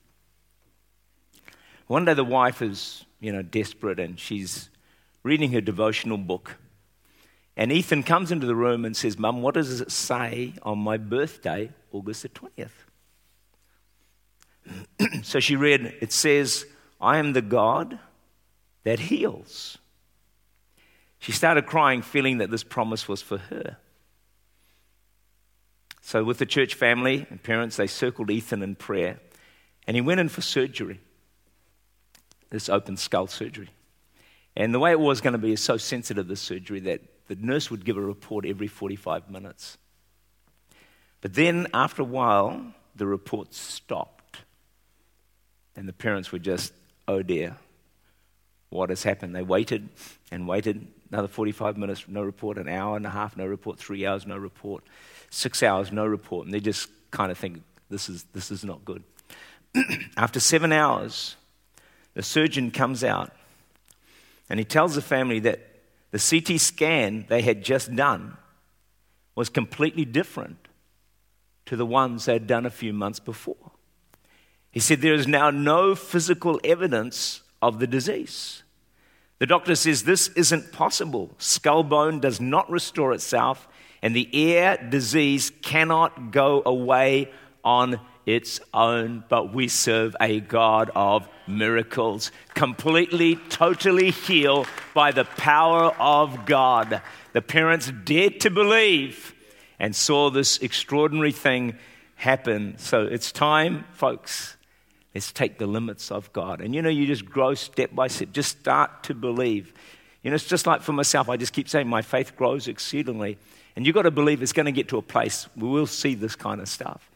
One 1.86 2.04
day 2.06 2.14
the 2.14 2.24
wife 2.24 2.60
is, 2.60 3.04
you 3.20 3.32
know, 3.32 3.42
desperate 3.42 4.00
and 4.00 4.18
she's 4.18 4.68
reading 5.22 5.52
her 5.52 5.60
devotional 5.60 6.18
book. 6.18 6.56
And 7.56 7.70
Ethan 7.70 8.02
comes 8.02 8.32
into 8.32 8.46
the 8.46 8.54
room 8.54 8.84
and 8.84 8.96
says, 8.96 9.18
Mum, 9.18 9.42
what 9.42 9.54
does 9.54 9.80
it 9.80 9.90
say 9.90 10.54
on 10.62 10.78
my 10.78 10.96
birthday, 10.96 11.70
August 11.90 12.22
the 12.22 12.28
20th? 12.30 12.70
so 15.22 15.38
she 15.40 15.56
read, 15.56 15.94
it 16.00 16.12
says, 16.12 16.64
I 17.00 17.18
am 17.18 17.32
the 17.32 17.42
God 17.42 17.98
that 18.84 19.00
heals. 19.00 19.78
She 21.18 21.32
started 21.32 21.66
crying, 21.66 22.02
feeling 22.02 22.38
that 22.38 22.50
this 22.50 22.64
promise 22.64 23.06
was 23.06 23.22
for 23.22 23.38
her. 23.38 23.76
So, 26.00 26.24
with 26.24 26.38
the 26.38 26.46
church 26.46 26.74
family 26.74 27.26
and 27.30 27.40
parents, 27.40 27.76
they 27.76 27.86
circled 27.86 28.28
Ethan 28.28 28.60
in 28.62 28.74
prayer, 28.74 29.20
and 29.86 29.94
he 29.96 30.00
went 30.00 30.18
in 30.18 30.28
for 30.28 30.40
surgery 30.40 31.00
this 32.52 32.68
open 32.68 32.96
skull 32.96 33.26
surgery. 33.26 33.70
And 34.54 34.72
the 34.74 34.78
way 34.78 34.92
it 34.92 35.00
was 35.00 35.20
going 35.20 35.32
to 35.32 35.38
be 35.38 35.52
is 35.52 35.60
so 35.60 35.78
sensitive, 35.78 36.28
this 36.28 36.40
surgery, 36.40 36.80
that 36.80 37.00
the 37.34 37.46
nurse 37.46 37.70
would 37.70 37.84
give 37.84 37.96
a 37.96 38.00
report 38.00 38.44
every 38.44 38.66
45 38.66 39.30
minutes. 39.30 39.78
But 41.22 41.32
then, 41.32 41.66
after 41.72 42.02
a 42.02 42.04
while, 42.04 42.74
the 42.94 43.06
report 43.06 43.54
stopped. 43.54 44.38
And 45.74 45.88
the 45.88 45.94
parents 45.94 46.30
were 46.30 46.38
just, 46.38 46.74
oh 47.08 47.22
dear, 47.22 47.56
what 48.68 48.90
has 48.90 49.02
happened? 49.02 49.34
They 49.34 49.42
waited 49.42 49.88
and 50.30 50.46
waited 50.46 50.86
another 51.10 51.28
45 51.28 51.78
minutes, 51.78 52.04
no 52.06 52.22
report, 52.22 52.58
an 52.58 52.68
hour 52.68 52.96
and 52.96 53.06
a 53.06 53.10
half, 53.10 53.34
no 53.34 53.46
report, 53.46 53.78
three 53.78 54.04
hours, 54.04 54.26
no 54.26 54.36
report, 54.36 54.84
six 55.30 55.62
hours, 55.62 55.90
no 55.90 56.04
report. 56.04 56.44
And 56.44 56.52
they 56.52 56.60
just 56.60 56.88
kind 57.10 57.32
of 57.32 57.38
think, 57.38 57.62
this 57.88 58.10
is, 58.10 58.24
this 58.34 58.50
is 58.50 58.62
not 58.62 58.84
good. 58.84 59.02
After 60.18 60.38
seven 60.38 60.70
hours, 60.70 61.36
the 62.12 62.22
surgeon 62.22 62.70
comes 62.70 63.02
out 63.02 63.32
and 64.50 64.58
he 64.58 64.66
tells 64.66 64.94
the 64.94 65.00
family 65.00 65.38
that 65.40 65.71
the 66.12 66.18
CT 66.18 66.60
scan 66.60 67.26
they 67.28 67.42
had 67.42 67.64
just 67.64 67.94
done 67.96 68.36
was 69.34 69.48
completely 69.48 70.04
different 70.04 70.68
to 71.66 71.74
the 71.74 71.86
ones 71.86 72.26
they 72.26 72.34
had 72.34 72.46
done 72.46 72.66
a 72.66 72.70
few 72.70 72.92
months 72.92 73.18
before. 73.18 73.72
He 74.70 74.78
said, 74.78 75.00
There 75.00 75.14
is 75.14 75.26
now 75.26 75.50
no 75.50 75.94
physical 75.94 76.60
evidence 76.62 77.42
of 77.60 77.78
the 77.78 77.86
disease. 77.86 78.62
The 79.38 79.46
doctor 79.46 79.74
says 79.74 80.04
this 80.04 80.28
isn't 80.28 80.70
possible. 80.70 81.30
Skull 81.38 81.82
bone 81.82 82.20
does 82.20 82.40
not 82.40 82.70
restore 82.70 83.12
itself, 83.12 83.66
and 84.00 84.14
the 84.14 84.28
ear 84.38 84.76
disease 84.88 85.50
cannot 85.62 86.30
go 86.30 86.62
away 86.64 87.30
on 87.64 88.00
its 88.26 88.60
own, 88.72 89.24
but 89.28 89.52
we 89.52 89.68
serve 89.68 90.14
a 90.20 90.40
God 90.40 90.90
of 90.94 91.28
miracles, 91.46 92.30
completely, 92.54 93.36
totally 93.48 94.10
healed 94.10 94.68
by 94.94 95.10
the 95.10 95.24
power 95.24 95.94
of 95.98 96.46
God. 96.46 97.02
The 97.32 97.42
parents 97.42 97.92
dared 98.04 98.40
to 98.40 98.50
believe, 98.50 99.34
and 99.78 99.96
saw 99.96 100.30
this 100.30 100.58
extraordinary 100.58 101.32
thing 101.32 101.76
happen. 102.14 102.78
So 102.78 103.02
it's 103.02 103.32
time, 103.32 103.84
folks. 103.92 104.56
Let's 105.12 105.32
take 105.32 105.58
the 105.58 105.66
limits 105.66 106.12
of 106.12 106.32
God. 106.32 106.60
And 106.60 106.74
you 106.74 106.80
know, 106.80 106.88
you 106.88 107.06
just 107.06 107.26
grow 107.26 107.54
step 107.54 107.92
by 107.92 108.06
step. 108.06 108.32
Just 108.32 108.60
start 108.60 109.02
to 109.04 109.14
believe. 109.14 109.74
You 110.22 110.30
know, 110.30 110.36
it's 110.36 110.46
just 110.46 110.66
like 110.66 110.82
for 110.82 110.92
myself, 110.92 111.28
I 111.28 111.36
just 111.36 111.52
keep 111.52 111.68
saying 111.68 111.88
my 111.88 112.00
faith 112.00 112.36
grows 112.36 112.68
exceedingly. 112.68 113.38
And 113.74 113.84
you've 113.84 113.94
got 113.94 114.02
to 114.02 114.10
believe 114.10 114.40
it's 114.40 114.52
going 114.52 114.66
to 114.66 114.72
get 114.72 114.88
to 114.88 114.98
a 114.98 115.02
place 115.02 115.48
where 115.56 115.70
we'll 115.70 115.86
see 115.86 116.14
this 116.14 116.36
kind 116.36 116.60
of 116.60 116.68
stuff. 116.68 117.10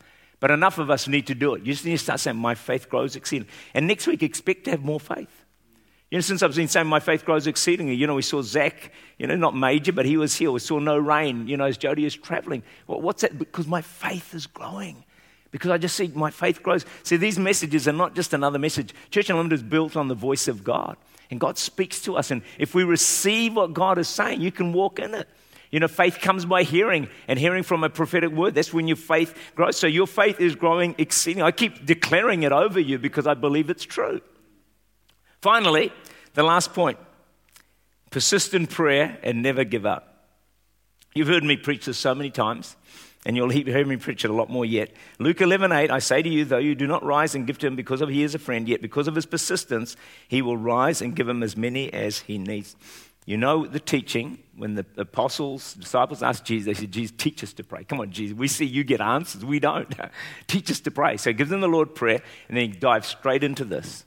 But 0.46 0.52
enough 0.52 0.78
of 0.78 0.90
us 0.90 1.08
need 1.08 1.26
to 1.26 1.34
do 1.34 1.54
it. 1.54 1.66
You 1.66 1.72
just 1.72 1.84
need 1.84 1.90
to 1.90 1.98
start 1.98 2.20
saying, 2.20 2.36
My 2.36 2.54
faith 2.54 2.88
grows 2.88 3.16
exceedingly. 3.16 3.52
And 3.74 3.88
next 3.88 4.06
week, 4.06 4.22
expect 4.22 4.66
to 4.66 4.70
have 4.70 4.84
more 4.84 5.00
faith. 5.00 5.44
You 6.08 6.18
know, 6.18 6.20
since 6.22 6.40
I've 6.40 6.54
been 6.54 6.68
saying 6.68 6.86
my 6.86 7.00
faith 7.00 7.24
grows 7.24 7.48
exceedingly, 7.48 7.96
you 7.96 8.06
know, 8.06 8.14
we 8.14 8.22
saw 8.22 8.42
Zach, 8.42 8.92
you 9.18 9.26
know, 9.26 9.34
not 9.34 9.56
major, 9.56 9.92
but 9.92 10.06
he 10.06 10.16
was 10.16 10.36
here. 10.36 10.52
We 10.52 10.60
saw 10.60 10.78
no 10.78 10.96
rain, 10.98 11.48
you 11.48 11.56
know, 11.56 11.64
as 11.64 11.76
Jody 11.76 12.04
is 12.04 12.14
traveling. 12.14 12.62
Well, 12.86 13.00
what's 13.00 13.22
that? 13.22 13.36
Because 13.36 13.66
my 13.66 13.82
faith 13.82 14.34
is 14.34 14.46
growing. 14.46 15.02
Because 15.50 15.72
I 15.72 15.78
just 15.78 15.96
see 15.96 16.06
my 16.14 16.30
faith 16.30 16.62
grows. 16.62 16.86
See, 17.02 17.16
these 17.16 17.40
messages 17.40 17.88
are 17.88 17.92
not 17.92 18.14
just 18.14 18.32
another 18.32 18.60
message. 18.60 18.94
Church 19.10 19.28
Unlimited 19.28 19.58
is 19.58 19.62
built 19.64 19.96
on 19.96 20.06
the 20.06 20.14
voice 20.14 20.46
of 20.46 20.62
God. 20.62 20.96
And 21.28 21.40
God 21.40 21.58
speaks 21.58 22.00
to 22.02 22.16
us. 22.16 22.30
And 22.30 22.42
if 22.56 22.72
we 22.72 22.84
receive 22.84 23.56
what 23.56 23.74
God 23.74 23.98
is 23.98 24.06
saying, 24.06 24.40
you 24.40 24.52
can 24.52 24.72
walk 24.72 25.00
in 25.00 25.12
it. 25.12 25.28
You 25.70 25.80
know, 25.80 25.88
faith 25.88 26.20
comes 26.20 26.44
by 26.44 26.62
hearing, 26.62 27.08
and 27.26 27.38
hearing 27.38 27.62
from 27.62 27.82
a 27.82 27.90
prophetic 27.90 28.30
word. 28.30 28.54
That's 28.54 28.72
when 28.72 28.86
your 28.86 28.96
faith 28.96 29.36
grows. 29.54 29.76
So 29.76 29.86
your 29.86 30.06
faith 30.06 30.40
is 30.40 30.54
growing 30.54 30.94
exceedingly. 30.98 31.46
I 31.46 31.50
keep 31.50 31.84
declaring 31.84 32.44
it 32.44 32.52
over 32.52 32.78
you 32.78 32.98
because 32.98 33.26
I 33.26 33.34
believe 33.34 33.68
it's 33.70 33.84
true. 33.84 34.20
Finally, 35.40 35.92
the 36.34 36.42
last 36.42 36.72
point 36.72 36.98
persistent 38.10 38.70
prayer 38.70 39.18
and 39.22 39.42
never 39.42 39.64
give 39.64 39.84
up. 39.84 40.16
You've 41.14 41.28
heard 41.28 41.44
me 41.44 41.56
preach 41.56 41.86
this 41.86 41.98
so 41.98 42.14
many 42.14 42.30
times, 42.30 42.76
and 43.24 43.36
you'll 43.36 43.48
hear 43.48 43.86
me 43.86 43.96
preach 43.96 44.24
it 44.24 44.30
a 44.30 44.34
lot 44.34 44.50
more 44.50 44.64
yet. 44.64 44.90
Luke 45.18 45.40
11 45.40 45.72
8, 45.72 45.90
I 45.90 45.98
say 45.98 46.22
to 46.22 46.28
you, 46.28 46.44
though 46.44 46.58
you 46.58 46.74
do 46.74 46.86
not 46.86 47.04
rise 47.04 47.34
and 47.34 47.46
give 47.46 47.58
to 47.58 47.66
him 47.66 47.74
because 47.74 48.00
of 48.00 48.08
he 48.08 48.22
is 48.22 48.34
a 48.34 48.38
friend, 48.38 48.68
yet 48.68 48.82
because 48.82 49.08
of 49.08 49.14
his 49.14 49.26
persistence, 49.26 49.96
he 50.28 50.42
will 50.42 50.56
rise 50.56 51.02
and 51.02 51.16
give 51.16 51.28
him 51.28 51.42
as 51.42 51.56
many 51.56 51.92
as 51.92 52.20
he 52.20 52.38
needs. 52.38 52.76
You 53.26 53.36
know 53.36 53.66
the 53.66 53.80
teaching 53.80 54.38
when 54.56 54.76
the 54.76 54.86
apostles, 54.96 55.74
disciples 55.74 56.22
asked 56.22 56.44
Jesus, 56.44 56.66
they 56.66 56.80
said, 56.80 56.92
Jesus, 56.92 57.14
teach 57.18 57.42
us 57.42 57.52
to 57.54 57.64
pray. 57.64 57.82
Come 57.82 58.00
on, 58.00 58.12
Jesus, 58.12 58.36
we 58.36 58.46
see 58.46 58.64
you 58.64 58.84
get 58.84 59.00
answers. 59.00 59.44
We 59.44 59.58
don't. 59.58 59.92
teach 60.46 60.70
us 60.70 60.78
to 60.80 60.92
pray. 60.92 61.16
So 61.16 61.30
he 61.30 61.34
gives 61.34 61.50
them 61.50 61.60
the 61.60 61.68
Lord 61.68 61.94
prayer, 61.94 62.22
and 62.48 62.56
then 62.56 62.70
he 62.70 62.76
dives 62.78 63.08
straight 63.08 63.42
into 63.42 63.64
this. 63.64 64.04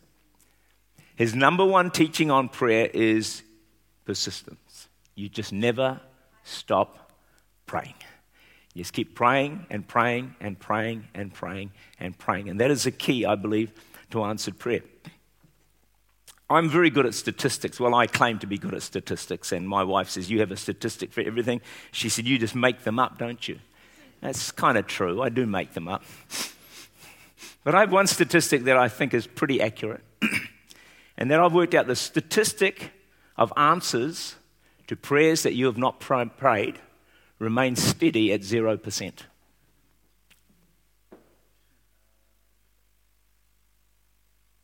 His 1.16 1.36
number 1.36 1.66
one 1.66 1.92
teaching 1.92 2.32
on 2.32 2.48
prayer 2.48 2.90
is 2.94 3.44
persistence. 4.06 4.88
You 5.16 5.28
just 5.28 5.52
never 5.52 6.00
stop 6.44 7.12
praying. 7.66 7.96
You 8.74 8.84
just 8.84 8.94
keep 8.94 9.16
praying 9.16 9.66
and 9.70 9.86
praying 9.86 10.36
and 10.40 10.58
praying 10.58 11.10
and 11.14 11.34
praying 11.34 11.72
and 12.00 12.18
praying. 12.18 12.48
And 12.48 12.62
that 12.62 12.72
is 12.72 12.84
the 12.84 12.92
key, 12.92 13.26
I 13.26 13.36
believe, 13.36 13.74
to 14.12 14.24
answered 14.24 14.58
prayer. 14.58 14.82
I'm 16.50 16.68
very 16.68 16.90
good 16.90 17.06
at 17.06 17.14
statistics. 17.14 17.80
Well, 17.80 17.94
I 17.94 18.08
claim 18.08 18.40
to 18.40 18.48
be 18.48 18.58
good 18.58 18.74
at 18.74 18.82
statistics, 18.82 19.52
and 19.52 19.70
my 19.70 19.84
wife 19.84 20.10
says, 20.10 20.32
You 20.32 20.40
have 20.40 20.52
a 20.52 20.58
statistic 20.58 21.14
for 21.14 21.22
everything. 21.22 21.62
She 21.92 22.10
said, 22.10 22.26
You 22.26 22.40
just 22.40 22.56
make 22.56 22.84
them 22.84 22.98
up, 22.98 23.18
don't 23.20 23.48
you? 23.48 23.60
That's 24.22 24.52
kind 24.52 24.78
of 24.78 24.88
true. 24.88 25.22
I 25.22 25.30
do 25.30 25.46
make 25.46 25.74
them 25.74 25.88
up. 25.88 26.04
But 27.64 27.76
I 27.76 27.82
have 27.82 27.92
one 27.92 28.08
statistic 28.08 28.64
that 28.64 28.78
I 28.78 28.90
think 28.90 29.14
is 29.14 29.28
pretty 29.28 29.62
accurate. 29.62 30.04
and 31.18 31.30
then 31.30 31.40
I've 31.40 31.54
worked 31.54 31.76
out 31.76 31.88
the 31.88 31.96
statistic 31.96 32.92
of 33.38 33.54
answers 33.56 34.36
to 34.88 34.96
prayers 34.96 35.44
that 35.44 35.54
you 35.54 35.66
have 35.68 35.78
not 35.78 36.00
prayed 36.00 36.80
remains 37.38 37.82
steady 37.82 38.34
at 38.34 38.42
0%. 38.42 39.14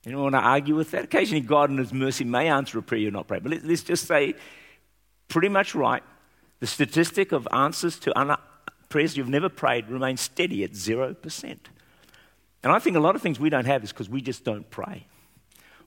You 0.06 0.12
don't 0.12 0.22
want 0.22 0.36
to 0.36 0.40
argue 0.40 0.76
with 0.76 0.92
that. 0.92 1.06
Occasionally, 1.06 1.42
God 1.42 1.72
in 1.72 1.80
His 1.80 1.92
mercy 1.92 2.24
may 2.24 2.48
answer 2.48 2.78
a 2.78 2.84
prayer 2.84 3.02
you're 3.02 3.12
not 3.12 3.28
praying. 3.28 3.44
But 3.44 3.64
let's 3.64 3.82
just 3.82 4.08
say, 4.08 4.36
pretty 5.28 5.50
much 5.50 5.74
right. 5.74 6.04
The 6.60 6.68
statistic 6.68 7.32
of 7.32 7.48
answers 7.52 7.98
to 8.00 8.18
un- 8.18 8.38
prayers 8.90 9.18
you've 9.18 9.28
never 9.28 9.50
prayed 9.50 9.90
remains 9.90 10.22
steady 10.22 10.64
at 10.64 10.72
0%. 10.72 11.58
And 12.64 12.72
I 12.72 12.80
think 12.80 12.96
a 12.96 13.00
lot 13.00 13.16
of 13.16 13.22
things 13.22 13.40
we 13.40 13.50
don't 13.50 13.66
have 13.66 13.84
is 13.84 13.92
because 13.92 14.08
we 14.08 14.22
just 14.22 14.44
don't 14.44 14.70
pray 14.70 15.06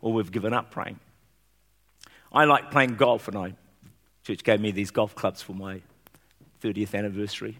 or 0.00 0.12
we've 0.12 0.32
given 0.32 0.52
up 0.52 0.70
praying. 0.70 0.98
I 2.32 2.44
like 2.44 2.70
playing 2.70 2.96
golf, 2.96 3.28
and 3.28 3.36
I, 3.36 3.54
church 4.24 4.44
gave 4.44 4.60
me 4.60 4.70
these 4.70 4.90
golf 4.90 5.14
clubs 5.14 5.42
for 5.42 5.54
my 5.54 5.80
30th 6.62 6.94
anniversary. 6.94 7.58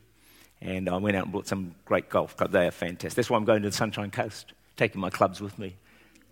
And 0.61 0.89
I 0.89 0.97
went 0.97 1.17
out 1.17 1.25
and 1.25 1.33
bought 1.33 1.47
some 1.47 1.75
great 1.85 2.11
golf 2.11 2.37
clubs. 2.37 2.53
They 2.53 2.67
are 2.67 2.73
fantastic. 2.73 3.15
That's 3.15 3.31
why 3.31 3.39
I'm 3.39 3.45
going 3.45 3.63
to 3.63 3.71
the 3.71 3.77
Sunshine 3.77 4.11
Coast, 4.11 4.53
taking 4.77 5.01
my 5.01 5.09
clubs 5.09 5.41
with 5.41 5.57
me 5.57 5.77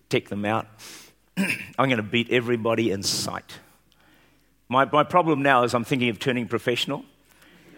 take 0.08 0.28
them 0.28 0.44
out. 0.44 0.66
I'm 1.36 1.88
going 1.88 1.96
to 1.96 2.02
beat 2.02 2.30
everybody 2.30 2.90
in 2.90 3.02
sight. 3.02 3.58
My, 4.68 4.84
my 4.86 5.04
problem 5.04 5.42
now 5.42 5.62
is 5.62 5.74
I'm 5.74 5.84
thinking 5.84 6.08
of 6.08 6.18
turning 6.18 6.48
professional 6.48 7.04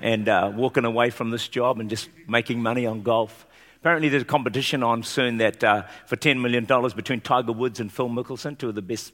and 0.01 0.29
uh, 0.29 0.53
walking 0.55 0.85
away 0.85 1.11
from 1.11 1.31
this 1.31 1.49
job 1.49 1.81
and 1.81 1.91
just 1.91 2.09
making 2.27 2.63
money 2.63 2.87
on 2.87 3.03
golf. 3.03 3.47
Apparently, 3.81 4.09
there's 4.09 4.23
a 4.23 4.27
competition 4.27 4.83
on 4.83 5.03
soon 5.03 5.39
that 5.39 5.63
uh, 5.63 5.83
for 6.07 6.17
$10 6.17 6.41
million 6.41 6.65
between 6.65 7.21
Tiger 7.21 7.53
Woods 7.53 7.81
and 7.81 7.93
Phil 7.93 8.09
Mickelson, 8.09 8.57
two 8.57 8.71
of 8.71 8.75
the 8.75 8.83
best, 8.83 9.13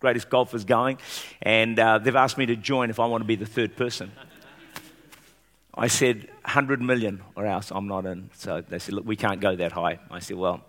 greatest 0.00 0.28
golfers 0.28 0.64
going. 0.64 0.98
And 1.40 1.78
uh, 1.78 1.98
they've 1.98 2.16
asked 2.16 2.36
me 2.36 2.46
to 2.46 2.56
join 2.56 2.90
if 2.90 2.98
I 3.00 3.06
want 3.06 3.22
to 3.22 3.26
be 3.26 3.36
the 3.36 3.46
third 3.46 3.76
person. 3.76 4.12
I 5.74 5.86
said, 5.86 6.28
100 6.42 6.82
million 6.82 7.22
or 7.34 7.46
else 7.46 7.70
I'm 7.70 7.86
not 7.86 8.04
in. 8.04 8.30
So 8.34 8.60
they 8.60 8.78
said, 8.78 8.94
look, 8.94 9.06
we 9.06 9.16
can't 9.16 9.40
go 9.40 9.56
that 9.56 9.72
high. 9.72 10.00
I 10.10 10.18
said, 10.18 10.36
well, 10.36 10.62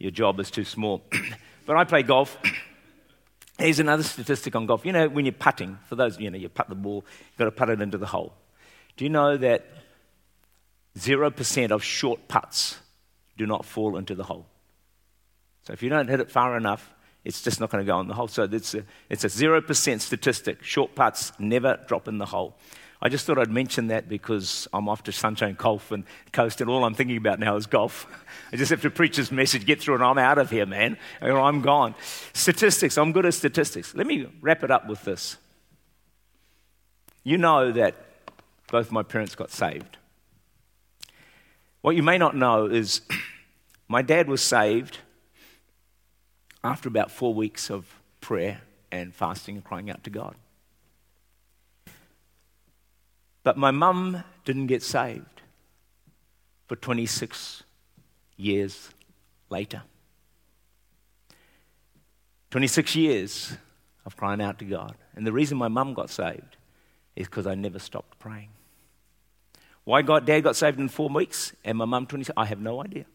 your 0.00 0.10
job 0.10 0.40
is 0.40 0.50
too 0.50 0.64
small. 0.64 1.02
but 1.66 1.76
I 1.76 1.84
play 1.84 2.02
golf. 2.02 2.36
Here's 3.58 3.78
another 3.78 4.02
statistic 4.02 4.56
on 4.56 4.66
golf. 4.66 4.84
You 4.86 4.92
know, 4.92 5.08
when 5.08 5.26
you're 5.26 5.32
putting, 5.32 5.78
for 5.86 5.94
those, 5.94 6.18
you 6.18 6.30
know, 6.30 6.38
you 6.38 6.48
putt 6.48 6.70
the 6.70 6.74
ball, 6.74 7.04
you've 7.28 7.36
got 7.36 7.44
to 7.44 7.50
put 7.50 7.68
it 7.68 7.80
into 7.80 7.98
the 7.98 8.06
hole. 8.06 8.32
Do 8.96 9.04
you 9.04 9.10
know 9.10 9.36
that 9.36 9.66
0% 10.98 11.70
of 11.70 11.84
short 11.84 12.26
putts 12.26 12.78
do 13.36 13.46
not 13.46 13.66
fall 13.66 13.98
into 13.98 14.14
the 14.14 14.24
hole? 14.24 14.46
So 15.64 15.74
if 15.74 15.82
you 15.82 15.90
don't 15.90 16.08
hit 16.08 16.20
it 16.20 16.30
far 16.30 16.56
enough, 16.56 16.94
it's 17.22 17.42
just 17.42 17.60
not 17.60 17.70
going 17.70 17.84
to 17.84 17.86
go 17.86 18.00
in 18.00 18.08
the 18.08 18.14
hole. 18.14 18.28
So 18.28 18.44
it's 18.44 18.74
a, 18.74 18.84
it's 19.10 19.24
a 19.24 19.28
0% 19.28 20.00
statistic. 20.00 20.62
Short 20.62 20.94
putts 20.94 21.32
never 21.38 21.78
drop 21.86 22.08
in 22.08 22.16
the 22.16 22.24
hole. 22.24 22.56
I 23.02 23.08
just 23.08 23.24
thought 23.24 23.38
I'd 23.38 23.50
mention 23.50 23.86
that 23.86 24.08
because 24.08 24.68
I'm 24.74 24.88
off 24.88 25.04
to 25.04 25.12
Sunshine 25.12 25.54
Golf 25.54 25.90
and 25.90 26.04
Coast, 26.32 26.60
and 26.60 26.68
all 26.68 26.84
I'm 26.84 26.94
thinking 26.94 27.16
about 27.16 27.38
now 27.38 27.56
is 27.56 27.66
golf. 27.66 28.06
I 28.52 28.56
just 28.56 28.70
have 28.70 28.82
to 28.82 28.90
preach 28.90 29.16
this 29.16 29.32
message, 29.32 29.64
get 29.64 29.80
through, 29.80 29.94
and 29.94 30.04
I'm 30.04 30.18
out 30.18 30.36
of 30.36 30.50
here, 30.50 30.66
man, 30.66 30.98
or 31.22 31.40
I'm 31.40 31.62
gone. 31.62 31.94
Statistics, 32.34 32.98
I'm 32.98 33.12
good 33.12 33.24
at 33.24 33.32
statistics. 33.32 33.94
Let 33.94 34.06
me 34.06 34.26
wrap 34.42 34.62
it 34.62 34.70
up 34.70 34.86
with 34.86 35.02
this. 35.04 35.38
You 37.24 37.38
know 37.38 37.72
that 37.72 37.94
both 38.70 38.92
my 38.92 39.02
parents 39.02 39.34
got 39.34 39.50
saved. 39.50 39.96
What 41.80 41.96
you 41.96 42.02
may 42.02 42.18
not 42.18 42.36
know 42.36 42.66
is 42.66 43.00
my 43.88 44.02
dad 44.02 44.28
was 44.28 44.42
saved 44.42 44.98
after 46.62 46.88
about 46.88 47.10
four 47.10 47.32
weeks 47.32 47.70
of 47.70 47.86
prayer 48.20 48.60
and 48.92 49.14
fasting 49.14 49.54
and 49.54 49.64
crying 49.64 49.90
out 49.90 50.04
to 50.04 50.10
God. 50.10 50.34
But 53.42 53.56
my 53.56 53.70
mum 53.70 54.22
didn't 54.44 54.66
get 54.66 54.82
saved 54.82 55.42
for 56.66 56.76
26 56.76 57.62
years 58.36 58.90
later. 59.48 59.82
26 62.50 62.96
years 62.96 63.56
of 64.04 64.16
crying 64.16 64.40
out 64.40 64.58
to 64.58 64.64
God. 64.64 64.94
And 65.14 65.26
the 65.26 65.32
reason 65.32 65.56
my 65.56 65.68
mum 65.68 65.94
got 65.94 66.10
saved 66.10 66.56
is 67.16 67.26
because 67.26 67.46
I 67.46 67.54
never 67.54 67.78
stopped 67.78 68.18
praying. 68.18 68.48
Why 69.84 70.02
God, 70.02 70.26
Dad 70.26 70.42
got 70.42 70.56
saved 70.56 70.78
in 70.78 70.88
four 70.88 71.08
weeks 71.08 71.54
and 71.64 71.78
my 71.78 71.84
mum 71.84 72.06
26, 72.06 72.34
I 72.36 72.44
have 72.44 72.60
no 72.60 72.82
idea. 72.82 73.06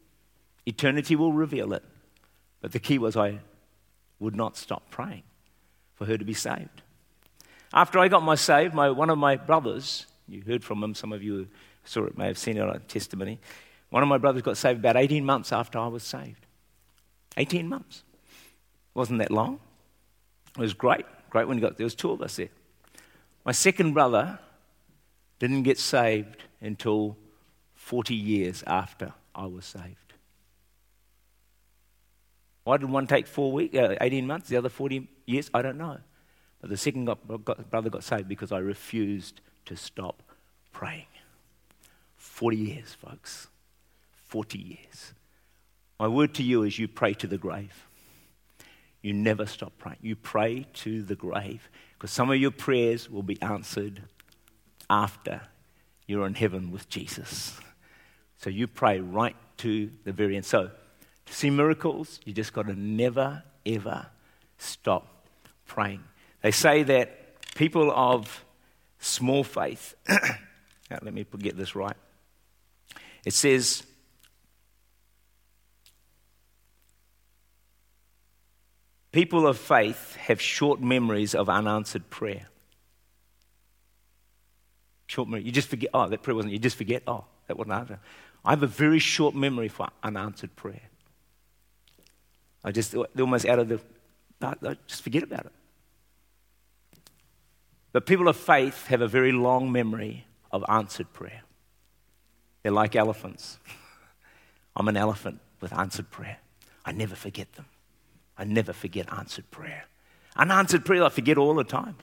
Eternity 0.66 1.16
will 1.16 1.34
reveal 1.34 1.74
it. 1.74 1.84
But 2.62 2.72
the 2.72 2.80
key 2.80 2.98
was 2.98 3.16
I 3.16 3.40
would 4.20 4.36
not 4.36 4.58
stop 4.58 4.90
praying 4.90 5.24
for 5.94 6.06
her 6.06 6.18
to 6.18 6.26
be 6.26 6.34
saved. 6.34 6.82
After 7.74 8.00
I 8.00 8.08
got 8.08 8.24
my 8.24 8.36
saved, 8.36 8.74
my, 8.74 8.90
one 8.90 9.10
of 9.10 9.18
my 9.18 9.36
brothers 9.36 10.08
you 10.28 10.42
heard 10.42 10.64
from 10.64 10.84
him. 10.84 10.94
Some 10.94 11.14
of 11.14 11.24
you 11.24 11.48
saw 11.84 12.06
it, 12.06 12.18
may 12.18 12.28
have 12.28 12.38
seen 12.38 12.58
it 12.58 12.62
on 12.62 12.76
a 12.76 12.80
testimony. 12.80 13.40
One 13.90 14.04
of 14.04 14.10
my 14.10 14.18
brothers 14.18 14.42
got 14.42 14.58
saved 14.58 14.80
about 14.80 14.98
18 14.98 15.24
months 15.26 15.52
after 15.52 15.80
I 15.80 15.88
was 15.88 16.04
saved. 16.04 16.46
18 17.38 17.68
months. 17.68 18.04
Wasn't 18.94 19.20
that 19.20 19.32
long. 19.32 19.60
It 20.58 20.62
was 20.62 20.74
great. 20.74 21.06
Great 21.30 21.48
when 21.48 21.58
he 21.58 21.62
got 21.62 21.78
there. 21.78 21.86
was 21.86 21.96
two 21.96 22.12
of 22.12 22.22
us 22.22 22.38
there. 22.38 22.50
My 23.46 23.52
second 23.52 23.94
brother 23.94 24.40
didn't 25.40 25.64
get 25.64 25.78
saved 25.78 26.44
until 26.62 27.18
40 27.74 28.16
years 28.16 28.64
after 28.66 29.14
I 29.36 29.46
was 29.46 29.66
saved. 29.66 30.14
Why 32.64 32.78
did 32.78 32.90
one 32.90 33.06
take 33.06 33.28
four 33.28 33.52
weeks, 33.52 33.78
uh, 33.78 33.96
18 34.02 34.26
months, 34.26 34.50
the 34.50 34.58
other 34.58 34.70
40 34.70 35.08
years? 35.28 35.52
I 35.54 35.62
don't 35.62 35.78
know. 35.78 36.00
But 36.62 36.72
the 36.72 36.78
second 36.78 37.06
got, 37.06 37.46
got, 37.46 37.70
brother 37.70 37.92
got 37.92 38.04
saved 38.04 38.28
because 38.28 38.52
I 38.52 38.58
refused 38.58 39.42
to 39.66 39.76
stop 39.76 40.22
praying. 40.72 41.06
40 42.18 42.58
years, 42.58 42.94
folks. 42.94 43.48
40 44.28 44.58
years. 44.60 45.14
My 46.00 46.08
word 46.08 46.34
to 46.36 46.44
you 46.44 46.64
is 46.64 46.78
you 46.78 46.88
pray 46.88 47.14
to 47.16 47.28
the 47.28 47.38
grave. 47.38 47.88
You 49.02 49.14
never 49.14 49.46
stop 49.46 49.74
praying. 49.78 50.00
You 50.02 50.16
pray 50.16 50.66
to 50.74 51.04
the 51.04 51.16
grave 51.16 51.70
because 51.94 52.12
some 52.12 52.30
of 52.30 52.38
your 52.38 52.52
prayers 52.52 53.10
will 53.10 53.24
be 53.24 53.42
answered 53.42 54.02
after 54.90 55.42
you're 56.08 56.28
in 56.28 56.34
heaven 56.34 56.72
with 56.72 56.90
Jesus. 56.90 57.58
So 58.38 58.50
you 58.50 58.68
pray 58.68 59.00
right 59.00 59.36
to 59.58 59.90
the 60.04 60.12
very 60.12 60.36
end. 60.36 60.46
So 60.46 60.70
to 61.26 61.34
see 61.34 61.50
miracles, 61.50 62.20
you 62.26 62.34
just 62.34 62.54
got 62.54 62.68
to 62.68 62.74
never, 62.74 63.44
ever 63.66 64.08
stop 64.58 65.28
praying. 65.66 66.04
They 66.42 66.52
say 66.52 66.84
that 66.84 67.54
people 67.56 67.92
of 67.92 68.45
small 69.06 69.44
faith, 69.44 69.96
now 70.10 71.00
let 71.02 71.14
me 71.14 71.26
get 71.40 71.58
this 71.58 71.76
right. 71.76 71.96
It 73.24 73.34
says, 73.34 73.84
people 79.12 79.48
of 79.48 79.58
faith 79.58 80.16
have 80.18 80.42
short 80.42 80.82
memories 80.82 81.34
of 81.36 81.50
unanswered 81.50 82.10
prayer. 82.10 82.48
Short 85.08 85.28
memory. 85.28 85.44
You 85.44 85.52
just 85.52 85.68
forget, 85.68 85.90
oh, 85.94 86.08
that 86.10 86.24
prayer 86.24 86.36
wasn't, 86.36 86.54
you 86.54 86.60
just 86.60 86.78
forget, 86.78 87.04
oh, 87.08 87.26
that 87.48 87.58
wasn't 87.58 87.74
answered. 87.74 88.00
I 88.44 88.52
have 88.52 88.64
a 88.64 88.68
very 88.68 89.00
short 89.00 89.34
memory 89.34 89.68
for 89.68 89.88
unanswered 90.04 90.56
prayer. 90.56 90.82
I 92.64 92.72
just, 92.72 92.92
they're 92.92 93.06
almost 93.20 93.46
out 93.46 93.60
of 93.60 93.70
the, 93.70 93.80
I 94.42 94.78
just 94.88 95.04
forget 95.04 95.24
about 95.24 95.46
it. 95.46 95.52
But 97.96 98.06
people 98.06 98.28
of 98.28 98.36
faith 98.36 98.88
have 98.88 99.00
a 99.00 99.08
very 99.08 99.32
long 99.32 99.72
memory 99.72 100.26
of 100.52 100.66
answered 100.68 101.14
prayer. 101.14 101.44
They're 102.62 102.74
like 102.74 102.94
elephants. 102.94 103.58
I'm 104.76 104.90
an 104.90 104.98
elephant 104.98 105.40
with 105.62 105.72
answered 105.72 106.12
prayer. 106.12 106.40
I 106.84 106.92
never 106.92 107.16
forget 107.16 107.54
them. 107.54 107.68
I 108.38 108.44
never 108.44 108.74
forget 108.74 109.08
answered 109.14 109.50
prayer. 109.50 109.86
Unanswered 110.36 110.84
prayer, 110.84 111.06
I 111.06 111.08
forget 111.08 111.38
all 111.38 111.56
the 111.56 111.64
time. 111.64 111.96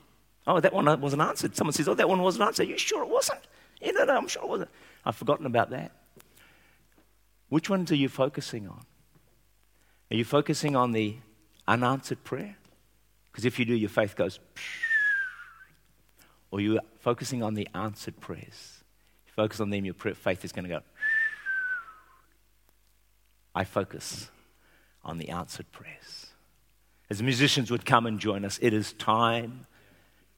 Oh, 0.47 0.59
that 0.59 0.73
one 0.73 0.99
wasn't 0.99 1.21
answered. 1.21 1.55
Someone 1.55 1.73
says, 1.73 1.87
Oh, 1.87 1.93
that 1.93 2.09
one 2.09 2.23
wasn't 2.23 2.45
answered. 2.45 2.65
Are 2.65 2.71
you 2.71 2.77
sure 2.79 3.03
it 3.03 3.09
wasn't? 3.09 3.41
Yeah, 3.79 3.91
no, 3.91 4.05
no, 4.05 4.17
I'm 4.17 4.27
sure 4.27 4.41
it 4.41 4.49
wasn't. 4.49 4.71
I've 5.05 5.15
forgotten 5.15 5.45
about 5.45 5.69
that. 5.69 5.91
Which 7.49 7.69
ones 7.69 7.91
are 7.91 7.95
you 7.95 8.09
focusing 8.09 8.67
on? 8.67 8.81
Are 10.09 10.17
you 10.17 10.25
focusing 10.25 10.75
on 10.75 10.91
the 10.91 11.17
unanswered 11.67 12.23
prayer? 12.23 12.55
Because 13.31 13.45
if 13.45 13.59
you 13.59 13.65
do, 13.65 13.75
your 13.75 13.89
faith 13.89 14.15
goes. 14.15 14.39
Or 16.53 16.61
you're 16.61 16.81
focusing 16.99 17.41
on 17.41 17.55
the 17.55 17.67
answered 17.73 18.19
prayers. 18.19 18.83
You 19.25 19.33
focus 19.35 19.59
on 19.59 19.71
them, 19.71 19.85
your 19.85 19.95
faith 19.95 20.45
is 20.45 20.51
going 20.51 20.65
to 20.65 20.69
go. 20.69 20.81
I 23.55 23.63
focus 23.63 24.29
on 25.03 25.17
the 25.17 25.29
answered 25.29 25.71
prayers. 25.71 26.27
As 27.09 27.23
musicians 27.23 27.71
would 27.71 27.87
come 27.87 28.05
and 28.05 28.19
join 28.19 28.45
us, 28.45 28.59
it 28.61 28.71
is 28.71 28.93
time 28.93 29.65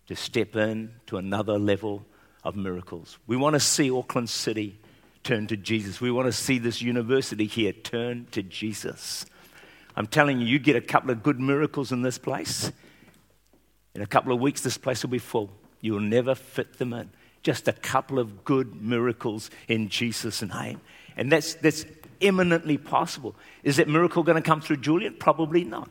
to 0.07 0.16
step 0.16 0.55
in 0.55 0.93
to 1.07 1.18
another 1.18 1.59
level 1.59 2.05
of 2.45 2.55
miracles. 2.55 3.20
We 3.28 3.36
want 3.36 3.55
to 3.55 3.59
see 3.59 3.91
Auckland 3.91 4.30
City 4.30 4.80
turn 5.26 5.47
to 5.47 5.57
Jesus. 5.57 5.99
We 5.99 6.11
want 6.11 6.28
to 6.28 6.32
see 6.32 6.59
this 6.59 6.82
university 6.82 7.45
here 7.45 7.74
turn 7.74 8.28
to 8.32 8.41
Jesus. 8.41 9.26
I'm 9.97 10.07
telling 10.07 10.39
you, 10.39 10.45
you 10.47 10.59
get 10.59 10.78
a 10.78 10.82
couple 10.82 11.11
of 11.11 11.24
good 11.24 11.41
miracles 11.41 11.91
in 11.91 12.03
this 12.03 12.18
place. 12.18 12.72
In 13.93 14.01
a 14.01 14.07
couple 14.07 14.32
of 14.32 14.39
weeks, 14.39 14.61
this 14.61 14.78
place 14.78 15.03
will 15.03 15.09
be 15.09 15.20
full. 15.20 15.51
You'll 15.86 15.99
never 15.99 16.33
fit 16.33 16.79
them 16.79 16.93
in. 16.93 17.11
Just 17.43 17.67
a 17.67 17.73
couple 17.73 18.17
of 18.17 18.43
good 18.43 18.81
miracles 18.81 19.51
in 19.67 19.89
Jesus' 19.89 20.41
name. 20.41 20.81
And 21.15 21.31
that's, 21.31 21.53
that's 21.53 21.86
eminently 22.19 22.79
possible. 22.79 23.36
Is 23.61 23.77
that 23.77 23.88
miracle 23.88 24.23
going 24.23 24.41
to 24.41 24.41
come 24.41 24.61
through 24.61 24.77
Julian? 24.77 25.13
Probably 25.19 25.63
not. 25.63 25.88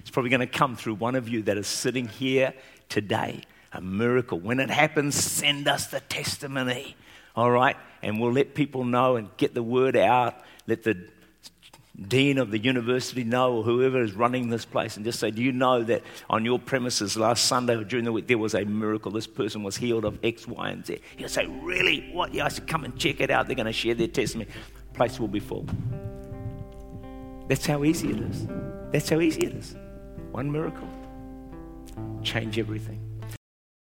It's 0.00 0.10
probably 0.10 0.28
going 0.28 0.40
to 0.40 0.46
come 0.46 0.76
through 0.76 0.96
one 0.96 1.14
of 1.14 1.30
you 1.30 1.40
that 1.44 1.56
is 1.56 1.66
sitting 1.66 2.08
here 2.08 2.52
today. 2.90 3.40
A 3.72 3.80
miracle. 3.80 4.38
When 4.38 4.60
it 4.60 4.68
happens, 4.68 5.14
send 5.14 5.66
us 5.66 5.86
the 5.86 6.00
testimony. 6.00 6.94
All 7.34 7.50
right? 7.50 7.76
And 8.02 8.20
we'll 8.20 8.32
let 8.32 8.54
people 8.54 8.84
know 8.84 9.16
and 9.16 9.34
get 9.38 9.54
the 9.54 9.62
word 9.62 9.96
out. 9.96 10.42
Let 10.66 10.82
the 10.82 11.08
dean 12.06 12.38
of 12.38 12.50
the 12.50 12.58
university 12.58 13.24
know 13.24 13.56
or 13.56 13.62
whoever 13.64 14.02
is 14.02 14.12
running 14.12 14.50
this 14.50 14.64
place 14.64 14.96
and 14.96 15.04
just 15.04 15.18
say, 15.18 15.30
Do 15.30 15.42
you 15.42 15.52
know 15.52 15.82
that 15.82 16.02
on 16.30 16.44
your 16.44 16.58
premises 16.58 17.16
last 17.16 17.46
Sunday 17.46 17.74
or 17.74 17.84
during 17.84 18.04
the 18.04 18.12
week 18.12 18.26
there 18.28 18.38
was 18.38 18.54
a 18.54 18.64
miracle? 18.64 19.10
This 19.10 19.26
person 19.26 19.62
was 19.62 19.76
healed 19.76 20.04
of 20.04 20.18
X, 20.22 20.46
Y, 20.46 20.68
and 20.70 20.86
Z. 20.86 21.00
He'll 21.16 21.28
say, 21.28 21.46
Really? 21.46 22.08
What? 22.12 22.32
Yeah, 22.32 22.44
I 22.44 22.48
said, 22.48 22.68
Come 22.68 22.84
and 22.84 22.96
check 22.96 23.20
it 23.20 23.30
out. 23.30 23.46
They're 23.46 23.56
going 23.56 23.66
to 23.66 23.72
share 23.72 23.94
their 23.94 24.08
testimony. 24.08 24.50
Place 24.94 25.18
will 25.18 25.28
be 25.28 25.40
full. 25.40 25.66
That's 27.48 27.66
how 27.66 27.82
easy 27.84 28.10
it 28.10 28.20
is. 28.20 28.46
That's 28.92 29.08
how 29.08 29.20
easy 29.20 29.46
it 29.46 29.54
is. 29.54 29.74
One 30.30 30.52
miracle, 30.52 30.88
change 32.22 32.58
everything. 32.58 33.07